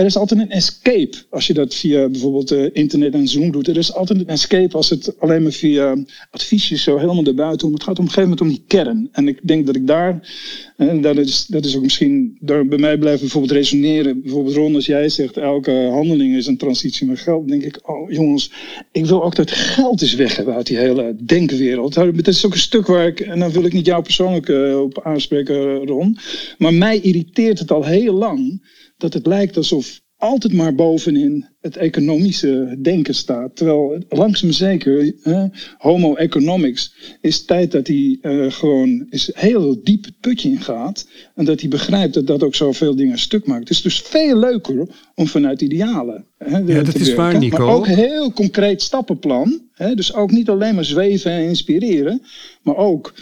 er 0.00 0.06
is 0.06 0.16
altijd 0.16 0.40
een 0.40 0.50
escape 0.50 1.16
als 1.30 1.46
je 1.46 1.52
dat 1.52 1.74
via 1.74 2.08
bijvoorbeeld 2.08 2.52
uh, 2.52 2.68
internet 2.72 3.14
en 3.14 3.28
Zoom 3.28 3.50
doet. 3.50 3.68
Er 3.68 3.76
is 3.76 3.94
altijd 3.94 4.20
een 4.20 4.28
escape 4.28 4.76
als 4.76 4.90
het 4.90 5.14
alleen 5.18 5.42
maar 5.42 5.52
via 5.52 5.96
adviesjes 6.30 6.82
zo 6.82 6.98
helemaal 6.98 7.24
erbuiten 7.24 7.60
komt. 7.60 7.72
Het 7.72 7.82
gaat 7.82 7.98
op 7.98 8.04
een 8.04 8.10
gegeven 8.10 8.30
moment 8.30 8.40
om 8.40 8.48
die 8.48 8.64
kern. 8.66 9.08
En 9.12 9.28
ik 9.28 9.38
denk 9.42 9.66
dat 9.66 9.76
ik 9.76 9.86
daar, 9.86 10.34
en 10.76 11.00
dat 11.00 11.16
is, 11.16 11.46
dat 11.46 11.64
is 11.64 11.76
ook 11.76 11.82
misschien, 11.82 12.36
daar 12.40 12.66
bij 12.66 12.78
mij 12.78 12.98
blijven 12.98 13.20
bijvoorbeeld 13.20 13.52
resoneren. 13.52 14.22
Bijvoorbeeld 14.22 14.56
Ron, 14.56 14.74
als 14.74 14.86
jij 14.86 15.08
zegt 15.08 15.36
elke 15.36 15.88
handeling 15.90 16.36
is 16.36 16.46
een 16.46 16.56
transitie 16.56 17.06
met 17.06 17.18
geld. 17.18 17.48
Dan 17.48 17.58
denk 17.58 17.74
ik, 17.74 17.88
oh 17.88 18.10
jongens, 18.10 18.52
ik 18.92 19.06
wil 19.06 19.24
ook 19.24 19.36
dat 19.36 19.50
geld 19.50 20.02
is 20.02 20.14
weg 20.14 20.46
uit 20.46 20.66
die 20.66 20.78
hele 20.78 21.16
denkwereld. 21.24 21.94
Dat 21.94 22.26
is 22.26 22.46
ook 22.46 22.52
een 22.52 22.58
stuk 22.58 22.86
waar 22.86 23.06
ik, 23.06 23.20
en 23.20 23.38
dan 23.38 23.52
wil 23.52 23.64
ik 23.64 23.72
niet 23.72 23.86
jou 23.86 24.02
persoonlijk 24.02 24.48
op 24.84 25.00
aanspreken 25.02 25.86
Ron. 25.86 26.18
Maar 26.58 26.74
mij 26.74 27.00
irriteert 27.00 27.58
het 27.58 27.70
al 27.70 27.84
heel 27.84 28.14
lang 28.14 28.60
dat 29.00 29.12
het 29.12 29.26
lijkt 29.26 29.56
alsof 29.56 30.00
altijd 30.16 30.52
maar 30.52 30.74
bovenin 30.74 31.46
het 31.60 31.76
economische 31.76 32.78
denken 32.82 33.14
staat. 33.14 33.56
Terwijl 33.56 34.04
langzaam 34.08 34.52
zeker, 34.52 35.14
hè, 35.22 35.46
homo 35.78 36.14
economics, 36.14 36.94
is 37.20 37.44
tijd 37.44 37.72
dat 37.72 37.86
hij 37.86 38.18
uh, 38.22 38.52
gewoon 38.52 39.06
is 39.10 39.30
heel 39.34 39.82
diep 39.82 40.04
het 40.04 40.20
putje 40.20 40.50
in 40.50 40.60
gaat. 40.60 41.08
En 41.34 41.44
dat 41.44 41.60
hij 41.60 41.68
begrijpt 41.68 42.14
dat 42.14 42.26
dat 42.26 42.42
ook 42.42 42.54
zoveel 42.54 42.96
dingen 42.96 43.18
stuk 43.18 43.46
maakt. 43.46 43.60
Het 43.60 43.70
is 43.70 43.82
dus 43.82 44.00
veel 44.00 44.36
leuker 44.36 44.88
om 45.14 45.26
vanuit 45.26 45.60
idealen 45.60 46.26
hè, 46.44 46.58
ja, 46.58 46.82
dat 46.82 46.94
is 46.94 47.14
waar, 47.14 47.38
Nico. 47.38 47.58
Maar 47.58 47.74
ook 47.74 47.86
heel 47.86 48.32
concreet 48.32 48.82
stappenplan. 48.82 49.60
Hè, 49.72 49.94
dus 49.94 50.14
ook 50.14 50.30
niet 50.30 50.48
alleen 50.48 50.74
maar 50.74 50.84
zweven 50.84 51.30
en 51.30 51.44
inspireren. 51.44 52.22
Maar 52.62 52.76
ook, 52.76 53.14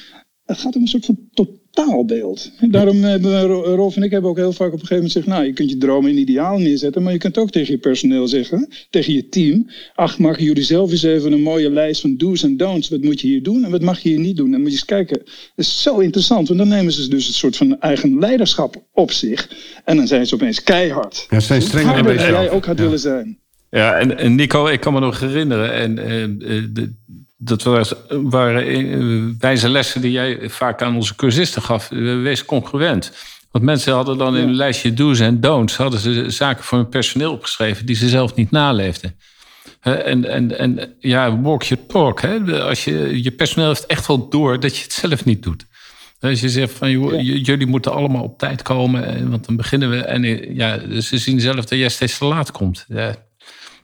het 0.44 0.58
gaat 0.58 0.76
om 0.76 0.82
een 0.82 0.88
soort 0.88 1.04
van 1.04 1.18
tot 1.32 1.48
totaalbeeld. 1.70 2.50
En 2.60 2.70
daarom 2.70 3.02
hebben 3.02 3.30
we, 3.30 3.74
Rolf 3.74 3.96
en 3.96 4.02
ik 4.02 4.10
hebben 4.10 4.30
ook 4.30 4.36
heel 4.36 4.52
vaak 4.52 4.72
op 4.72 4.72
een 4.72 4.86
gegeven 4.86 4.96
moment 4.96 5.12
gezegd... 5.12 5.32
nou, 5.32 5.44
je 5.44 5.52
kunt 5.52 5.70
je 5.70 5.78
dromen 5.78 6.10
in 6.10 6.18
ideaal 6.18 6.58
neerzetten... 6.58 7.02
maar 7.02 7.12
je 7.12 7.18
kunt 7.18 7.38
ook 7.38 7.50
tegen 7.50 7.72
je 7.72 7.78
personeel 7.78 8.28
zeggen, 8.28 8.68
tegen 8.90 9.12
je 9.12 9.28
team... 9.28 9.66
ach, 9.94 10.18
maken 10.18 10.44
jullie 10.44 10.62
zelf 10.62 10.90
eens 10.90 11.02
even 11.02 11.32
een 11.32 11.42
mooie 11.42 11.70
lijst 11.70 12.00
van 12.00 12.16
do's 12.16 12.42
en 12.42 12.56
don'ts. 12.56 12.88
Wat 12.88 13.02
moet 13.02 13.20
je 13.20 13.26
hier 13.26 13.42
doen 13.42 13.64
en 13.64 13.70
wat 13.70 13.82
mag 13.82 14.00
je 14.00 14.08
hier 14.08 14.18
niet 14.18 14.36
doen? 14.36 14.54
En 14.54 14.60
moet 14.60 14.70
je 14.70 14.76
eens 14.76 14.84
kijken. 14.84 15.18
Dat 15.18 15.26
is 15.54 15.82
zo 15.82 15.98
interessant, 15.98 16.48
want 16.48 16.60
dan 16.60 16.68
nemen 16.68 16.92
ze 16.92 17.08
dus 17.08 17.28
een 17.28 17.34
soort 17.34 17.56
van 17.56 17.80
eigen 17.80 18.18
leiderschap 18.18 18.84
op 18.92 19.10
zich... 19.10 19.50
en 19.84 19.96
dan 19.96 20.06
zijn 20.06 20.26
ze 20.26 20.34
opeens 20.34 20.62
keihard. 20.62 21.26
Ja, 21.30 21.40
ze 21.40 21.46
zijn 21.46 21.62
strenger 21.62 22.02
dan 22.02 22.14
jij 22.14 22.50
ook 22.50 22.66
had 22.66 22.78
willen 22.78 22.98
zijn. 22.98 23.38
Ja, 23.70 23.98
en, 23.98 24.18
en 24.18 24.34
Nico, 24.34 24.66
ik 24.66 24.80
kan 24.80 24.92
me 24.92 25.00
nog 25.00 25.20
herinneren. 25.20 25.72
En, 25.72 25.98
eh, 25.98 26.22
eh, 26.22 26.64
de, 26.72 26.94
dat 27.38 27.62
was, 27.62 27.94
waren 28.08 28.66
eh, 28.66 29.34
wijze 29.38 29.68
lessen 29.68 30.00
die 30.00 30.10
jij 30.10 30.50
vaak 30.50 30.82
aan 30.82 30.94
onze 30.94 31.14
cursisten 31.14 31.62
gaf. 31.62 31.90
Eh, 31.90 31.98
Wees 31.98 32.44
congruent. 32.44 33.12
Want 33.50 33.64
mensen 33.64 33.92
hadden 33.92 34.18
dan 34.18 34.36
in 34.36 34.48
een 34.48 34.54
lijstje 34.54 34.94
do's 34.94 35.20
en 35.20 35.40
don'ts... 35.40 35.76
hadden 35.76 36.00
ze 36.00 36.30
zaken 36.30 36.64
voor 36.64 36.78
hun 36.78 36.88
personeel 36.88 37.32
opgeschreven... 37.32 37.86
die 37.86 37.96
ze 37.96 38.08
zelf 38.08 38.34
niet 38.34 38.50
naleefden. 38.50 39.16
En, 39.80 40.24
en, 40.24 40.58
en 40.58 40.94
ja, 40.98 41.40
walk 41.40 41.62
your 41.62 41.86
talk. 41.86 42.20
Hè? 42.20 42.62
Als 42.62 42.84
je, 42.84 43.22
je 43.22 43.30
personeel 43.30 43.68
heeft 43.68 43.86
echt 43.86 44.06
wel 44.06 44.28
door 44.28 44.60
dat 44.60 44.76
je 44.76 44.82
het 44.82 44.92
zelf 44.92 45.24
niet 45.24 45.42
doet. 45.42 45.66
Als 46.20 46.40
je 46.40 46.48
zegt 46.48 46.72
van 46.72 46.90
joh, 46.90 47.20
jullie 47.22 47.66
moeten 47.66 47.92
allemaal 47.92 48.22
op 48.22 48.38
tijd 48.38 48.62
komen, 48.62 49.06
eh, 49.16 49.22
want 49.28 49.46
dan 49.46 49.56
beginnen 49.56 49.90
we. 49.90 49.96
En 49.96 50.54
ja, 50.54 51.00
ze 51.00 51.18
zien 51.18 51.40
zelf 51.40 51.64
dat 51.64 51.78
jij 51.78 51.88
steeds 51.88 52.18
te 52.18 52.24
laat 52.24 52.50
komt. 52.50 52.84
Ja, 52.88 53.14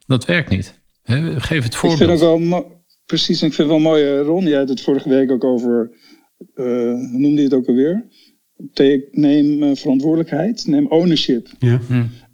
dat 0.06 0.24
werkt 0.24 0.50
niet. 0.50 0.82
Geef 1.04 1.38
het 1.38 1.48
Ik 1.48 1.60
vind 1.60 1.74
voorbeeld. 1.74 2.10
ook 2.10 2.18
wel 2.18 2.83
precies, 3.06 3.40
en 3.40 3.46
ik 3.46 3.52
vind 3.52 3.68
wel 3.68 3.78
mooi, 3.78 4.04
eh, 4.04 4.20
Ron, 4.20 4.46
jij 4.46 4.58
had 4.58 4.68
het 4.68 4.80
vorige 4.80 5.08
week 5.08 5.30
ook 5.30 5.44
over, 5.44 5.90
eh, 6.54 6.64
hoe 6.64 7.18
noemde 7.18 7.36
je 7.36 7.48
het 7.48 7.54
ook 7.54 7.66
alweer? 7.66 8.06
Take, 8.72 9.08
neem 9.10 9.62
eh, 9.62 9.74
verantwoordelijkheid, 9.74 10.66
neem 10.66 10.86
ownership. 10.86 11.48
Ja. 11.58 11.80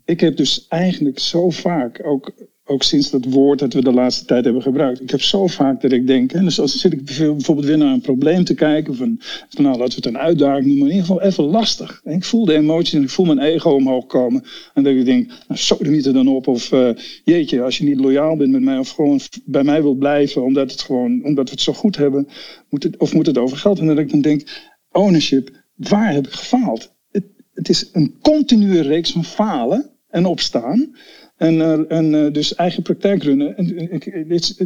Ik 0.04 0.20
heb 0.20 0.36
dus 0.36 0.66
eigenlijk 0.68 1.18
zo 1.18 1.50
vaak, 1.50 2.06
ook, 2.06 2.32
ook 2.70 2.82
sinds 2.82 3.10
dat 3.10 3.24
woord 3.24 3.58
dat 3.58 3.72
we 3.72 3.82
de 3.82 3.92
laatste 3.92 4.24
tijd 4.24 4.44
hebben 4.44 4.62
gebruikt, 4.62 5.00
ik 5.00 5.10
heb 5.10 5.20
zo 5.20 5.46
vaak 5.46 5.80
dat 5.80 5.92
ik 5.92 6.06
denk, 6.06 6.32
en 6.32 6.44
dus 6.44 6.60
als 6.60 6.80
zit 6.80 6.92
ik 6.92 7.04
bijvoorbeeld 7.04 7.66
weer 7.66 7.78
naar 7.78 7.92
een 7.92 8.00
probleem 8.00 8.44
te 8.44 8.54
kijken, 8.54 8.96
van, 8.96 9.20
nou 9.50 9.78
laten 9.78 9.88
we 9.88 9.94
het 9.94 10.06
een 10.06 10.18
uitdaging 10.18 10.66
noemen, 10.66 10.86
in 10.86 10.94
ieder 10.94 11.06
geval 11.06 11.22
even 11.22 11.44
lastig. 11.44 12.00
Ik 12.04 12.24
voel 12.24 12.44
de 12.44 12.54
emoties 12.54 12.94
en 12.94 13.02
ik 13.02 13.10
voel 13.10 13.26
mijn 13.26 13.38
ego 13.38 13.70
omhoog 13.70 14.06
komen. 14.06 14.44
En 14.74 14.82
dat 14.82 14.92
ik 14.92 15.04
denk, 15.04 15.28
nou 15.48 15.60
zo 15.60 15.76
niet 15.80 16.06
er 16.06 16.12
dan 16.12 16.28
op, 16.28 16.46
of 16.46 16.72
eh, 16.72 16.90
jeetje, 17.24 17.62
als 17.62 17.78
je 17.78 17.84
niet 17.84 18.00
loyaal 18.00 18.36
bent 18.36 18.50
met 18.50 18.62
mij 18.62 18.78
of 18.78 18.90
gewoon 18.90 19.20
bij 19.44 19.64
mij 19.64 19.82
wilt 19.82 19.98
blijven, 19.98 20.44
omdat, 20.44 20.70
het 20.70 20.80
gewoon, 20.80 21.24
omdat 21.24 21.44
we 21.44 21.50
het 21.50 21.60
zo 21.60 21.72
goed 21.72 21.96
hebben, 21.96 22.28
moet 22.68 22.82
het, 22.82 22.96
of 22.96 23.14
moet 23.14 23.26
het 23.26 23.38
over 23.38 23.56
geld? 23.56 23.78
En 23.78 23.86
dat 23.86 23.98
ik 23.98 24.10
dan 24.10 24.20
denk, 24.20 24.70
ownership, 24.90 25.50
waar 25.74 26.12
heb 26.12 26.26
ik 26.26 26.32
gefaald? 26.32 26.94
Het, 27.10 27.24
het 27.52 27.68
is 27.68 27.88
een 27.92 28.14
continue 28.20 28.80
reeks 28.80 29.10
van 29.12 29.24
falen 29.24 29.90
en 30.08 30.26
opstaan. 30.26 30.94
En, 31.40 31.60
eh, 31.60 31.98
en 31.98 32.14
eh, 32.14 32.32
dus 32.32 32.54
eigen 32.54 32.82
praktijk 32.82 33.22
runnen. 33.22 33.56
En, 33.56 33.66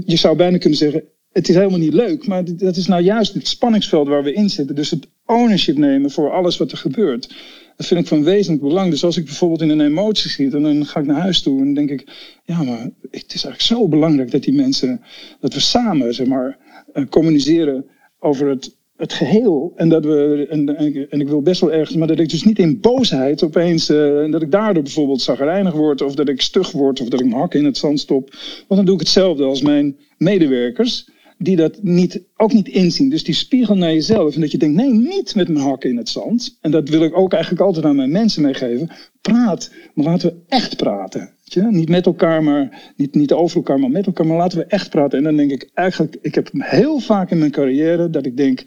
je 0.07 0.17
zou 0.17 0.37
bijna 0.37 0.59
kunnen 0.59 0.79
zeggen, 0.79 1.03
het 1.33 1.49
is 1.49 1.55
helemaal 1.55 1.79
niet 1.79 1.93
leuk. 1.93 2.27
Maar 2.27 2.45
dat 2.57 2.77
is 2.77 2.87
nou 2.87 3.03
juist 3.03 3.35
het 3.35 3.49
spanningsveld 3.49 4.09
waar 4.09 4.23
we 4.23 4.33
in 4.33 4.51
zitten. 4.51 4.75
Dus 4.75 4.91
het 4.91 5.09
ownership 5.27 5.77
nemen 5.77 6.11
voor 6.11 6.31
alles 6.31 6.57
wat 6.57 6.73
er 6.73 6.79
gebeurt. 6.79 7.35
Dat 7.77 7.87
vind 7.87 8.01
ik 8.01 8.07
van 8.07 8.25
wezenlijk 8.25 8.63
belang. 8.63 8.91
Dus 8.91 9.05
als 9.05 9.17
ik 9.17 9.25
bijvoorbeeld 9.25 9.63
in 9.63 9.69
een 9.69 9.81
emotie 9.81 10.31
schiet 10.31 10.55
en 10.55 10.63
dan 10.63 10.87
ga 10.87 11.01
ik 11.01 11.07
naar 11.07 11.21
huis 11.21 11.43
toe 11.43 11.61
en 11.61 11.75
denk 11.75 11.91
ik, 11.91 12.07
ja, 12.45 12.63
maar 12.63 12.91
het 13.11 13.35
is 13.35 13.45
eigenlijk 13.45 13.61
zo 13.61 13.89
belangrijk 13.89 14.31
dat 14.31 14.43
die 14.43 14.55
mensen, 14.55 15.01
dat 15.41 15.55
we 15.55 15.61
samen, 15.61 16.15
zeg 16.15 16.27
maar, 16.27 16.59
eh, 16.93 17.05
communiceren 17.09 17.87
over 18.19 18.49
het, 18.49 18.77
het 18.97 19.13
geheel. 19.13 19.73
En 19.77 19.89
dat 19.89 20.05
we, 20.05 20.47
en, 20.51 20.77
en, 20.77 21.21
ik- 21.21 21.29
wil 21.29 21.43
best 21.43 21.61
wel 21.61 21.73
ergens, 21.73 21.97
maar 21.97 22.09
dat 22.09 22.19
ik 22.19 22.29
dus 22.29 22.45
niet 22.45 22.59
in 22.59 22.81
boosheid 22.81 23.43
opeens, 23.43 23.89
en 23.89 24.31
dat 24.31 24.43
ik 24.43 24.51
daardoor 24.51 24.83
bijvoorbeeld 24.83 25.23
zagrijnig 25.23 25.73
word, 25.73 26.03
of 26.03 26.15
dat 26.15 26.29
ik 26.29 26.41
stug 26.41 26.73
word, 26.73 27.01
of 27.01 27.09
dat 27.09 27.21
ik 27.21 27.27
mijn 27.27 27.41
hakken 27.41 27.59
in 27.61 27.65
het 27.67 27.77
zand 27.77 28.01
stop. 28.01 28.31
Want 28.57 28.67
dan 28.69 28.85
doe 28.85 28.95
ik 28.95 29.01
hetzelfde 29.01 29.45
als 29.45 29.63
mijn 29.63 29.97
medewerkers 30.19 31.09
die 31.39 31.57
dat 31.57 31.79
niet, 31.83 32.23
ook 32.37 32.53
niet 32.53 32.69
inzien. 32.69 33.11
Dus 33.11 33.25
die 33.25 33.35
spiegel 33.35 33.77
naar 33.77 33.93
jezelf. 33.93 34.35
En 34.35 34.41
dat 34.41 34.51
je 34.51 34.59
denkt, 34.59 34.77
nee, 34.77 34.93
niet 34.93 35.35
met 35.35 35.49
mijn 35.49 35.65
hakken 35.65 35.91
in 35.91 35.97
het 35.97 36.09
zand. 36.09 36.59
En 36.61 36.71
dat 36.71 36.89
wil 36.89 37.03
ik 37.03 37.17
ook 37.17 37.33
eigenlijk 37.33 37.63
altijd 37.63 37.85
aan 37.85 37.97
mijn 37.97 38.11
mensen 38.11 38.43
meegeven. 38.43 38.91
Praat, 39.21 39.71
maar 39.95 40.05
laten 40.05 40.29
we 40.29 40.37
echt 40.49 40.77
praten. 40.77 41.31
Niet 41.55 41.89
met 41.89 42.07
elkaar, 42.07 42.43
maar 42.43 42.93
niet, 42.97 43.15
niet 43.15 43.33
over 43.33 43.57
elkaar, 43.57 43.79
maar 43.79 43.91
met 43.91 44.07
elkaar. 44.07 44.27
Maar 44.27 44.37
laten 44.37 44.59
we 44.59 44.65
echt 44.65 44.91
praten. 44.91 45.19
En 45.19 45.25
dan 45.25 45.37
denk 45.37 45.51
ik 45.51 45.71
eigenlijk, 45.75 46.17
ik 46.21 46.35
heb 46.35 46.51
heel 46.53 46.99
vaak 46.99 47.31
in 47.31 47.39
mijn 47.39 47.51
carrière 47.51 48.11
dat 48.11 48.27
ik 48.27 48.37
denk, 48.37 48.65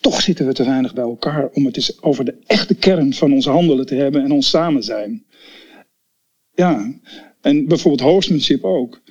toch 0.00 0.20
zitten 0.20 0.46
we 0.46 0.52
te 0.52 0.64
weinig 0.64 0.94
bij 0.94 1.04
elkaar 1.04 1.48
om 1.48 1.66
het 1.66 1.76
eens 1.76 2.02
over 2.02 2.24
de 2.24 2.36
echte 2.46 2.74
kern 2.74 3.14
van 3.14 3.32
ons 3.32 3.46
handelen 3.46 3.86
te 3.86 3.94
hebben 3.94 4.22
en 4.22 4.32
ons 4.32 4.48
samen 4.48 4.82
zijn. 4.82 5.24
Ja, 6.54 6.92
en 7.40 7.66
bijvoorbeeld 7.66 8.10
hostmanship 8.10 8.64
ook. 8.64 9.02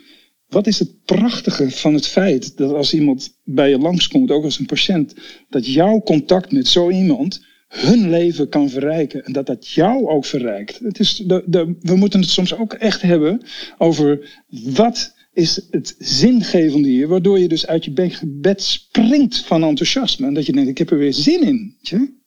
Wat 0.47 0.67
is 0.67 0.79
het 0.79 1.03
prachtige 1.05 1.71
van 1.71 1.93
het 1.93 2.07
feit 2.07 2.57
dat 2.57 2.73
als 2.73 2.93
iemand 2.93 3.39
bij 3.43 3.69
je 3.69 3.77
langskomt, 3.77 4.31
ook 4.31 4.43
als 4.43 4.59
een 4.59 4.65
patiënt, 4.65 5.15
dat 5.49 5.73
jouw 5.73 6.01
contact 6.01 6.51
met 6.51 6.67
zo 6.67 6.89
iemand 6.89 7.45
hun 7.71 8.09
leven 8.09 8.49
kan 8.49 8.69
verrijken 8.69 9.25
en 9.25 9.33
dat 9.33 9.45
dat 9.45 9.67
jou 9.67 10.07
ook 10.07 10.25
verrijkt. 10.25 10.79
Het 10.79 10.99
is 10.99 11.15
de, 11.15 11.43
de, 11.45 11.75
we 11.79 11.95
moeten 11.95 12.19
het 12.19 12.29
soms 12.29 12.55
ook 12.55 12.73
echt 12.73 13.01
hebben 13.01 13.41
over 13.77 14.29
wat 14.49 15.13
is 15.33 15.67
het 15.69 15.95
zingevende 15.99 16.87
hier, 16.87 17.07
waardoor 17.07 17.39
je 17.39 17.47
dus 17.47 17.67
uit 17.67 17.85
je 17.85 17.91
be- 17.91 18.19
bed 18.23 18.61
springt 18.61 19.45
van 19.45 19.63
enthousiasme 19.63 20.27
en 20.27 20.33
dat 20.33 20.45
je 20.45 20.51
denkt, 20.51 20.69
ik 20.69 20.77
heb 20.77 20.91
er 20.91 20.97
weer 20.97 21.13
zin 21.13 21.41
in. 21.41 21.75
weet 21.77 21.87
je? 21.89 22.19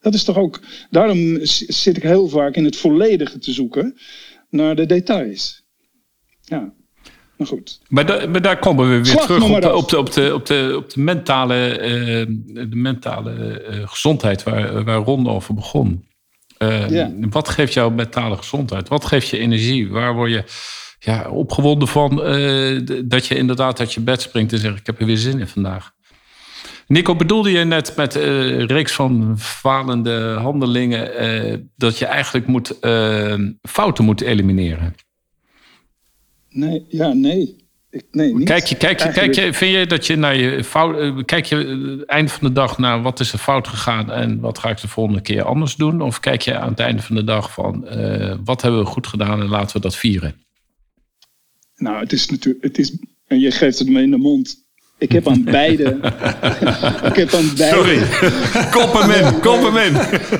Dat 0.00 0.14
is 0.14 0.24
toch 0.24 0.36
ook, 0.36 0.60
daarom 0.90 1.38
zit 1.44 1.96
ik 1.96 2.02
heel 2.02 2.28
vaak 2.28 2.56
in 2.56 2.64
het 2.64 2.76
volledige 2.76 3.38
te 3.38 3.52
zoeken 3.52 3.96
naar 4.50 4.76
de 4.76 4.86
details. 4.86 5.62
Ja, 6.40 6.74
maar 7.40 7.48
goed. 7.48 7.80
Maar, 7.88 8.06
da- 8.06 8.26
maar 8.26 8.42
daar 8.42 8.58
komen 8.58 8.88
we 8.88 8.94
weer 8.94 9.06
Slag 9.06 9.24
terug 9.26 9.42
op 9.42 9.50
op 9.74 9.88
de, 9.88 9.98
op 9.98 10.12
de, 10.12 10.34
op 10.34 10.46
de, 10.46 10.74
op 10.76 10.90
de 10.90 11.00
mentale, 11.00 11.54
eh, 11.78 12.26
de 12.46 12.76
mentale 12.76 13.32
eh, 13.60 13.88
gezondheid 13.88 14.42
waar, 14.42 14.84
waar 14.84 14.96
Ron 14.98 15.28
over 15.28 15.54
begon. 15.54 16.04
Eh, 16.58 16.88
Ja. 16.90 17.10
Wat 17.30 17.48
geeft 17.48 17.72
jouw 17.72 17.90
mentale 17.90 18.36
gezondheid? 18.36 18.88
Wat 18.88 19.04
geeft 19.04 19.28
je 19.28 19.38
energie? 19.38 19.90
Waar 19.90 20.14
word 20.14 20.30
je 20.30 20.44
ja, 20.98 21.28
opgewonden 21.30 21.88
van 21.88 22.16
dat 23.04 23.26
je 23.26 23.34
inderdaad 23.36 23.80
uit 23.80 23.92
je 23.94 24.00
bed 24.00 24.22
springt 24.22 24.52
en 24.52 24.58
zegt: 24.58 24.78
Ik 24.78 24.86
heb 24.86 25.00
er 25.00 25.06
weer 25.06 25.16
zin 25.16 25.38
in 25.38 25.46
vandaag? 25.48 25.90
Nico, 26.86 27.16
bedoelde 27.16 27.50
je 27.50 27.64
net 27.64 27.96
met 27.96 28.14
een 28.14 28.66
reeks 28.66 28.92
van 28.92 29.34
falende 29.38 30.36
handelingen 30.40 31.70
dat 31.76 31.98
je 31.98 32.06
eigenlijk 32.06 32.46
moet, 32.46 32.76
fouten 33.62 34.04
moet 34.04 34.20
elimineren? 34.20 34.94
Nee, 36.50 36.84
ja, 36.88 37.12
nee. 37.12 37.56
Ik, 37.90 38.04
nee 38.10 38.34
niet. 38.34 38.46
Kijk 38.46 38.64
je, 38.64 38.76
kijk 38.76 39.02
je, 39.02 39.10
kijk 39.12 39.34
je, 39.34 39.52
vind 39.52 39.74
je 39.74 39.86
dat 39.86 40.06
je 40.06 40.16
naar 40.16 40.36
je 40.36 40.64
fout, 40.64 40.98
eh, 40.98 41.24
kijk 41.24 41.44
je 41.44 41.56
eh, 41.64 41.98
het 41.98 42.08
einde 42.08 42.30
van 42.30 42.46
de 42.48 42.52
dag 42.52 42.78
naar 42.78 43.02
wat 43.02 43.20
is 43.20 43.32
er 43.32 43.38
fout 43.38 43.68
gegaan 43.68 44.10
en 44.10 44.40
wat 44.40 44.58
ga 44.58 44.70
ik 44.70 44.80
de 44.80 44.88
volgende 44.88 45.20
keer 45.20 45.42
anders 45.42 45.76
doen? 45.76 46.00
Of 46.00 46.20
kijk 46.20 46.42
je 46.42 46.58
aan 46.58 46.68
het 46.68 46.78
einde 46.78 47.02
van 47.02 47.16
de 47.16 47.24
dag 47.24 47.52
van 47.52 47.86
eh, 47.86 48.36
wat 48.44 48.62
hebben 48.62 48.80
we 48.80 48.86
goed 48.86 49.06
gedaan 49.06 49.40
en 49.40 49.48
laten 49.48 49.76
we 49.76 49.82
dat 49.82 49.96
vieren? 49.96 50.34
Nou, 51.76 51.98
het 51.98 52.12
is 52.12 52.28
natuurlijk, 52.28 52.64
het 52.64 52.78
is, 52.78 52.96
en 53.26 53.40
je 53.40 53.50
geeft 53.50 53.78
het 53.78 53.88
me 53.88 54.02
in 54.02 54.10
de 54.10 54.16
mond. 54.16 54.68
Ik 55.00 55.12
heb 55.12 55.28
aan 55.28 55.44
beide. 55.44 55.84
ik 57.10 57.16
heb 57.16 57.32
aan 57.32 57.50
beide. 57.56 57.76
Sorry, 57.76 57.98
kop 58.70 58.92
hem 58.92 59.10
in, 59.10 59.40
kop 59.40 59.62
hem 59.62 59.76
in. 59.76 59.92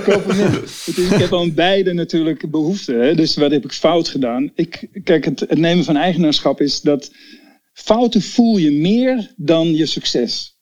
Koop 0.02 0.26
hem 0.26 0.46
in. 0.46 0.52
Het 0.52 0.96
is, 0.96 1.10
ik 1.10 1.18
heb 1.18 1.34
aan 1.34 1.54
beide 1.54 1.92
natuurlijk 1.92 2.50
behoefte. 2.50 2.92
Hè? 2.92 3.14
Dus 3.14 3.36
wat 3.36 3.50
heb 3.50 3.64
ik 3.64 3.72
fout 3.72 4.08
gedaan? 4.08 4.50
Ik, 4.54 4.88
kijk, 5.04 5.24
het, 5.24 5.40
het 5.40 5.58
nemen 5.58 5.84
van 5.84 5.96
eigenaarschap 5.96 6.60
is 6.60 6.80
dat 6.80 7.12
fouten 7.72 8.22
voel 8.22 8.56
je 8.56 8.72
meer 8.72 9.32
dan 9.36 9.74
je 9.74 9.86
succes. 9.86 10.58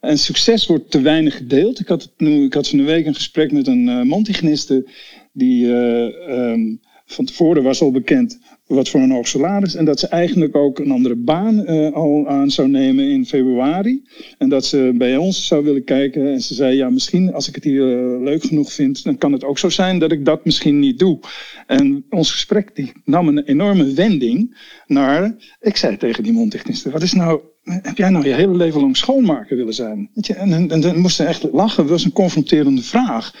En 0.00 0.18
succes 0.18 0.66
wordt 0.66 0.90
te 0.90 1.00
weinig 1.00 1.36
gedeeld. 1.36 1.80
Ik 1.80 1.88
had, 1.88 2.02
het 2.02 2.12
nu, 2.16 2.44
ik 2.44 2.54
had 2.54 2.68
van 2.68 2.78
de 2.78 2.84
week 2.84 3.06
een 3.06 3.14
gesprek 3.14 3.52
met 3.52 3.66
een 3.66 3.88
uh, 3.88 4.02
mondhygiëniste. 4.02 4.88
Die 5.32 5.66
eh, 5.66 6.28
ehm, 6.28 6.60
van 7.06 7.24
tevoren 7.24 7.62
was 7.62 7.80
al 7.80 7.90
bekend 7.90 8.38
wat 8.70 8.88
voor 8.88 9.00
een 9.00 9.10
hoog 9.10 9.28
salaris. 9.28 9.74
En 9.74 9.84
dat 9.84 10.00
ze 10.00 10.06
eigenlijk 10.06 10.56
ook 10.56 10.78
een 10.78 10.90
andere 10.90 11.16
baan 11.16 11.70
uh, 11.70 11.92
al 11.92 12.28
aan 12.28 12.50
zou 12.50 12.68
nemen 12.68 13.04
in 13.04 13.26
februari. 13.26 14.02
En 14.38 14.48
dat 14.48 14.64
ze 14.64 14.94
bij 14.94 15.16
ons 15.16 15.46
zou 15.46 15.64
willen 15.64 15.84
kijken. 15.84 16.32
En 16.32 16.40
ze 16.40 16.54
zei, 16.54 16.76
ja, 16.76 16.90
misschien 16.90 17.32
als 17.32 17.48
ik 17.48 17.54
het 17.54 17.64
hier 17.64 17.86
uh, 17.86 18.22
leuk 18.22 18.42
genoeg 18.42 18.72
vind... 18.72 19.04
dan 19.04 19.18
kan 19.18 19.32
het 19.32 19.44
ook 19.44 19.58
zo 19.58 19.68
zijn 19.68 19.98
dat 19.98 20.12
ik 20.12 20.24
dat 20.24 20.44
misschien 20.44 20.78
niet 20.78 20.98
doe. 20.98 21.18
En 21.66 22.04
ons 22.10 22.32
gesprek 22.32 22.76
die 22.76 22.92
nam 23.04 23.28
een 23.28 23.44
enorme 23.44 23.92
wending 23.92 24.58
naar... 24.86 25.36
Ik 25.60 25.76
zei 25.76 25.96
tegen 25.96 26.22
die 26.22 26.32
mondtechniste, 26.32 26.90
wat 26.90 27.02
is 27.02 27.12
nou... 27.12 27.40
Heb 27.62 27.96
jij 27.96 28.10
nou 28.10 28.28
je 28.28 28.34
hele 28.34 28.56
leven 28.56 28.80
lang 28.80 28.96
schoonmaker 28.96 29.56
willen 29.56 29.74
zijn? 29.74 30.10
En, 30.36 30.68
dan 30.68 30.98
moest 30.98 31.16
ze 31.16 31.24
echt 31.24 31.42
lachen. 31.52 31.82
Dat 31.82 31.92
was 31.92 32.04
een 32.04 32.12
confronterende 32.12 32.82
vraag. 32.82 33.34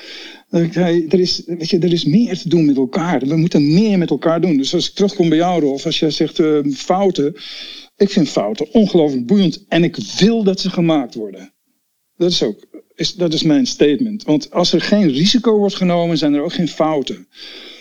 Er, 0.50 1.20
is, 1.20 1.42
weet 1.46 1.70
je, 1.70 1.78
er 1.78 1.92
is 1.92 2.04
meer 2.04 2.38
te 2.38 2.48
doen 2.48 2.64
met 2.64 2.76
elkaar. 2.76 3.20
We 3.20 3.36
moeten 3.36 3.74
meer 3.74 3.98
met 3.98 4.10
elkaar 4.10 4.40
doen. 4.40 4.56
Dus 4.56 4.74
als 4.74 4.88
ik 4.88 4.94
terugkom 4.94 5.28
bij 5.28 5.38
jou, 5.38 5.60
Rolf, 5.60 5.86
als 5.86 5.98
jij 5.98 6.10
zegt 6.10 6.38
uh, 6.38 6.72
fouten. 6.72 7.34
Ik 7.96 8.10
vind 8.10 8.28
fouten 8.28 8.72
ongelooflijk 8.72 9.26
boeiend. 9.26 9.64
En 9.68 9.84
ik 9.84 9.96
wil 10.18 10.42
dat 10.42 10.60
ze 10.60 10.70
gemaakt 10.70 11.14
worden. 11.14 11.54
Dat 12.16 12.30
is 12.30 12.42
ook. 12.42 12.66
is, 12.94 13.14
dat 13.14 13.32
is 13.32 13.42
mijn 13.42 13.66
statement. 13.66 14.22
Want 14.22 14.50
als 14.50 14.72
er 14.72 14.80
geen 14.80 15.08
risico 15.08 15.58
wordt 15.58 15.74
genomen, 15.74 16.18
zijn 16.18 16.34
er 16.34 16.42
ook 16.42 16.52
geen 16.52 16.68
fouten. 16.68 17.28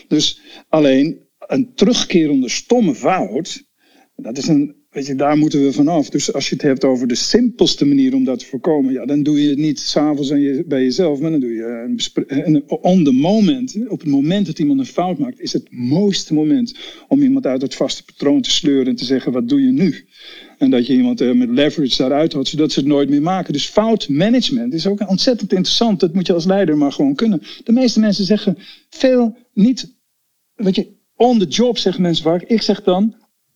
Dus 0.07 0.39
alleen 0.67 1.27
een 1.37 1.73
terugkerende 1.75 2.49
stomme 2.49 2.95
fout, 2.95 3.63
dat 4.15 4.37
is 4.37 4.47
een, 4.47 4.75
weet 4.89 5.05
je, 5.05 5.15
daar 5.15 5.37
moeten 5.37 5.63
we 5.63 5.73
vanaf. 5.73 6.09
Dus 6.09 6.33
als 6.33 6.49
je 6.49 6.55
het 6.55 6.63
hebt 6.63 6.83
over 6.83 7.07
de 7.07 7.15
simpelste 7.15 7.85
manier 7.85 8.15
om 8.15 8.23
dat 8.23 8.39
te 8.39 8.45
voorkomen, 8.45 8.93
ja, 8.93 9.05
dan 9.05 9.23
doe 9.23 9.41
je 9.41 9.49
het 9.49 9.57
niet 9.57 9.79
s'avonds 9.79 10.29
je, 10.29 10.63
bij 10.67 10.83
jezelf, 10.83 11.19
maar 11.19 11.31
dan 11.31 11.39
doe 11.39 11.53
je 11.53 11.95
een, 12.27 12.63
on 12.67 13.03
the 13.03 13.11
moment. 13.11 13.77
Op 13.87 13.99
het 13.99 14.09
moment 14.09 14.45
dat 14.45 14.59
iemand 14.59 14.79
een 14.79 14.85
fout 14.85 15.17
maakt, 15.17 15.39
is 15.39 15.53
het 15.53 15.67
mooiste 15.71 16.33
moment 16.33 16.77
om 17.07 17.21
iemand 17.21 17.45
uit 17.45 17.61
het 17.61 17.75
vaste 17.75 18.03
patroon 18.03 18.41
te 18.41 18.51
sleuren 18.51 18.87
en 18.87 18.95
te 18.95 19.05
zeggen: 19.05 19.31
wat 19.31 19.49
doe 19.49 19.61
je 19.61 19.71
nu? 19.71 20.07
En 20.57 20.69
dat 20.69 20.87
je 20.87 20.93
iemand 20.93 21.21
eh, 21.21 21.31
met 21.31 21.49
leverage 21.49 21.97
daaruit 21.97 22.33
houdt, 22.33 22.47
zodat 22.47 22.71
ze 22.71 22.79
het 22.79 22.87
nooit 22.87 23.09
meer 23.09 23.21
maken. 23.21 23.53
Dus 23.53 23.65
foutmanagement 23.65 24.73
is 24.73 24.87
ook 24.87 25.09
ontzettend 25.09 25.53
interessant. 25.53 25.99
Dat 25.99 26.13
moet 26.13 26.27
je 26.27 26.33
als 26.33 26.45
leider 26.45 26.77
maar 26.77 26.91
gewoon 26.91 27.15
kunnen. 27.15 27.41
De 27.63 27.71
meeste 27.71 27.99
mensen 27.99 28.25
zeggen 28.25 28.57
veel 28.89 29.37
niet, 29.53 29.95
weet 30.55 30.75
je, 30.75 30.97
on 31.15 31.39
the 31.39 31.45
job 31.45 31.77
zeggen 31.77 32.01
mensen 32.01 32.23
vaak. 32.23 32.41
Ik 32.41 32.61
zeg 32.61 32.83
dan 32.83 33.15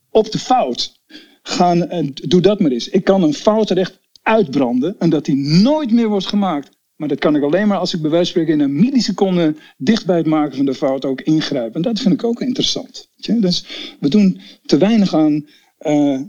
op 0.09 0.31
de 0.31 0.39
fout. 0.39 1.01
Gaan 1.43 1.89
en 1.89 2.13
doe 2.13 2.41
dat 2.41 2.59
maar 2.59 2.71
eens. 2.71 2.89
Ik 2.89 3.03
kan 3.03 3.23
een 3.23 3.33
fout 3.33 3.69
er 3.69 3.77
echt 3.77 3.99
uitbranden 4.21 4.95
en 4.99 5.09
dat 5.09 5.25
die 5.25 5.35
nooit 5.35 5.91
meer 5.91 6.07
wordt 6.07 6.25
gemaakt. 6.25 6.69
Maar 6.95 7.07
dat 7.07 7.19
kan 7.19 7.35
ik 7.35 7.43
alleen 7.43 7.67
maar 7.67 7.77
als 7.77 7.93
ik 7.93 8.01
bij 8.01 8.09
wijze 8.09 8.31
van 8.31 8.41
spreken 8.41 8.61
in 8.61 8.69
een 8.69 8.79
milliseconde 8.79 9.55
dicht 9.77 10.05
bij 10.05 10.17
het 10.17 10.25
maken 10.25 10.55
van 10.55 10.65
de 10.65 10.73
fout 10.73 11.05
ook 11.05 11.21
ingrijp. 11.21 11.75
En 11.75 11.81
dat 11.81 11.99
vind 11.99 12.13
ik 12.13 12.23
ook 12.23 12.41
interessant. 12.41 13.09
Dus 13.39 13.65
we 13.99 14.09
doen 14.09 14.39
te 14.65 14.77
weinig 14.77 15.15
aan 15.15 15.45
uh, 15.81 16.19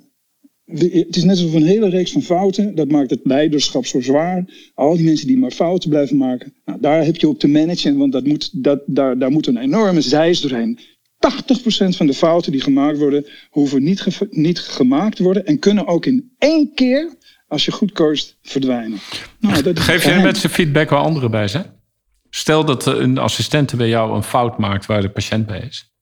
het 0.65 1.17
is 1.17 1.25
net 1.25 1.37
alsof 1.37 1.55
een 1.55 1.67
hele 1.67 1.89
reeks 1.89 2.13
van 2.13 2.23
fouten, 2.23 2.75
dat 2.75 2.91
maakt 2.91 3.11
het 3.11 3.21
leiderschap 3.23 3.87
zo 3.87 4.01
zwaar. 4.01 4.71
Al 4.75 4.97
die 4.97 5.05
mensen 5.05 5.27
die 5.27 5.39
maar 5.39 5.51
fouten 5.51 5.91
blijven 5.91 6.17
maken, 6.17 6.55
nou, 6.65 6.81
daar 6.81 7.05
heb 7.05 7.17
je 7.17 7.29
op 7.29 7.39
te 7.39 7.49
managen, 7.49 7.97
want 7.97 8.13
dat 8.13 8.27
moet, 8.27 8.65
dat, 8.65 8.83
daar, 8.87 9.19
daar 9.19 9.31
moet 9.31 9.47
een 9.47 9.57
enorme 9.57 10.01
zijs 10.01 10.41
doorheen. 10.41 10.79
80% 11.25 11.97
van 11.97 12.07
de 12.07 12.15
fouten 12.15 12.53
die 12.53 12.61
gemaakt 12.61 12.99
worden, 12.99 13.27
hoeven 13.51 13.83
niet, 13.83 14.19
niet 14.31 14.59
gemaakt 14.59 15.17
te 15.17 15.23
worden 15.23 15.47
en 15.47 15.59
kunnen 15.59 15.87
ook 15.87 16.07
in 16.07 16.35
één 16.39 16.75
keer, 16.75 17.15
als 17.49 17.65
je 17.65 17.73
goed 17.73 17.93
coacht, 17.93 18.37
verdwijnen. 18.43 18.99
Nou, 19.39 19.63
dat 19.63 19.81
Geef 19.81 20.05
je 20.05 20.21
met 20.23 20.37
zijn 20.37 20.53
feedback 20.53 20.89
waar 20.89 21.01
anderen 21.01 21.31
bij 21.31 21.49
zijn? 21.49 21.83
Stel 22.31 22.65
dat 22.65 22.87
een 22.87 23.19
assistente 23.19 23.77
bij 23.77 23.89
jou 23.89 24.17
een 24.17 24.23
fout 24.23 24.59
maakt 24.59 24.87
waar 24.87 25.01
de 25.01 25.11
patiënt 25.11 25.47
bij 25.47 25.61
is. 25.61 25.93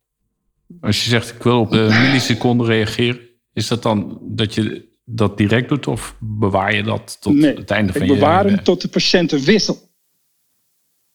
Als 0.81 1.05
je 1.05 1.11
zegt, 1.11 1.35
ik 1.35 1.43
wil 1.43 1.61
op 1.61 1.73
een 1.73 2.01
milliseconde 2.01 2.65
reageren 2.65 3.21
is 3.53 3.69
dat 3.69 3.83
dan 3.83 4.19
dat 4.23 4.55
je 4.55 4.91
dat 5.05 5.37
direct 5.37 5.69
doet 5.69 5.87
of 5.87 6.17
bewaar 6.21 6.75
je 6.75 6.83
dat 6.83 7.21
tot 7.21 7.43
het 7.43 7.71
einde 7.71 7.93
van 7.93 8.07
je... 8.07 8.13
ik 8.13 8.19
bewaar 8.19 8.45
hem 8.45 8.63
tot 8.63 8.81
de 8.81 8.89
patiëntenwissel. 8.89 9.91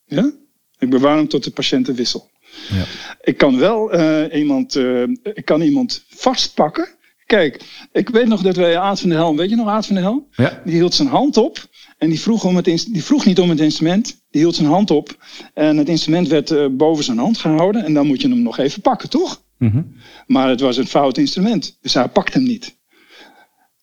Ja? 0.04 0.32
Ik 0.78 0.90
bewaar 0.90 1.16
hem 1.16 1.28
tot 1.28 1.44
de 1.44 1.50
patiëntenwissel. 1.50 2.30
Ja. 2.68 2.84
Ik 3.20 3.36
kan 3.36 3.58
wel 3.58 3.94
uh, 3.94 4.38
iemand, 4.38 4.74
uh, 4.74 5.02
ik 5.22 5.44
kan 5.44 5.60
iemand 5.60 6.04
vastpakken. 6.08 6.88
Kijk, 7.26 7.62
ik 7.92 8.08
weet 8.08 8.26
nog 8.26 8.42
dat 8.42 8.56
wij 8.56 8.78
Aad 8.78 9.00
van 9.00 9.08
de 9.08 9.14
Helm, 9.14 9.36
weet 9.36 9.50
je 9.50 9.56
nog 9.56 9.68
Aad 9.68 9.86
van 9.86 9.94
de 9.94 10.00
Helm? 10.00 10.26
Ja. 10.30 10.62
Die 10.64 10.74
hield 10.74 10.94
zijn 10.94 11.08
hand 11.08 11.36
op 11.36 11.68
en 11.98 12.08
die 12.08 12.20
vroeg, 12.20 12.44
om 12.44 12.56
het, 12.56 12.64
die 12.64 13.04
vroeg 13.04 13.24
niet 13.24 13.38
om 13.38 13.48
het 13.48 13.60
instrument. 13.60 14.20
Die 14.30 14.40
hield 14.40 14.54
zijn 14.54 14.68
hand 14.68 14.90
op 14.90 15.16
en 15.54 15.76
het 15.76 15.88
instrument 15.88 16.28
werd 16.28 16.50
uh, 16.50 16.66
boven 16.70 17.04
zijn 17.04 17.18
hand 17.18 17.38
gehouden. 17.38 17.84
En 17.84 17.94
dan 17.94 18.06
moet 18.06 18.20
je 18.20 18.28
hem 18.28 18.42
nog 18.42 18.58
even 18.58 18.82
pakken, 18.82 19.10
toch? 19.10 19.42
Mhm. 19.58 19.82
Maar 20.26 20.48
het 20.48 20.60
was 20.60 20.76
een 20.76 20.86
fout 20.86 21.18
instrument, 21.18 21.78
dus 21.80 21.94
hij 21.94 22.08
pakt 22.08 22.34
hem 22.34 22.42
niet. 22.42 22.76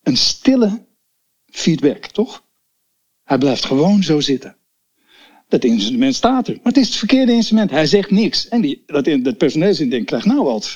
Een 0.03 0.18
stille 0.18 0.86
feedback, 1.45 2.05
toch? 2.05 2.43
Hij 3.24 3.38
blijft 3.38 3.66
gewoon 3.66 4.03
zo 4.03 4.20
zitten. 4.20 4.57
Dat 5.48 5.64
instrument 5.64 6.16
staat 6.16 6.48
er, 6.48 6.54
maar 6.54 6.74
het 6.74 6.78
is 6.78 6.88
het 6.88 6.96
verkeerde 6.96 7.32
instrument. 7.32 7.72
Hij 7.72 7.86
zegt 7.86 8.12
niks. 8.12 8.48
En 8.48 8.62
die, 8.62 8.84
dat, 8.86 9.06
dat 9.06 9.39
denkt, 9.39 10.06
krijgt 10.06 10.26
nou 10.26 10.43
wat. 10.43 10.76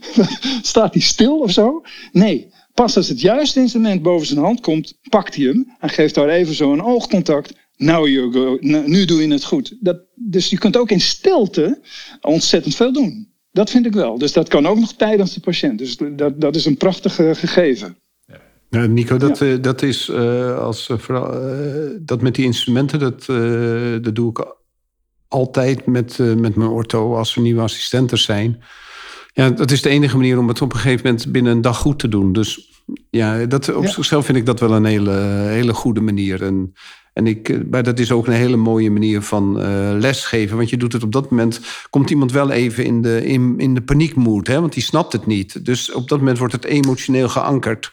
staat 0.62 0.94
hij 0.94 1.02
stil 1.02 1.38
of 1.38 1.50
zo? 1.50 1.82
Nee, 2.12 2.48
pas 2.74 2.96
als 2.96 3.08
het 3.08 3.20
juiste 3.20 3.60
instrument 3.60 4.02
boven 4.02 4.26
zijn 4.26 4.40
hand 4.40 4.60
komt, 4.60 4.98
pakt 5.08 5.34
hij 5.34 5.44
hem. 5.44 5.76
en 5.78 5.88
geeft 5.88 6.14
daar 6.14 6.28
even 6.28 6.54
zo 6.54 6.72
een 6.72 6.82
oogcontact. 6.82 7.52
Nou, 7.76 8.10
nu 8.86 9.04
doe 9.04 9.22
je 9.22 9.32
het 9.32 9.44
goed. 9.44 9.76
Dat, 9.80 10.00
dus 10.14 10.46
je 10.46 10.58
kunt 10.58 10.76
ook 10.76 10.90
in 10.90 11.00
stilte 11.00 11.80
ontzettend 12.20 12.76
veel 12.76 12.92
doen. 12.92 13.28
Dat 13.52 13.70
vind 13.70 13.86
ik 13.86 13.92
wel. 13.92 14.18
Dus 14.18 14.32
dat 14.32 14.48
kan 14.48 14.66
ook 14.66 14.78
nog 14.78 14.92
tijdens 14.92 15.34
de 15.34 15.40
patiënt. 15.40 15.78
Dus 15.78 15.96
dat, 15.96 16.40
dat 16.40 16.56
is 16.56 16.64
een 16.64 16.76
prachtig 16.76 17.14
gegeven. 17.14 17.96
Ja. 18.70 18.86
Nico, 18.86 19.16
dat, 19.16 19.38
ja. 19.38 19.46
Eh, 19.46 19.62
dat 19.62 19.82
is 19.82 20.08
uh, 20.08 20.58
als 20.58 20.88
uh, 20.88 20.98
vooral, 20.98 21.40
dat 22.00 22.22
met 22.22 22.34
die 22.34 22.44
instrumenten, 22.44 22.98
dat, 22.98 23.24
dat 24.04 24.14
doe 24.14 24.30
ik 24.30 24.56
altijd 25.28 25.86
met, 25.86 26.18
met 26.18 26.54
mijn 26.54 26.70
ortho 26.70 27.16
als 27.16 27.36
er 27.36 27.42
nieuwe 27.42 27.60
assistenten 27.60 28.18
zijn. 28.18 28.62
Ja, 29.32 29.50
dat 29.50 29.70
is 29.70 29.82
de 29.82 29.88
enige 29.88 30.16
manier 30.16 30.38
om 30.38 30.48
het 30.48 30.62
op 30.62 30.72
een 30.72 30.78
gegeven 30.78 31.06
moment 31.06 31.32
binnen 31.32 31.52
een 31.52 31.60
dag 31.60 31.78
goed 31.78 31.98
te 31.98 32.08
doen. 32.08 32.32
Dus 32.32 32.82
ja, 33.10 33.46
dat, 33.46 33.74
op 33.74 33.86
zichzelf 33.86 34.24
vind 34.24 34.38
ik 34.38 34.46
dat 34.46 34.60
wel 34.60 34.72
een 34.72 34.84
hele, 34.84 35.12
hele 35.46 35.74
goede 35.74 36.00
manier. 36.00 36.42
En 36.42 36.74
en 37.12 37.26
ik, 37.26 37.48
eh, 37.48 37.58
maar 37.70 37.82
dat 37.82 37.98
is 37.98 38.12
ook 38.12 38.26
een 38.26 38.32
hele 38.32 38.56
mooie 38.56 38.90
manier 38.90 39.22
van 39.22 39.60
uh, 39.60 39.90
lesgeven. 39.98 40.56
Want 40.56 40.70
je 40.70 40.76
doet 40.76 40.92
het 40.92 41.02
op 41.02 41.12
dat 41.12 41.30
moment. 41.30 41.60
Komt 41.90 42.10
iemand 42.10 42.32
wel 42.32 42.50
even 42.50 42.84
in 42.84 43.02
de, 43.02 43.26
in, 43.26 43.54
in 43.58 43.74
de 43.74 43.82
paniekmoed, 43.82 44.46
hè? 44.46 44.60
want 44.60 44.72
die 44.72 44.82
snapt 44.82 45.12
het 45.12 45.26
niet. 45.26 45.64
Dus 45.64 45.92
op 45.92 46.08
dat 46.08 46.18
moment 46.18 46.38
wordt 46.38 46.52
het 46.52 46.64
emotioneel 46.64 47.28
geankerd. 47.28 47.92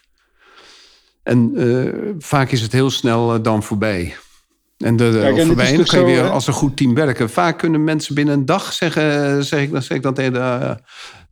En 1.28 1.52
uh, 1.56 1.94
vaak 2.20 2.52
is 2.52 2.62
het 2.62 2.72
heel 2.72 2.90
snel 2.90 3.42
dan 3.42 3.64
voorbij. 3.64 4.16
En, 4.78 4.96
de, 4.96 5.18
Kijk, 5.22 5.38
en 5.38 5.46
voorbij, 5.46 5.76
dan 5.76 5.86
kan 5.86 6.00
je 6.00 6.06
weer 6.06 6.30
als 6.30 6.48
een 6.48 6.54
goed 6.54 6.78
team 6.78 6.94
werken. 6.94 7.30
Vaak 7.30 7.58
kunnen 7.58 7.84
mensen 7.84 8.16
binnen 8.16 8.34
een 8.34 8.46
dag 8.46 8.74
zeggen, 8.74 9.44
zeg 9.46 9.62
ik, 9.62 9.72
dan 9.72 9.82
zeg 9.82 9.98
ik 9.98 10.04
dan 10.04 10.14
tegen 10.14 10.34
de, 10.34 10.78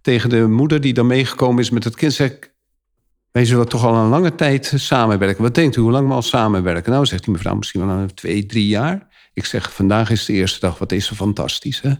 tegen 0.02 0.30
de 0.30 0.48
moeder 0.48 0.82
die 0.82 0.94
dan 0.94 1.08
meegekomen 1.08 1.64
is 1.64 1.70
met 1.70 1.84
het 1.84 1.96
kind. 1.96 2.14
Zeg, 2.14 2.38
wij 3.32 3.46
zullen 3.46 3.68
toch 3.68 3.86
al 3.86 3.96
een 3.96 4.10
lange 4.10 4.36
tijd 4.36 4.74
samenwerken. 4.76 5.44
Wat 5.44 5.56
denkt 5.56 5.76
u, 5.76 5.82
hoe 5.82 5.92
lang 5.92 6.08
we 6.08 6.14
al 6.14 6.22
samenwerken? 6.22 6.92
Nou, 6.92 7.06
zegt 7.06 7.24
die 7.24 7.34
mevrouw, 7.34 7.56
misschien 7.56 7.88
wel 7.88 7.96
een 7.96 8.14
twee, 8.14 8.46
drie 8.46 8.68
jaar. 8.68 9.08
Ik 9.34 9.46
zeg, 9.46 9.74
vandaag 9.74 10.10
is 10.10 10.26
de 10.26 10.34
eerste 10.34 10.60
dag. 10.60 10.78
Wat 10.78 10.92
is 10.92 11.10
er 11.10 11.16
fantastisch, 11.16 11.82
hè? 11.82 11.94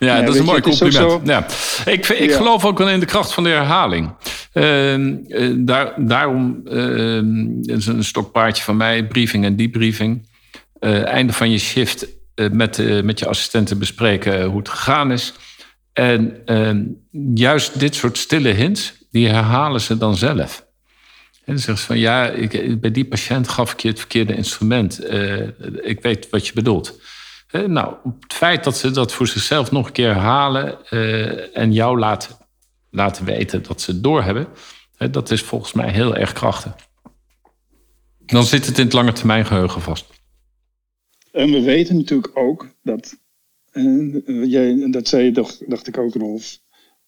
Ja, 0.00 0.22
dat 0.22 0.34
is 0.34 0.40
een 0.40 0.46
mooi 0.46 0.60
compliment. 0.60 1.26
Ja. 1.26 1.46
Ik, 1.84 2.08
ik 2.08 2.32
geloof 2.32 2.64
ook 2.64 2.78
wel 2.78 2.88
in 2.88 3.00
de 3.00 3.06
kracht 3.06 3.32
van 3.32 3.44
de 3.44 3.48
herhaling. 3.48 4.12
Uh, 4.52 5.52
daar, 5.56 5.94
daarom 5.96 6.60
uh, 6.64 7.76
is 7.76 7.86
een 7.86 8.04
stokpaardje 8.04 8.62
van 8.62 8.76
mij, 8.76 9.06
briefing 9.06 9.44
en 9.44 9.56
debriefing. 9.56 10.28
Uh, 10.80 11.06
einde 11.06 11.32
van 11.32 11.50
je 11.50 11.58
shift 11.58 12.06
met, 12.52 13.02
met 13.04 13.18
je 13.18 13.26
assistenten 13.26 13.78
bespreken 13.78 14.44
hoe 14.44 14.58
het 14.58 14.68
gegaan 14.68 15.12
is. 15.12 15.32
En 15.92 16.42
ehm, 16.44 16.84
juist 17.34 17.78
dit 17.80 17.94
soort 17.94 18.18
stille 18.18 18.48
hints, 18.48 18.94
die 19.10 19.28
herhalen 19.28 19.80
ze 19.80 19.98
dan 19.98 20.16
zelf. 20.16 20.66
En 21.44 21.56
dan 21.56 21.58
zeggen 21.58 21.78
ze 21.78 21.86
van 21.86 21.98
ja, 21.98 22.28
ik, 22.28 22.80
bij 22.80 22.90
die 22.90 23.04
patiënt 23.04 23.48
gaf 23.48 23.72
ik 23.72 23.80
je 23.80 23.88
het 23.88 23.98
verkeerde 23.98 24.34
instrument. 24.34 25.00
Ik 25.80 25.98
weet 26.02 26.30
wat 26.30 26.46
je 26.46 26.52
bedoelt. 26.52 27.00
Uh, 27.52 27.64
nou, 27.64 27.96
het 28.20 28.34
feit 28.34 28.64
dat 28.64 28.76
ze 28.76 28.90
dat 28.90 29.12
voor 29.12 29.26
zichzelf 29.26 29.70
nog 29.70 29.86
een 29.86 29.92
keer 29.92 30.14
herhalen 30.14 30.78
uh, 30.90 31.56
en 31.56 31.72
jou 31.72 31.98
laten, 31.98 32.36
laten 32.90 33.24
weten 33.24 33.62
dat 33.62 33.80
ze 33.80 33.90
het 33.90 34.02
doorhebben, 34.02 34.48
dat 35.10 35.30
is 35.30 35.42
volgens 35.42 35.72
mij 35.72 35.90
heel 35.90 36.16
erg 36.16 36.32
krachtig. 36.32 36.74
Dan 38.18 38.44
zit 38.44 38.66
het 38.66 38.78
in 38.78 38.84
het 38.84 38.92
lange 38.92 39.12
termijn 39.12 39.46
geheugen 39.46 39.80
vast. 39.80 40.06
En 41.32 41.50
we 41.50 41.62
weten 41.62 41.96
natuurlijk 41.96 42.36
ook 42.36 42.74
dat, 42.82 43.16
jij, 44.24 44.90
dat 44.90 45.08
zei 45.08 45.24
je, 45.24 45.32
dacht, 45.32 45.70
dacht 45.70 45.86
ik 45.86 45.98
ook, 45.98 46.14
Rolf, 46.14 46.58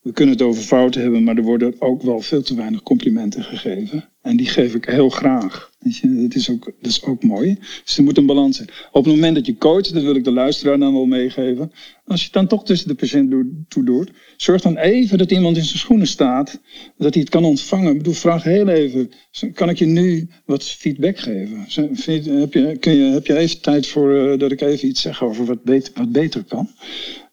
we 0.00 0.12
kunnen 0.12 0.34
het 0.34 0.44
over 0.44 0.62
fouten 0.62 1.02
hebben, 1.02 1.24
maar 1.24 1.36
er 1.36 1.42
worden 1.42 1.74
ook 1.78 2.02
wel 2.02 2.20
veel 2.20 2.42
te 2.42 2.54
weinig 2.54 2.82
complimenten 2.82 3.44
gegeven. 3.44 4.11
En 4.22 4.36
die 4.36 4.46
geef 4.46 4.74
ik 4.74 4.84
heel 4.84 5.08
graag. 5.08 5.70
Weet 5.78 5.96
je, 5.96 6.22
dat, 6.22 6.34
is 6.34 6.50
ook, 6.50 6.64
dat 6.64 6.90
is 6.90 7.04
ook 7.04 7.22
mooi. 7.22 7.58
Dus 7.84 7.96
er 7.96 8.02
moet 8.02 8.18
een 8.18 8.26
balans 8.26 8.56
zijn. 8.56 8.68
Op 8.92 9.04
het 9.04 9.14
moment 9.14 9.34
dat 9.34 9.46
je 9.46 9.58
coacht, 9.58 9.94
dat 9.94 10.02
wil 10.02 10.14
ik 10.14 10.24
de 10.24 10.32
luisteraar 10.32 10.78
dan 10.78 10.92
wel 10.92 11.06
meegeven. 11.06 11.72
Als 12.06 12.18
je 12.18 12.24
het 12.24 12.34
dan 12.34 12.46
toch 12.46 12.64
tussen 12.64 12.88
de 12.88 12.94
patiënt 12.94 13.34
toe 13.68 13.84
doet, 13.84 14.10
zorg 14.36 14.62
dan 14.62 14.76
even 14.76 15.18
dat 15.18 15.30
iemand 15.30 15.56
in 15.56 15.64
zijn 15.64 15.78
schoenen 15.78 16.06
staat. 16.06 16.60
Dat 16.98 17.14
hij 17.14 17.22
het 17.22 17.30
kan 17.30 17.44
ontvangen. 17.44 17.90
Ik 17.90 17.98
bedoel, 17.98 18.12
vraag 18.12 18.42
heel 18.42 18.68
even, 18.68 19.10
kan 19.54 19.68
ik 19.68 19.78
je 19.78 19.86
nu 19.86 20.28
wat 20.44 20.64
feedback 20.64 21.18
geven? 21.18 21.66
Heb 22.40 22.52
je, 22.52 22.76
kun 22.80 22.92
je, 22.92 23.04
heb 23.12 23.26
je 23.26 23.36
even 23.36 23.60
tijd 23.60 23.86
voor 23.86 24.10
uh, 24.10 24.38
dat 24.38 24.52
ik 24.52 24.60
even 24.60 24.88
iets 24.88 25.00
zeg 25.00 25.22
over 25.22 25.44
wat 25.44 25.62
beter, 25.62 25.92
wat 25.94 26.12
beter 26.12 26.44
kan? 26.44 26.68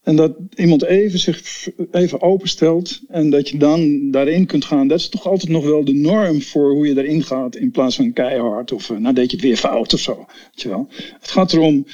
En 0.03 0.15
dat 0.15 0.35
iemand 0.55 0.83
even 0.83 1.19
zich 1.19 1.67
even 1.91 2.21
openstelt 2.21 2.99
en 3.07 3.29
dat 3.29 3.49
je 3.49 3.57
dan 3.57 4.11
daarin 4.11 4.45
kunt 4.45 4.65
gaan. 4.65 4.87
Dat 4.87 4.99
is 4.99 5.09
toch 5.09 5.27
altijd 5.27 5.51
nog 5.51 5.63
wel 5.63 5.85
de 5.85 5.93
norm 5.93 6.41
voor 6.41 6.71
hoe 6.71 6.87
je 6.87 6.93
daarin 6.93 7.23
gaat. 7.23 7.55
In 7.55 7.71
plaats 7.71 7.95
van 7.95 8.13
keihard 8.13 8.71
of 8.71 8.89
uh, 8.89 8.97
nou 8.97 9.15
deed 9.15 9.29
je 9.29 9.35
het 9.35 9.45
weer 9.45 9.57
fout 9.57 9.93
of 9.93 9.99
zo. 9.99 10.15
Weet 10.15 10.61
je 10.61 10.69
wel. 10.69 10.87
Het 11.19 11.31
gaat 11.31 11.53
erom 11.53 11.85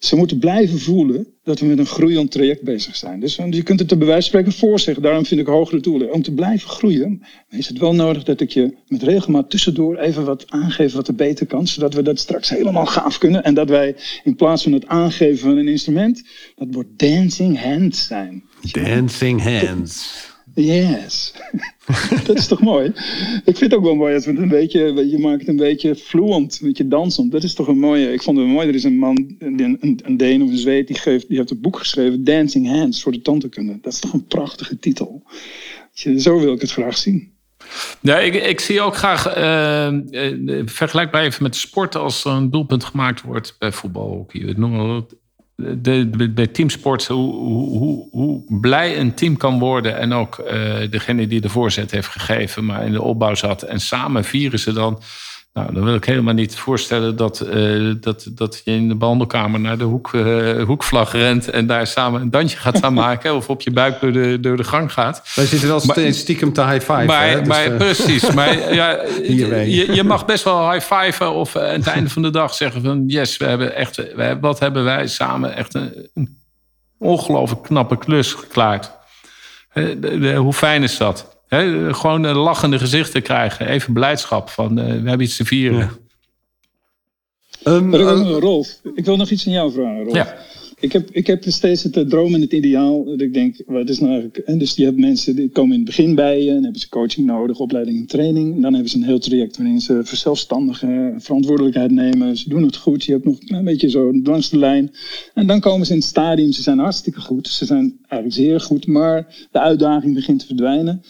Ze 0.00 0.16
moeten 0.16 0.38
blijven 0.38 0.78
voelen 0.78 1.26
dat 1.42 1.58
we 1.58 1.66
met 1.66 1.78
een 1.78 1.86
groeiend 1.86 2.30
traject 2.30 2.62
bezig 2.62 2.96
zijn. 2.96 3.20
Dus 3.20 3.36
je 3.36 3.62
kunt 3.62 3.80
het 3.80 3.90
er 3.90 3.98
bij 3.98 4.06
wijze 4.06 4.30
van 4.30 4.40
spreken 4.40 4.58
voorzeggen. 4.58 5.02
Daarom 5.02 5.26
vind 5.26 5.40
ik 5.40 5.46
hogere 5.46 5.80
doelen. 5.80 6.12
Om 6.12 6.22
te 6.22 6.32
blijven 6.32 6.68
groeien 6.68 7.22
is 7.48 7.68
het 7.68 7.78
wel 7.78 7.94
nodig 7.94 8.24
dat 8.24 8.40
ik 8.40 8.50
je 8.50 8.76
met 8.88 9.02
regelmaat 9.02 9.50
tussendoor 9.50 9.96
even 9.96 10.24
wat 10.24 10.44
aangeef 10.48 10.92
wat 10.92 11.08
er 11.08 11.14
beter 11.14 11.46
kan. 11.46 11.66
Zodat 11.66 11.94
we 11.94 12.02
dat 12.02 12.18
straks 12.18 12.48
helemaal 12.48 12.86
gaaf 12.86 13.18
kunnen. 13.18 13.44
En 13.44 13.54
dat 13.54 13.68
wij 13.68 13.96
in 14.24 14.36
plaats 14.36 14.62
van 14.62 14.72
het 14.72 14.86
aangeven 14.86 15.38
van 15.38 15.56
een 15.56 15.68
instrument, 15.68 16.22
dat 16.54 16.68
wordt 16.70 16.98
dancing 16.98 17.62
hands 17.62 18.06
zijn. 18.06 18.44
Dancing 18.72 19.42
hands. 19.42 20.29
Yes. 20.54 21.32
dat 22.26 22.38
is 22.38 22.46
toch 22.46 22.60
mooi? 22.60 22.86
Ik 23.44 23.56
vind 23.56 23.60
het 23.60 23.74
ook 23.74 23.82
wel 23.82 23.94
mooi 23.94 24.14
als 24.14 24.24
we 24.24 24.30
het 24.30 24.40
een 24.40 24.48
beetje, 24.48 25.08
je 25.08 25.18
maakt 25.18 25.48
een 25.48 25.56
beetje 25.56 25.94
fluent, 25.96 26.58
een 26.60 26.66
beetje 26.66 26.88
dansend. 26.88 27.32
Dat 27.32 27.42
is 27.42 27.54
toch 27.54 27.68
een 27.68 27.78
mooie, 27.78 28.12
ik 28.12 28.22
vond 28.22 28.38
het 28.38 28.46
mooi, 28.46 28.68
er 28.68 28.74
is 28.74 28.84
een 28.84 28.98
man, 28.98 29.34
een, 29.38 29.78
een, 29.80 30.00
een 30.02 30.16
Deen 30.16 30.42
of 30.42 30.50
een 30.50 30.58
Zweed, 30.58 30.86
die, 30.86 30.98
geeft, 30.98 31.28
die 31.28 31.36
heeft 31.36 31.50
een 31.50 31.60
boek 31.60 31.78
geschreven, 31.78 32.24
Dancing 32.24 32.68
Hands, 32.68 33.02
voor 33.02 33.12
de 33.12 33.22
tandheelkunde. 33.22 33.78
Dat 33.80 33.92
is 33.92 33.98
toch 33.98 34.12
een 34.12 34.26
prachtige 34.26 34.78
titel. 34.78 35.22
Zo 36.16 36.40
wil 36.40 36.52
ik 36.52 36.60
het 36.60 36.72
graag 36.72 36.96
zien. 36.96 37.32
Ja, 38.00 38.18
ik, 38.18 38.34
ik 38.34 38.60
zie 38.60 38.80
ook 38.80 38.96
graag, 38.96 39.36
uh, 39.36 39.98
vergelijkbaar 40.64 41.22
even 41.22 41.42
met 41.42 41.56
sport, 41.56 41.96
als 41.96 42.24
er 42.24 42.32
een 42.32 42.50
doelpunt 42.50 42.84
gemaakt 42.84 43.22
wordt 43.22 43.56
bij 43.58 43.72
voetbal, 43.72 44.08
hockey, 44.08 44.54
noem 44.56 44.70
maar 44.70 45.02
de, 45.78 46.30
bij 46.34 46.46
teamsports, 46.46 47.06
hoe, 47.06 47.32
hoe, 47.34 48.08
hoe, 48.10 48.60
blij 48.60 48.98
een 48.98 49.14
team 49.14 49.36
kan 49.36 49.58
worden. 49.58 49.98
En 49.98 50.12
ook 50.12 50.38
uh, 50.38 50.90
degene 50.90 51.26
die 51.26 51.40
de 51.40 51.48
voorzet 51.48 51.90
heeft 51.90 52.08
gegeven, 52.08 52.64
maar 52.64 52.84
in 52.84 52.92
de 52.92 53.02
opbouw 53.02 53.34
zat. 53.34 53.62
En 53.62 53.80
samen 53.80 54.24
vieren 54.24 54.58
ze 54.58 54.72
dan 54.72 55.02
nou, 55.52 55.74
dan 55.74 55.84
wil 55.84 55.94
ik 55.94 56.04
helemaal 56.04 56.34
niet 56.34 56.56
voorstellen 56.56 57.16
dat, 57.16 57.46
uh, 57.54 57.94
dat, 58.00 58.26
dat 58.30 58.60
je 58.64 58.70
in 58.70 58.88
de 58.88 58.94
behandelkamer 58.94 59.60
naar 59.60 59.78
de 59.78 59.84
hoek, 59.84 60.12
uh, 60.12 60.62
hoekvlag 60.62 61.12
rent 61.12 61.50
en 61.50 61.66
daar 61.66 61.86
samen 61.86 62.20
een 62.20 62.30
dansje 62.30 62.56
gaat 62.56 62.82
aan 62.82 62.94
maken. 63.08 63.34
of 63.34 63.48
op 63.48 63.60
je 63.60 63.70
buik 63.70 64.00
door 64.00 64.12
de, 64.12 64.40
door 64.40 64.56
de 64.56 64.64
gang 64.64 64.92
gaat. 64.92 65.32
Wij 65.34 65.46
zitten 65.46 65.68
wel 65.68 65.80
steeds 65.80 66.18
stiekem 66.18 66.52
te 66.52 66.64
high 66.64 66.92
five. 66.92 67.04
Maar, 67.04 67.28
hè? 67.28 67.38
Dus, 67.38 67.48
maar 67.48 67.70
uh, 67.70 67.76
precies. 67.76 68.30
Maar 68.40 68.74
ja, 68.74 69.02
je, 69.22 69.92
je 69.92 70.04
mag 70.04 70.24
best 70.24 70.44
wel 70.44 70.70
high 70.70 70.94
fiven 70.94 71.32
of 71.32 71.56
aan 71.56 71.62
het 71.62 71.86
einde 71.86 72.10
van 72.10 72.22
de 72.22 72.30
dag 72.30 72.54
zeggen 72.54 72.82
van 72.82 73.04
yes, 73.06 73.36
we 73.36 73.44
hebben 73.44 73.74
echt, 73.74 73.96
we 73.96 74.22
hebben, 74.22 74.40
wat 74.40 74.58
hebben 74.58 74.84
wij 74.84 75.06
samen 75.06 75.56
echt 75.56 75.74
een, 75.74 76.08
een 76.14 76.38
ongelooflijk 76.98 77.62
knappe 77.62 77.98
klus 77.98 78.32
geklaard. 78.32 78.90
Hoe 80.36 80.52
fijn 80.52 80.82
is 80.82 80.96
dat? 80.96 81.39
He, 81.50 81.94
gewoon 81.94 82.26
lachende 82.26 82.78
gezichten 82.78 83.22
krijgen. 83.22 83.68
Even 83.68 83.92
blijdschap 83.92 84.48
van 84.48 84.78
uh, 84.78 84.84
we 84.84 85.08
hebben 85.08 85.20
iets 85.20 85.36
te 85.36 85.44
vieren. 85.44 85.90
Ja. 87.64 87.72
Um, 87.72 87.94
uh, 87.94 88.36
Rolf, 88.38 88.80
ik 88.94 89.04
wil 89.04 89.16
nog 89.16 89.30
iets 89.30 89.46
aan 89.46 89.52
jou 89.52 89.72
vragen, 89.72 90.02
Rolf. 90.02 90.16
Ja. 90.16 90.36
Ik 90.78 90.92
heb, 90.92 91.10
ik 91.10 91.26
heb 91.26 91.44
steeds 91.46 91.82
het 91.82 92.10
droom 92.10 92.34
en 92.34 92.40
het 92.40 92.52
ideaal. 92.52 93.04
Dat 93.04 93.20
ik 93.20 93.34
denk, 93.34 93.62
wat 93.66 93.88
is 93.88 93.98
nou 93.98 94.12
eigenlijk. 94.12 94.38
En 94.46 94.58
dus 94.58 94.74
die 94.74 94.84
hebben 94.84 95.02
mensen 95.02 95.36
die 95.36 95.50
komen 95.50 95.72
in 95.72 95.76
het 95.76 95.88
begin 95.88 96.14
bij 96.14 96.42
je. 96.42 96.50
En 96.50 96.62
hebben 96.62 96.80
ze 96.80 96.88
coaching 96.88 97.26
nodig, 97.26 97.58
opleiding 97.58 97.98
en 97.98 98.06
training. 98.06 98.54
En 98.54 98.60
dan 98.60 98.72
hebben 98.72 98.90
ze 98.90 98.96
een 98.96 99.04
heel 99.04 99.18
traject 99.18 99.56
waarin 99.56 99.80
ze 99.80 100.00
verzelfstandigen, 100.04 101.14
verantwoordelijkheid 101.18 101.90
nemen. 101.90 102.36
Ze 102.36 102.48
doen 102.48 102.62
het 102.62 102.76
goed. 102.76 103.04
Je 103.04 103.12
hebt 103.12 103.24
nog 103.24 103.36
een 103.46 103.64
beetje 103.64 103.90
zo 103.90 104.20
langs 104.22 104.50
de 104.50 104.58
lijn. 104.58 104.94
En 105.34 105.46
dan 105.46 105.60
komen 105.60 105.86
ze 105.86 105.92
in 105.92 105.98
het 105.98 106.08
stadium. 106.08 106.52
Ze 106.52 106.62
zijn 106.62 106.78
hartstikke 106.78 107.20
goed. 107.20 107.48
Ze 107.48 107.64
zijn 107.64 107.98
eigenlijk 108.08 108.42
zeer 108.42 108.60
goed. 108.60 108.86
Maar 108.86 109.26
de 109.50 109.60
uitdaging 109.60 110.14
begint 110.14 110.40
te 110.40 110.46
verdwijnen. 110.46 111.02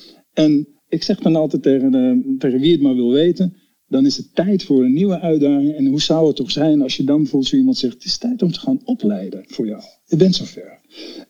En 0.44 0.68
ik 0.88 1.02
zeg 1.02 1.18
dan 1.18 1.36
altijd 1.36 1.62
tegen, 1.62 1.92
de, 1.92 2.34
tegen 2.38 2.60
wie 2.60 2.72
het 2.72 2.80
maar 2.80 2.94
wil 2.94 3.10
weten, 3.10 3.56
dan 3.88 4.06
is 4.06 4.16
het 4.16 4.34
tijd 4.34 4.62
voor 4.64 4.84
een 4.84 4.92
nieuwe 4.92 5.20
uitdaging. 5.20 5.74
En 5.74 5.86
hoe 5.86 6.00
zou 6.00 6.26
het 6.26 6.36
toch 6.36 6.50
zijn 6.50 6.82
als 6.82 6.96
je 6.96 7.04
dan 7.04 7.16
bijvoorbeeld 7.16 7.50
zo 7.50 7.56
iemand 7.56 7.76
zegt, 7.76 7.94
het 7.94 8.04
is 8.04 8.18
tijd 8.18 8.42
om 8.42 8.52
te 8.52 8.60
gaan 8.60 8.80
opleiden 8.84 9.44
voor 9.46 9.66
jou. 9.66 9.82
Je 10.06 10.16
bent 10.16 10.34
zover. 10.34 10.78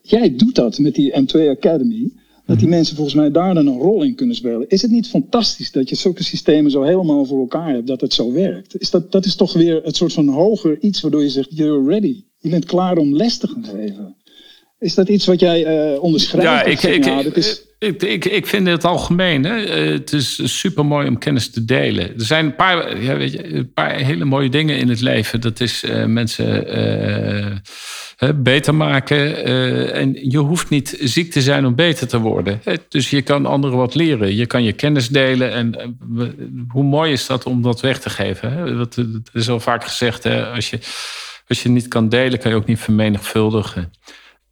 Jij 0.03 0.37
doet 0.37 0.55
dat 0.55 0.79
met 0.79 0.95
die 0.95 1.13
M2 1.13 1.49
Academy. 1.49 2.13
Dat 2.47 2.59
die 2.59 2.69
mensen 2.69 2.97
volgens 2.97 3.17
mij 3.17 3.31
daar 3.31 3.55
dan 3.55 3.67
een 3.67 3.79
rol 3.79 4.03
in 4.03 4.15
kunnen 4.15 4.37
spelen. 4.37 4.69
Is 4.69 4.83
het 4.83 4.91
niet 4.91 5.09
fantastisch 5.09 5.73
dat 5.73 5.89
je 5.89 5.95
zulke 5.95 6.23
systemen 6.23 6.71
zo 6.71 6.83
helemaal 6.83 7.25
voor 7.25 7.41
elkaar 7.41 7.73
hebt, 7.73 7.87
dat 7.87 8.01
het 8.01 8.13
zo 8.13 8.33
werkt? 8.33 8.81
Is 8.81 8.91
dat, 8.91 9.13
dat 9.13 9.25
is 9.25 9.37
toch 9.37 9.53
weer 9.53 9.83
het 9.83 9.97
soort 9.97 10.13
van 10.13 10.29
hoger 10.29 10.81
iets 10.81 11.01
waardoor 11.01 11.23
je 11.23 11.29
zegt, 11.29 11.57
you're 11.57 11.89
ready. 11.89 12.25
Je 12.39 12.49
bent 12.49 12.65
klaar 12.65 12.97
om 12.97 13.17
les 13.17 13.39
te 13.39 13.49
gaan 13.49 13.65
geven. 13.65 14.17
Is 14.81 14.95
dat 14.95 15.09
iets 15.09 15.27
wat 15.27 15.41
jij 15.41 15.93
uh, 15.93 16.03
onderschrijft? 16.03 16.47
Ja, 16.47 16.63
ik, 16.63 16.83
ik, 16.83 17.05
nou, 17.05 17.29
is... 17.29 17.63
Ik, 17.79 18.03
ik, 18.03 18.25
ik 18.25 18.47
vind 18.47 18.67
het 18.67 18.85
algemeen. 18.85 19.45
Hè, 19.45 19.55
het 19.93 20.13
is 20.13 20.59
super 20.59 20.87
mooi 20.87 21.09
om 21.09 21.19
kennis 21.19 21.51
te 21.51 21.65
delen. 21.65 22.05
Er 22.05 22.25
zijn 22.25 22.45
een 22.45 22.55
paar, 22.55 23.03
ja, 23.03 23.17
weet 23.17 23.33
je, 23.33 23.55
een 23.55 23.73
paar 23.73 23.95
hele 23.95 24.25
mooie 24.25 24.49
dingen 24.49 24.79
in 24.79 24.89
het 24.89 25.01
leven. 25.01 25.41
Dat 25.41 25.61
is 25.61 25.85
uh, 25.85 26.05
mensen 26.05 27.63
beter 28.35 28.75
maken. 28.75 29.45
En 29.95 30.31
je 30.31 30.39
hoeft 30.39 30.69
niet 30.69 30.97
ziek 31.01 31.31
te 31.31 31.43
zijn 31.43 31.67
om 31.67 31.75
beter 31.75 32.09
te 32.09 32.19
worden. 32.19 32.61
Hè? 32.65 32.75
Dus 32.89 33.11
je 33.11 33.23
kan 33.23 33.47
anderen 33.47 33.77
wat 33.77 33.95
leren. 33.95 34.37
Je 34.37 34.47
kan 34.47 34.63
je 34.63 34.73
kennis 34.73 35.09
delen. 35.09 35.53
En 35.53 35.99
hoe 36.69 36.85
mooi 36.85 37.13
is 37.13 37.27
dat 37.27 37.45
om 37.45 37.63
dat 37.63 37.81
weg 37.81 38.01
te 38.01 38.11
geven? 38.11 38.53
Hè? 38.53 38.77
Dat, 38.77 38.95
dat 38.95 39.31
is 39.33 39.49
al 39.49 39.61
vaak 39.61 39.85
gezegd. 39.85 40.25
Hè? 40.25 40.47
Als, 40.47 40.71
je, 40.71 40.79
als 41.49 41.63
je 41.63 41.69
niet 41.69 41.89
kan 41.89 42.09
delen, 42.09 42.39
kan 42.39 42.51
je 42.51 42.57
ook 42.57 42.67
niet 42.67 42.81
vermenigvuldigen. 42.81 43.93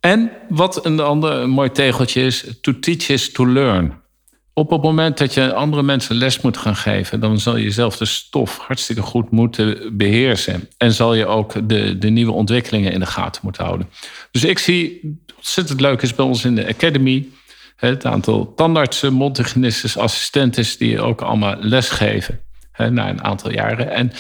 En 0.01 0.31
wat 0.49 0.85
een 0.85 1.01
ander 1.01 1.49
mooi 1.49 1.71
tegeltje 1.71 2.23
is, 2.23 2.45
to 2.61 2.79
teach 2.79 3.09
is 3.09 3.33
to 3.33 3.47
learn. 3.47 4.07
Op 4.53 4.71
het 4.71 4.83
moment 4.83 5.19
dat 5.19 5.35
je 5.35 5.55
andere 5.55 5.83
mensen 5.83 6.17
les 6.17 6.41
moet 6.41 6.57
gaan 6.57 6.77
geven, 6.77 7.21
dan 7.21 7.39
zal 7.39 7.57
je 7.57 7.71
zelf 7.71 7.97
de 7.97 8.05
stof 8.05 8.59
hartstikke 8.59 9.03
goed 9.03 9.31
moeten 9.31 9.97
beheersen. 9.97 10.69
En 10.77 10.93
zal 10.93 11.15
je 11.15 11.27
ook 11.27 11.69
de, 11.69 11.99
de 11.99 12.09
nieuwe 12.09 12.33
ontwikkelingen 12.33 12.93
in 12.93 13.01
de 13.01 13.07
gaten 13.07 13.41
moeten 13.45 13.65
houden. 13.65 13.89
Dus 14.31 14.45
ik 14.45 14.59
zie, 14.59 15.01
ontzettend 15.37 15.81
leuk 15.81 16.03
is 16.03 16.15
bij 16.15 16.25
ons 16.25 16.45
in 16.45 16.55
de 16.55 16.69
Academy, 16.69 17.29
het 17.77 18.05
aantal 18.05 18.55
tandartsen, 18.55 19.13
mondhygiënistes, 19.13 19.97
assistenten 19.97 20.79
die 20.79 21.01
ook 21.01 21.21
allemaal 21.21 21.57
les 21.61 21.89
geven 21.89 22.41
na 22.77 23.09
een 23.09 23.25
aantal 23.25 23.53
jaren. 23.53 23.91
En 23.91 24.13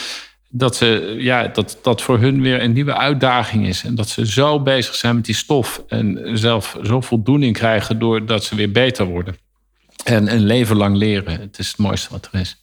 dat, 0.49 0.77
ze, 0.77 1.17
ja, 1.19 1.49
dat 1.49 1.79
dat 1.83 2.03
voor 2.03 2.19
hun 2.19 2.43
weer 2.43 2.63
een 2.63 2.73
nieuwe 2.73 2.97
uitdaging 2.97 3.67
is. 3.67 3.85
En 3.85 3.95
dat 3.95 4.09
ze 4.09 4.27
zo 4.27 4.61
bezig 4.61 4.95
zijn 4.95 5.15
met 5.15 5.25
die 5.25 5.35
stof. 5.35 5.85
En 5.89 6.31
zelf 6.39 6.79
zo 6.83 7.01
voldoening 7.01 7.57
krijgen 7.57 7.99
doordat 7.99 8.45
ze 8.45 8.55
weer 8.55 8.73
beter 8.73 9.07
worden. 9.07 9.37
En 10.05 10.33
een 10.33 10.45
leven 10.45 10.77
lang 10.77 10.97
leren. 10.97 11.41
Het 11.41 11.59
is 11.59 11.69
het 11.69 11.79
mooiste 11.79 12.09
wat 12.11 12.29
er 12.33 12.41
is. 12.41 12.57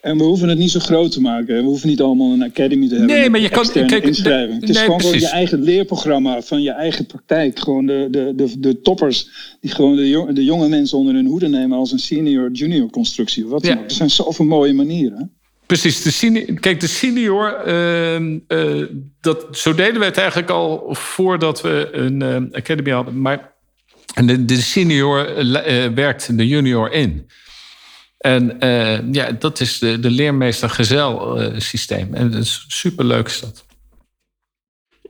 En 0.00 0.18
we 0.18 0.24
hoeven 0.24 0.48
het 0.48 0.58
niet 0.58 0.70
zo 0.70 0.80
groot 0.80 1.12
te 1.12 1.20
maken. 1.20 1.56
We 1.56 1.62
hoeven 1.62 1.88
niet 1.88 2.00
allemaal 2.00 2.32
een 2.32 2.42
academy 2.42 2.88
te 2.88 2.94
hebben. 2.94 3.16
Nee, 3.16 3.30
maar 3.30 3.40
je 3.40 3.48
kan. 3.48 3.70
Kijk, 3.72 4.04
inschrijving. 4.04 4.60
Het 4.60 4.68
is 4.68 4.76
nee, 4.76 4.84
gewoon, 4.84 5.18
je 5.18 5.28
eigen 5.28 5.62
leerprogramma 5.62 6.42
van 6.42 6.62
je 6.62 6.70
eigen 6.70 7.06
praktijk. 7.06 7.58
Gewoon 7.58 7.86
de, 7.86 8.08
de, 8.10 8.32
de, 8.36 8.60
de 8.60 8.80
toppers 8.80 9.28
die 9.60 9.70
gewoon 9.70 9.96
de, 9.96 10.08
jong, 10.08 10.34
de 10.34 10.44
jonge 10.44 10.68
mensen 10.68 10.98
onder 10.98 11.14
hun 11.14 11.26
hoede 11.26 11.48
nemen 11.48 11.78
als 11.78 11.92
een 11.92 11.98
senior-junior 11.98 12.90
constructie. 12.90 13.46
Wat 13.46 13.66
ja. 13.66 13.78
Er 13.78 13.90
zijn 13.90 14.10
zoveel 14.10 14.44
mooie 14.44 14.72
manieren. 14.72 15.32
Precies, 15.72 16.02
de 16.02 16.10
senior, 16.10 16.60
kijk, 16.60 16.80
de 16.80 16.86
senior, 16.86 17.66
uh, 17.66 18.20
uh, 18.48 18.86
dat, 19.20 19.46
zo 19.50 19.74
deden 19.74 19.98
we 19.98 20.04
het 20.04 20.16
eigenlijk 20.16 20.50
al 20.50 20.94
voordat 20.94 21.60
we 21.60 21.88
een 21.92 22.20
uh, 22.22 22.52
academy 22.52 22.90
hadden. 22.90 23.20
Maar 23.20 23.52
de, 24.24 24.44
de 24.44 24.56
senior 24.56 25.44
uh, 25.44 25.88
werkt 25.88 26.36
de 26.36 26.46
junior 26.46 26.92
in. 26.92 27.30
En 28.18 28.56
ja, 29.12 29.30
dat 29.30 29.60
is 29.60 29.78
de, 29.78 30.00
de 30.00 30.10
leermeester-gezel 30.10 31.40
systeem. 31.56 32.14
En 32.14 32.30
dat 32.30 32.40
is 32.40 32.64
superleuk 32.68 33.26
is 33.26 33.40
dat. 33.40 33.64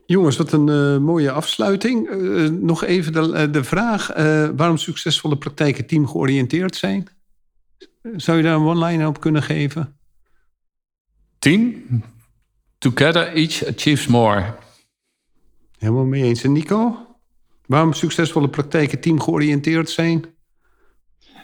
Jongens, 0.06 0.36
wat 0.36 0.52
een 0.52 1.02
mooie 1.02 1.30
afsluiting. 1.30 2.10
Nog 2.60 2.84
even 2.84 3.12
de, 3.12 3.50
de 3.50 3.64
vraag: 3.64 4.06
waarom 4.56 4.76
succesvolle 4.76 5.36
praktijken 5.36 5.86
teamgeoriënteerd 5.86 6.76
zijn? 6.76 7.08
Zou 8.16 8.36
je 8.36 8.42
daar 8.42 8.54
een 8.54 8.66
one-liner 8.66 9.06
op 9.06 9.20
kunnen 9.20 9.42
geven? 9.42 10.00
Team, 11.42 11.82
together 12.78 13.32
each 13.34 13.64
achieves 13.66 14.06
more. 14.06 14.54
Helemaal 15.78 16.04
mee 16.04 16.22
eens. 16.22 16.42
En 16.42 16.52
Nico? 16.52 17.06
Waarom 17.66 17.92
succesvolle 17.92 18.48
praktijken 18.48 19.00
teamgeoriënteerd 19.00 19.90
zijn? 19.90 20.24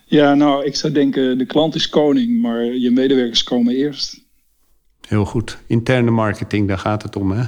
Ja, 0.04 0.34
nou, 0.34 0.64
ik 0.64 0.76
zou 0.76 0.92
denken, 0.92 1.38
de 1.38 1.46
klant 1.46 1.74
is 1.74 1.88
koning, 1.88 2.42
maar 2.42 2.64
je 2.64 2.90
medewerkers 2.90 3.42
komen 3.42 3.74
eerst. 3.74 4.26
Heel 5.08 5.24
goed. 5.24 5.58
Interne 5.66 6.10
marketing, 6.10 6.68
daar 6.68 6.78
gaat 6.78 7.02
het 7.02 7.16
om. 7.16 7.30
Hè? 7.30 7.44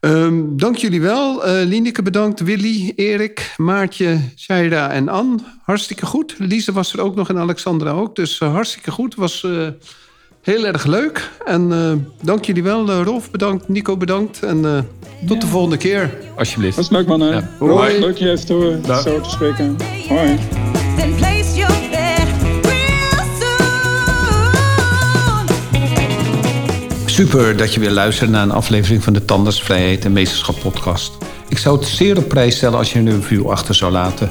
Um, 0.00 0.56
dank 0.56 0.76
jullie 0.76 1.00
wel. 1.00 1.48
Uh, 1.48 1.66
Lineke 1.66 2.02
bedankt, 2.02 2.40
Willy, 2.40 2.92
Erik, 2.96 3.54
Maartje, 3.56 4.20
Shaira 4.36 4.90
en 4.90 5.08
Anne. 5.08 5.38
Hartstikke 5.62 6.06
goed. 6.06 6.34
Lise 6.38 6.72
was 6.72 6.92
er 6.92 7.00
ook 7.00 7.14
nog 7.14 7.28
en 7.28 7.38
Alexandra 7.38 7.90
ook. 7.90 8.16
Dus 8.16 8.40
uh, 8.40 8.52
hartstikke 8.52 8.90
goed. 8.90 9.14
Was 9.14 9.42
uh, 9.42 9.68
heel 10.42 10.66
erg 10.66 10.84
leuk. 10.84 11.30
En 11.44 11.70
uh, 11.70 11.92
dank 12.22 12.44
jullie 12.44 12.62
wel. 12.62 12.90
Uh, 12.90 13.00
Rolf 13.04 13.30
bedankt, 13.30 13.68
Nico 13.68 13.96
bedankt. 13.96 14.42
En 14.42 14.56
uh, 14.56 14.78
tot 15.26 15.34
ja. 15.34 15.38
de 15.38 15.46
volgende 15.46 15.76
keer. 15.76 16.14
Alsjeblieft. 16.36 16.76
Dat 16.76 16.84
is 16.84 16.90
leuk, 16.90 17.06
mannen. 17.06 17.34
Ja. 17.34 17.48
Hoi. 17.58 17.98
Leuk 17.98 18.16
je 18.16 18.30
even 18.30 18.46
te, 18.46 19.00
zo 19.04 19.20
te 19.20 19.30
spreken. 19.30 19.76
Hoi. 20.08 20.38
Then 20.96 21.14
place 21.14 21.54
your 21.54 21.74
bet 21.90 22.28
real 22.62 23.24
soon. 23.40 23.66
Super 27.06 27.56
dat 27.56 27.74
je 27.74 27.80
weer 27.80 27.90
luistert 27.90 28.30
naar 28.30 28.42
een 28.42 28.50
aflevering 28.50 29.02
van 29.04 29.12
de 29.12 29.24
Tandartsvrijheid 29.24 30.04
en 30.04 30.12
Meesterschap 30.12 30.60
podcast. 30.62 31.12
Ik 31.48 31.58
zou 31.58 31.78
het 31.78 31.86
zeer 31.86 32.18
op 32.18 32.28
prijs 32.28 32.56
stellen 32.56 32.78
als 32.78 32.92
je 32.92 32.98
een 32.98 33.10
review 33.10 33.50
achter 33.50 33.74
zou 33.74 33.92
laten. 33.92 34.30